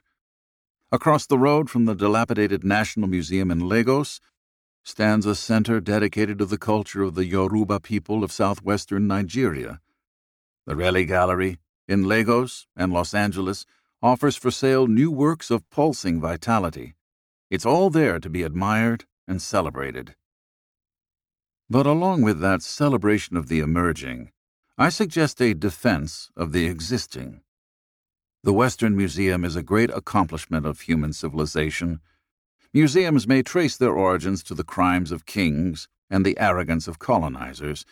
Across 0.91 1.27
the 1.27 1.37
road 1.37 1.69
from 1.69 1.85
the 1.85 1.93
dilapidated 1.93 2.63
National 2.63 3.07
Museum 3.07 3.51
in 3.51 3.59
Lagos, 3.59 4.19
stands 4.83 5.27
a 5.27 5.35
center 5.35 5.79
dedicated 5.79 6.39
to 6.39 6.45
the 6.45 6.57
culture 6.57 7.03
of 7.03 7.13
the 7.13 7.25
Yoruba 7.25 7.79
people 7.79 8.23
of 8.23 8.31
southwestern 8.31 9.07
Nigeria. 9.07 9.81
The 10.65 10.73
Rele 10.73 11.07
Gallery, 11.07 11.59
in 11.87 12.07
Lagos 12.07 12.65
and 12.75 12.91
Los 12.91 13.13
Angeles, 13.13 13.65
offers 14.01 14.35
for 14.35 14.49
sale 14.49 14.87
new 14.87 15.11
works 15.11 15.51
of 15.51 15.69
pulsing 15.69 16.19
vitality. 16.19 16.95
It's 17.51 17.65
all 17.65 17.91
there 17.91 18.19
to 18.19 18.29
be 18.29 18.41
admired 18.41 19.05
and 19.27 19.41
celebrated. 19.41 20.15
But 21.69 21.87
along 21.87 22.21
with 22.21 22.39
that 22.41 22.61
celebration 22.61 23.35
of 23.35 23.47
the 23.47 23.59
emerging, 23.59 24.31
I 24.77 24.89
suggest 24.89 25.41
a 25.41 25.55
defense 25.55 26.29
of 26.37 26.51
the 26.51 26.67
existing. 26.67 27.41
The 28.43 28.53
Western 28.53 28.95
Museum 28.95 29.43
is 29.43 29.55
a 29.55 29.63
great 29.63 29.89
accomplishment 29.89 30.67
of 30.67 30.81
human 30.81 31.11
civilization. 31.11 32.01
Museums 32.71 33.27
may 33.27 33.41
trace 33.41 33.77
their 33.77 33.93
origins 33.93 34.43
to 34.43 34.53
the 34.53 34.63
crimes 34.63 35.11
of 35.11 35.25
kings 35.25 35.87
and 36.07 36.23
the 36.23 36.37
arrogance 36.37 36.87
of 36.87 36.99
colonizers. 36.99 37.83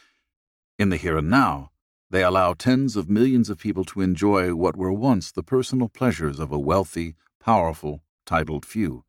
In 0.78 0.90
the 0.90 0.98
here 0.98 1.18
and 1.18 1.32
now, 1.32 1.72
they 2.12 2.24
allow 2.24 2.54
tens 2.54 2.96
of 2.96 3.10
millions 3.10 3.50
of 3.50 3.58
people 3.58 3.86
to 3.86 4.02
enjoy 4.02 4.54
what 4.54 4.78
were 4.78 4.94
once 4.94 5.32
the 5.32 5.42
personal 5.42 5.90
pleasures 5.90 6.40
of 6.40 6.52
a 6.52 6.60
wealthy, 6.60 7.16
powerful, 7.40 8.04
titled 8.24 8.66
few. 8.68 9.04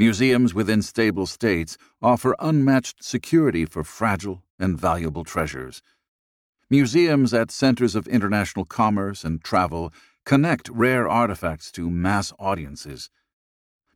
Museums 0.00 0.54
within 0.54 0.80
stable 0.80 1.26
states 1.26 1.76
offer 2.00 2.34
unmatched 2.38 3.04
security 3.04 3.66
for 3.66 3.84
fragile 3.84 4.42
and 4.58 4.80
valuable 4.80 5.24
treasures. 5.24 5.82
Museums 6.70 7.34
at 7.34 7.50
centers 7.50 7.94
of 7.94 8.08
international 8.08 8.64
commerce 8.64 9.24
and 9.24 9.44
travel 9.44 9.92
connect 10.24 10.70
rare 10.70 11.06
artifacts 11.06 11.70
to 11.70 11.90
mass 11.90 12.32
audiences. 12.38 13.10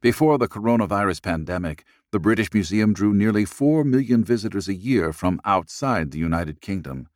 Before 0.03 0.37
the 0.37 0.47
coronavirus 0.47 1.23
pandemic, 1.23 1.85
the 2.13 2.21
British 2.21 2.53
Museum 2.53 2.93
drew 2.93 3.15
nearly 3.15 3.47
4 3.47 3.83
million 3.83 4.23
visitors 4.23 4.69
a 4.69 4.75
year 4.75 5.11
from 5.11 5.41
outside 5.43 6.11
the 6.11 6.19
United 6.19 6.61
Kingdom. 6.61 7.09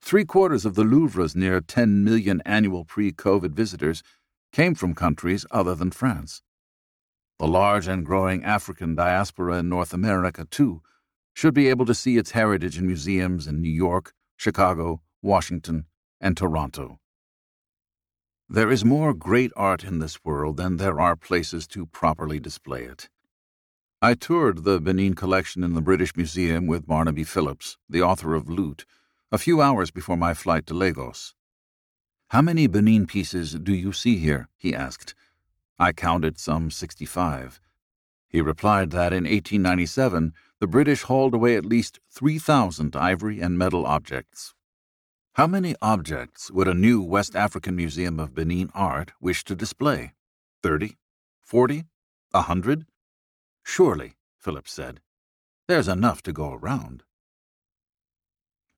Three 0.00 0.24
quarters 0.24 0.64
of 0.64 0.76
the 0.76 0.84
Louvre's 0.84 1.34
near 1.34 1.60
10 1.60 2.04
million 2.04 2.40
annual 2.46 2.84
pre 2.84 3.10
COVID 3.10 3.50
visitors 3.50 4.04
came 4.52 4.76
from 4.76 4.94
countries 4.94 5.44
other 5.50 5.74
than 5.74 5.90
France. 5.90 6.42
The 7.38 7.46
large 7.46 7.86
and 7.86 8.04
growing 8.04 8.44
African 8.44 8.94
diaspora 8.94 9.58
in 9.58 9.68
North 9.68 9.92
America, 9.92 10.46
too, 10.50 10.82
should 11.34 11.52
be 11.52 11.68
able 11.68 11.84
to 11.84 11.94
see 11.94 12.16
its 12.16 12.30
heritage 12.30 12.78
in 12.78 12.86
museums 12.86 13.46
in 13.46 13.60
New 13.60 13.70
York, 13.70 14.14
Chicago, 14.36 15.02
Washington, 15.20 15.84
and 16.18 16.34
Toronto. 16.34 16.98
There 18.48 18.70
is 18.70 18.84
more 18.84 19.12
great 19.12 19.52
art 19.54 19.84
in 19.84 19.98
this 19.98 20.24
world 20.24 20.56
than 20.56 20.76
there 20.76 20.98
are 20.98 21.16
places 21.16 21.66
to 21.68 21.84
properly 21.84 22.40
display 22.40 22.84
it. 22.84 23.10
I 24.00 24.14
toured 24.14 24.64
the 24.64 24.80
Benin 24.80 25.14
collection 25.14 25.62
in 25.62 25.74
the 25.74 25.82
British 25.82 26.16
Museum 26.16 26.66
with 26.66 26.86
Barnaby 26.86 27.24
Phillips, 27.24 27.76
the 27.88 28.02
author 28.02 28.34
of 28.34 28.48
Loot, 28.48 28.86
a 29.30 29.38
few 29.38 29.60
hours 29.60 29.90
before 29.90 30.16
my 30.16 30.32
flight 30.32 30.66
to 30.66 30.74
Lagos. 30.74 31.34
How 32.28 32.40
many 32.40 32.66
Benin 32.66 33.06
pieces 33.06 33.52
do 33.54 33.74
you 33.74 33.92
see 33.92 34.16
here? 34.16 34.48
he 34.56 34.74
asked 34.74 35.14
I 35.78 35.92
counted 35.92 36.38
some 36.38 36.70
65. 36.70 37.60
He 38.28 38.40
replied 38.40 38.90
that 38.90 39.12
in 39.12 39.24
1897 39.24 40.32
the 40.58 40.66
British 40.66 41.02
hauled 41.02 41.34
away 41.34 41.56
at 41.56 41.66
least 41.66 42.00
3,000 42.10 42.96
ivory 42.96 43.40
and 43.40 43.58
metal 43.58 43.86
objects. 43.86 44.54
How 45.34 45.46
many 45.46 45.74
objects 45.82 46.50
would 46.50 46.66
a 46.66 46.72
new 46.72 47.02
West 47.02 47.36
African 47.36 47.76
Museum 47.76 48.18
of 48.18 48.34
Benin 48.34 48.70
art 48.74 49.12
wish 49.20 49.44
to 49.44 49.54
display? 49.54 50.12
Thirty? 50.62 50.96
Forty? 51.42 51.84
A 52.32 52.40
hundred? 52.40 52.86
Surely, 53.62 54.14
Phillips 54.38 54.72
said. 54.72 55.00
There's 55.68 55.88
enough 55.88 56.22
to 56.22 56.32
go 56.32 56.54
around. 56.54 57.02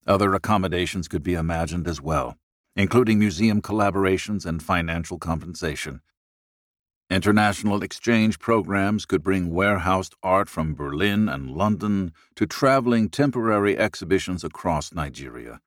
Other 0.04 0.34
accommodations 0.34 1.06
could 1.06 1.22
be 1.22 1.34
imagined 1.34 1.86
as 1.86 2.00
well, 2.00 2.36
including 2.74 3.20
museum 3.20 3.62
collaborations 3.62 4.44
and 4.44 4.60
financial 4.60 5.18
compensation. 5.18 6.00
International 7.10 7.82
exchange 7.82 8.38
programs 8.38 9.06
could 9.06 9.22
bring 9.22 9.50
warehoused 9.50 10.14
art 10.22 10.46
from 10.46 10.74
Berlin 10.74 11.26
and 11.26 11.50
London 11.50 12.12
to 12.34 12.46
traveling 12.46 13.08
temporary 13.08 13.78
exhibitions 13.78 14.44
across 14.44 14.92
Nigeria. 14.92 15.60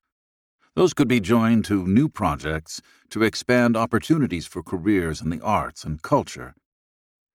Those 0.76 0.94
could 0.94 1.08
be 1.08 1.18
joined 1.18 1.64
to 1.64 1.84
new 1.84 2.08
projects 2.08 2.80
to 3.10 3.24
expand 3.24 3.76
opportunities 3.76 4.46
for 4.46 4.62
careers 4.62 5.20
in 5.20 5.30
the 5.30 5.40
arts 5.40 5.82
and 5.82 6.00
culture. 6.00 6.54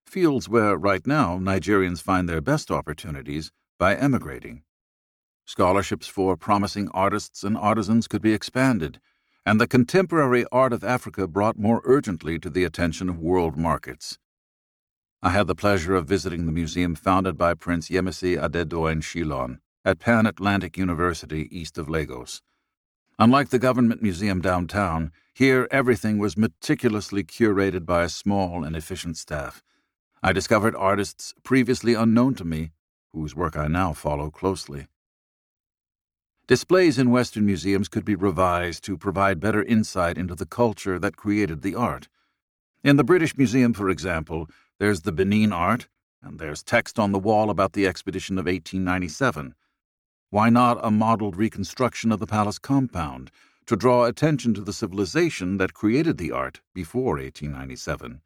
Fields 0.05 0.47
where, 0.47 0.77
right 0.77 1.05
now, 1.05 1.37
Nigerians 1.37 2.01
find 2.01 2.29
their 2.29 2.39
best 2.39 2.71
opportunities 2.71 3.51
by 3.77 3.93
emigrating. 3.93 4.63
Scholarships 5.45 6.07
for 6.07 6.37
promising 6.37 6.87
artists 6.93 7.43
and 7.43 7.57
artisans 7.57 8.07
could 8.07 8.21
be 8.21 8.33
expanded 8.33 9.01
and 9.47 9.61
the 9.61 9.65
contemporary 9.67 10.43
art 10.51 10.73
of 10.73 10.83
Africa 10.83 11.25
brought 11.25 11.57
more 11.57 11.81
urgently 11.85 12.37
to 12.37 12.49
the 12.49 12.65
attention 12.65 13.07
of 13.07 13.17
world 13.17 13.55
markets. 13.55 14.19
I 15.23 15.29
had 15.29 15.47
the 15.47 15.55
pleasure 15.55 15.95
of 15.95 16.05
visiting 16.05 16.45
the 16.45 16.51
museum 16.51 16.95
founded 16.95 17.37
by 17.37 17.53
Prince 17.53 17.87
Yemisi 17.87 18.37
Adedoyin 18.37 19.01
Shyllon 19.01 19.59
at 19.85 19.99
Pan 19.99 20.25
Atlantic 20.25 20.77
University 20.77 21.47
east 21.49 21.77
of 21.77 21.87
Lagos. 21.87 22.41
Unlike 23.17 23.47
the 23.51 23.57
government 23.57 24.03
museum 24.03 24.41
downtown, 24.41 25.13
here 25.33 25.69
everything 25.71 26.17
was 26.17 26.35
meticulously 26.35 27.23
curated 27.23 27.85
by 27.85 28.03
a 28.03 28.09
small 28.09 28.65
and 28.65 28.75
efficient 28.75 29.15
staff. 29.15 29.63
I 30.21 30.33
discovered 30.33 30.75
artists 30.75 31.33
previously 31.43 31.93
unknown 31.93 32.35
to 32.35 32.43
me, 32.43 32.71
whose 33.13 33.33
work 33.33 33.55
I 33.55 33.69
now 33.69 33.93
follow 33.93 34.29
closely. 34.29 34.87
Displays 36.47 36.97
in 36.97 37.11
Western 37.11 37.45
museums 37.45 37.89
could 37.89 38.05
be 38.05 38.15
revised 38.15 38.81
to 38.85 38.97
provide 38.97 39.41
better 39.41 39.61
insight 39.63 40.17
into 40.17 40.33
the 40.33 40.45
culture 40.45 40.97
that 40.97 41.17
created 41.17 41.61
the 41.61 41.75
art. 41.75 42.07
In 42.85 42.95
the 42.95 43.03
British 43.03 43.37
Museum, 43.37 43.73
for 43.73 43.89
example, 43.89 44.47
there's 44.79 45.01
the 45.01 45.11
Benin 45.11 45.51
art, 45.51 45.89
and 46.21 46.39
there's 46.39 46.63
text 46.63 46.97
on 46.97 47.11
the 47.11 47.19
wall 47.19 47.49
about 47.49 47.73
the 47.73 47.85
expedition 47.85 48.37
of 48.37 48.45
1897. 48.45 49.55
Why 50.29 50.49
not 50.49 50.79
a 50.81 50.89
modeled 50.89 51.35
reconstruction 51.35 52.13
of 52.13 52.21
the 52.21 52.27
palace 52.27 52.59
compound 52.59 53.29
to 53.65 53.75
draw 53.75 54.05
attention 54.05 54.53
to 54.53 54.61
the 54.61 54.71
civilization 54.71 55.57
that 55.57 55.73
created 55.73 56.17
the 56.17 56.31
art 56.31 56.61
before 56.73 57.15
1897? 57.15 58.21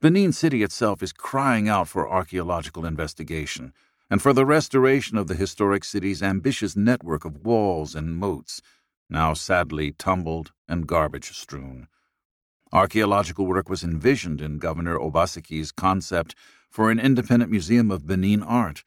Benin 0.00 0.30
City 0.30 0.62
itself 0.62 1.02
is 1.02 1.12
crying 1.12 1.68
out 1.68 1.88
for 1.88 2.08
archaeological 2.08 2.86
investigation 2.86 3.72
and 4.10 4.20
for 4.20 4.32
the 4.32 4.46
restoration 4.46 5.16
of 5.16 5.26
the 5.26 5.34
historic 5.34 5.84
city's 5.84 6.22
ambitious 6.22 6.76
network 6.76 7.24
of 7.24 7.44
walls 7.44 7.94
and 7.94 8.16
moats, 8.16 8.60
now 9.08 9.34
sadly 9.34 9.92
tumbled 9.92 10.52
and 10.68 10.86
garbage 10.86 11.32
strewn. 11.36 11.88
Archaeological 12.72 13.46
work 13.46 13.68
was 13.68 13.84
envisioned 13.84 14.40
in 14.40 14.58
Governor 14.58 14.98
Obaseki's 14.98 15.72
concept 15.72 16.34
for 16.68 16.90
an 16.90 16.98
independent 16.98 17.50
museum 17.50 17.90
of 17.90 18.06
Benin 18.06 18.42
art. 18.42 18.82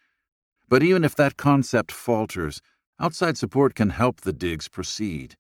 But 0.67 0.83
even 0.83 1.05
if 1.05 1.15
that 1.15 1.37
concept 1.37 1.91
falters, 1.91 2.61
outside 2.99 3.37
support 3.37 3.75
can 3.75 3.91
help 3.91 4.21
the 4.21 4.33
digs 4.33 4.67
proceed. 4.67 5.37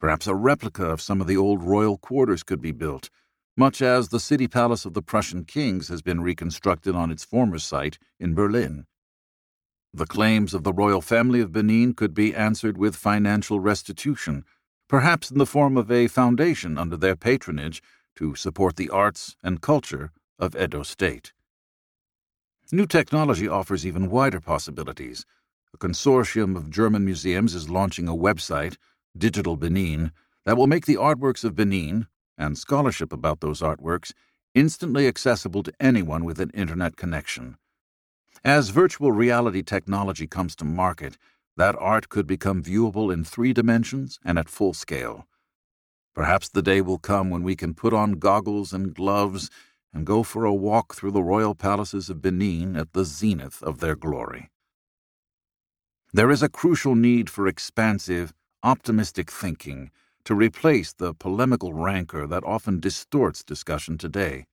Perhaps 0.00 0.26
a 0.26 0.34
replica 0.34 0.86
of 0.86 1.00
some 1.00 1.20
of 1.20 1.26
the 1.26 1.36
old 1.36 1.62
royal 1.62 1.98
quarters 1.98 2.42
could 2.42 2.60
be 2.60 2.72
built, 2.72 3.10
much 3.56 3.80
as 3.80 4.08
the 4.08 4.20
city 4.20 4.48
palace 4.48 4.84
of 4.84 4.94
the 4.94 5.02
Prussian 5.02 5.44
kings 5.44 5.88
has 5.88 6.02
been 6.02 6.20
reconstructed 6.20 6.94
on 6.94 7.10
its 7.10 7.24
former 7.24 7.58
site 7.58 7.98
in 8.18 8.34
Berlin. 8.34 8.86
The 9.94 10.06
claims 10.06 10.52
of 10.52 10.64
the 10.64 10.72
royal 10.72 11.00
family 11.00 11.40
of 11.40 11.52
Benin 11.52 11.94
could 11.94 12.12
be 12.12 12.34
answered 12.34 12.76
with 12.76 12.94
financial 12.94 13.58
restitution, 13.58 14.44
perhaps 14.86 15.30
in 15.30 15.38
the 15.38 15.46
form 15.46 15.76
of 15.76 15.90
a 15.90 16.08
foundation 16.08 16.76
under 16.76 16.96
their 16.96 17.16
patronage 17.16 17.82
to 18.16 18.34
support 18.34 18.76
the 18.76 18.90
arts 18.90 19.36
and 19.42 19.62
culture 19.62 20.12
of 20.38 20.54
Edo 20.54 20.82
State. 20.82 21.32
New 22.70 22.86
technology 22.86 23.48
offers 23.48 23.86
even 23.86 24.10
wider 24.10 24.40
possibilities. 24.40 25.24
A 25.72 25.78
consortium 25.78 26.54
of 26.54 26.70
German 26.70 27.04
museums 27.04 27.54
is 27.54 27.70
launching 27.70 28.08
a 28.08 28.14
website, 28.14 28.76
Digital 29.16 29.56
Benin, 29.56 30.12
that 30.44 30.58
will 30.58 30.66
make 30.66 30.84
the 30.84 30.96
artworks 30.96 31.44
of 31.44 31.54
Benin, 31.54 32.06
and 32.36 32.58
scholarship 32.58 33.10
about 33.12 33.40
those 33.40 33.60
artworks, 33.60 34.12
instantly 34.54 35.06
accessible 35.06 35.62
to 35.62 35.72
anyone 35.80 36.24
with 36.24 36.40
an 36.40 36.50
internet 36.50 36.96
connection. 36.96 37.56
As 38.44 38.70
virtual 38.70 39.10
reality 39.10 39.62
technology 39.62 40.26
comes 40.26 40.54
to 40.56 40.64
market, 40.64 41.18
that 41.56 41.74
art 41.76 42.08
could 42.08 42.26
become 42.26 42.62
viewable 42.62 43.12
in 43.12 43.24
three 43.24 43.52
dimensions 43.52 44.20
and 44.24 44.38
at 44.38 44.48
full 44.48 44.72
scale. 44.72 45.26
Perhaps 46.14 46.48
the 46.48 46.62
day 46.62 46.80
will 46.80 46.98
come 46.98 47.30
when 47.30 47.42
we 47.42 47.56
can 47.56 47.74
put 47.74 47.92
on 47.92 48.12
goggles 48.12 48.72
and 48.72 48.94
gloves 48.94 49.50
and 49.92 50.06
go 50.06 50.22
for 50.22 50.44
a 50.44 50.54
walk 50.54 50.94
through 50.94 51.10
the 51.10 51.22
royal 51.22 51.54
palaces 51.54 52.10
of 52.10 52.22
Benin 52.22 52.76
at 52.76 52.92
the 52.92 53.04
zenith 53.04 53.62
of 53.62 53.80
their 53.80 53.96
glory. 53.96 54.50
There 56.12 56.30
is 56.30 56.42
a 56.42 56.48
crucial 56.48 56.94
need 56.94 57.28
for 57.28 57.46
expansive, 57.46 58.32
optimistic 58.62 59.30
thinking 59.30 59.90
to 60.24 60.34
replace 60.34 60.92
the 60.92 61.14
polemical 61.14 61.72
rancor 61.72 62.26
that 62.26 62.44
often 62.44 62.80
distorts 62.80 63.42
discussion 63.42 63.98
today. 63.98 64.44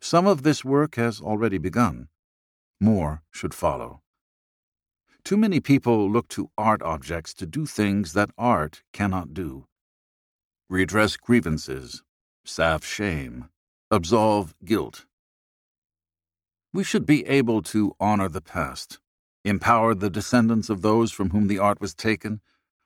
Some 0.00 0.26
of 0.26 0.42
this 0.42 0.64
work 0.64 0.96
has 0.96 1.20
already 1.20 1.58
begun. 1.58 2.08
More 2.84 3.22
should 3.30 3.54
follow. 3.54 4.02
Too 5.24 5.38
many 5.38 5.58
people 5.58 6.10
look 6.10 6.28
to 6.28 6.50
art 6.58 6.82
objects 6.82 7.32
to 7.34 7.46
do 7.46 7.64
things 7.64 8.12
that 8.12 8.30
art 8.36 8.82
cannot 8.92 9.32
do 9.32 9.66
redress 10.70 11.16
grievances, 11.16 12.02
salve 12.44 12.84
shame, 12.84 13.48
absolve 13.90 14.54
guilt. 14.64 15.06
We 16.72 16.82
should 16.82 17.06
be 17.06 17.24
able 17.26 17.62
to 17.74 17.94
honor 18.00 18.28
the 18.28 18.40
past, 18.40 18.98
empower 19.44 19.94
the 19.94 20.10
descendants 20.10 20.70
of 20.70 20.82
those 20.82 21.12
from 21.12 21.30
whom 21.30 21.48
the 21.48 21.58
art 21.58 21.80
was 21.80 21.94
taken, 21.94 22.40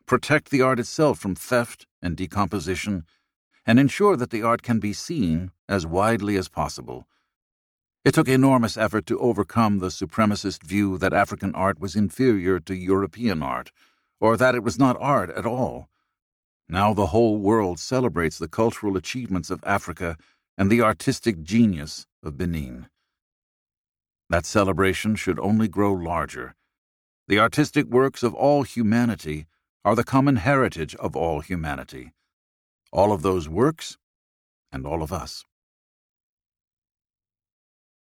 protect 0.06 0.50
the 0.50 0.60
art 0.60 0.78
itself 0.78 1.18
from 1.18 1.34
theft 1.34 1.86
and 2.02 2.16
decomposition, 2.16 3.04
and 3.64 3.78
ensure 3.78 4.16
that 4.16 4.30
the 4.30 4.42
art 4.42 4.62
can 4.62 4.80
be 4.80 4.92
seen 4.92 5.50
as 5.68 5.86
widely 5.86 6.36
as 6.36 6.48
possible. 6.48 7.06
It 8.08 8.14
took 8.14 8.26
enormous 8.26 8.78
effort 8.78 9.04
to 9.08 9.20
overcome 9.20 9.80
the 9.80 9.88
supremacist 9.88 10.62
view 10.62 10.96
that 10.96 11.12
African 11.12 11.54
art 11.54 11.78
was 11.78 11.94
inferior 11.94 12.58
to 12.58 12.74
European 12.74 13.42
art, 13.42 13.70
or 14.18 14.34
that 14.38 14.54
it 14.54 14.62
was 14.62 14.78
not 14.78 14.96
art 14.98 15.28
at 15.28 15.44
all. 15.44 15.90
Now 16.70 16.94
the 16.94 17.08
whole 17.08 17.36
world 17.36 17.78
celebrates 17.78 18.38
the 18.38 18.48
cultural 18.48 18.96
achievements 18.96 19.50
of 19.50 19.62
Africa 19.62 20.16
and 20.56 20.70
the 20.70 20.80
artistic 20.80 21.42
genius 21.42 22.06
of 22.22 22.38
Benin. 22.38 22.86
That 24.30 24.46
celebration 24.46 25.14
should 25.14 25.38
only 25.38 25.68
grow 25.68 25.92
larger. 25.92 26.54
The 27.26 27.38
artistic 27.38 27.88
works 27.88 28.22
of 28.22 28.32
all 28.32 28.62
humanity 28.62 29.44
are 29.84 29.94
the 29.94 30.02
common 30.02 30.36
heritage 30.36 30.94
of 30.94 31.14
all 31.14 31.40
humanity. 31.40 32.14
All 32.90 33.12
of 33.12 33.20
those 33.20 33.50
works 33.50 33.98
and 34.72 34.86
all 34.86 35.02
of 35.02 35.12
us. 35.12 35.44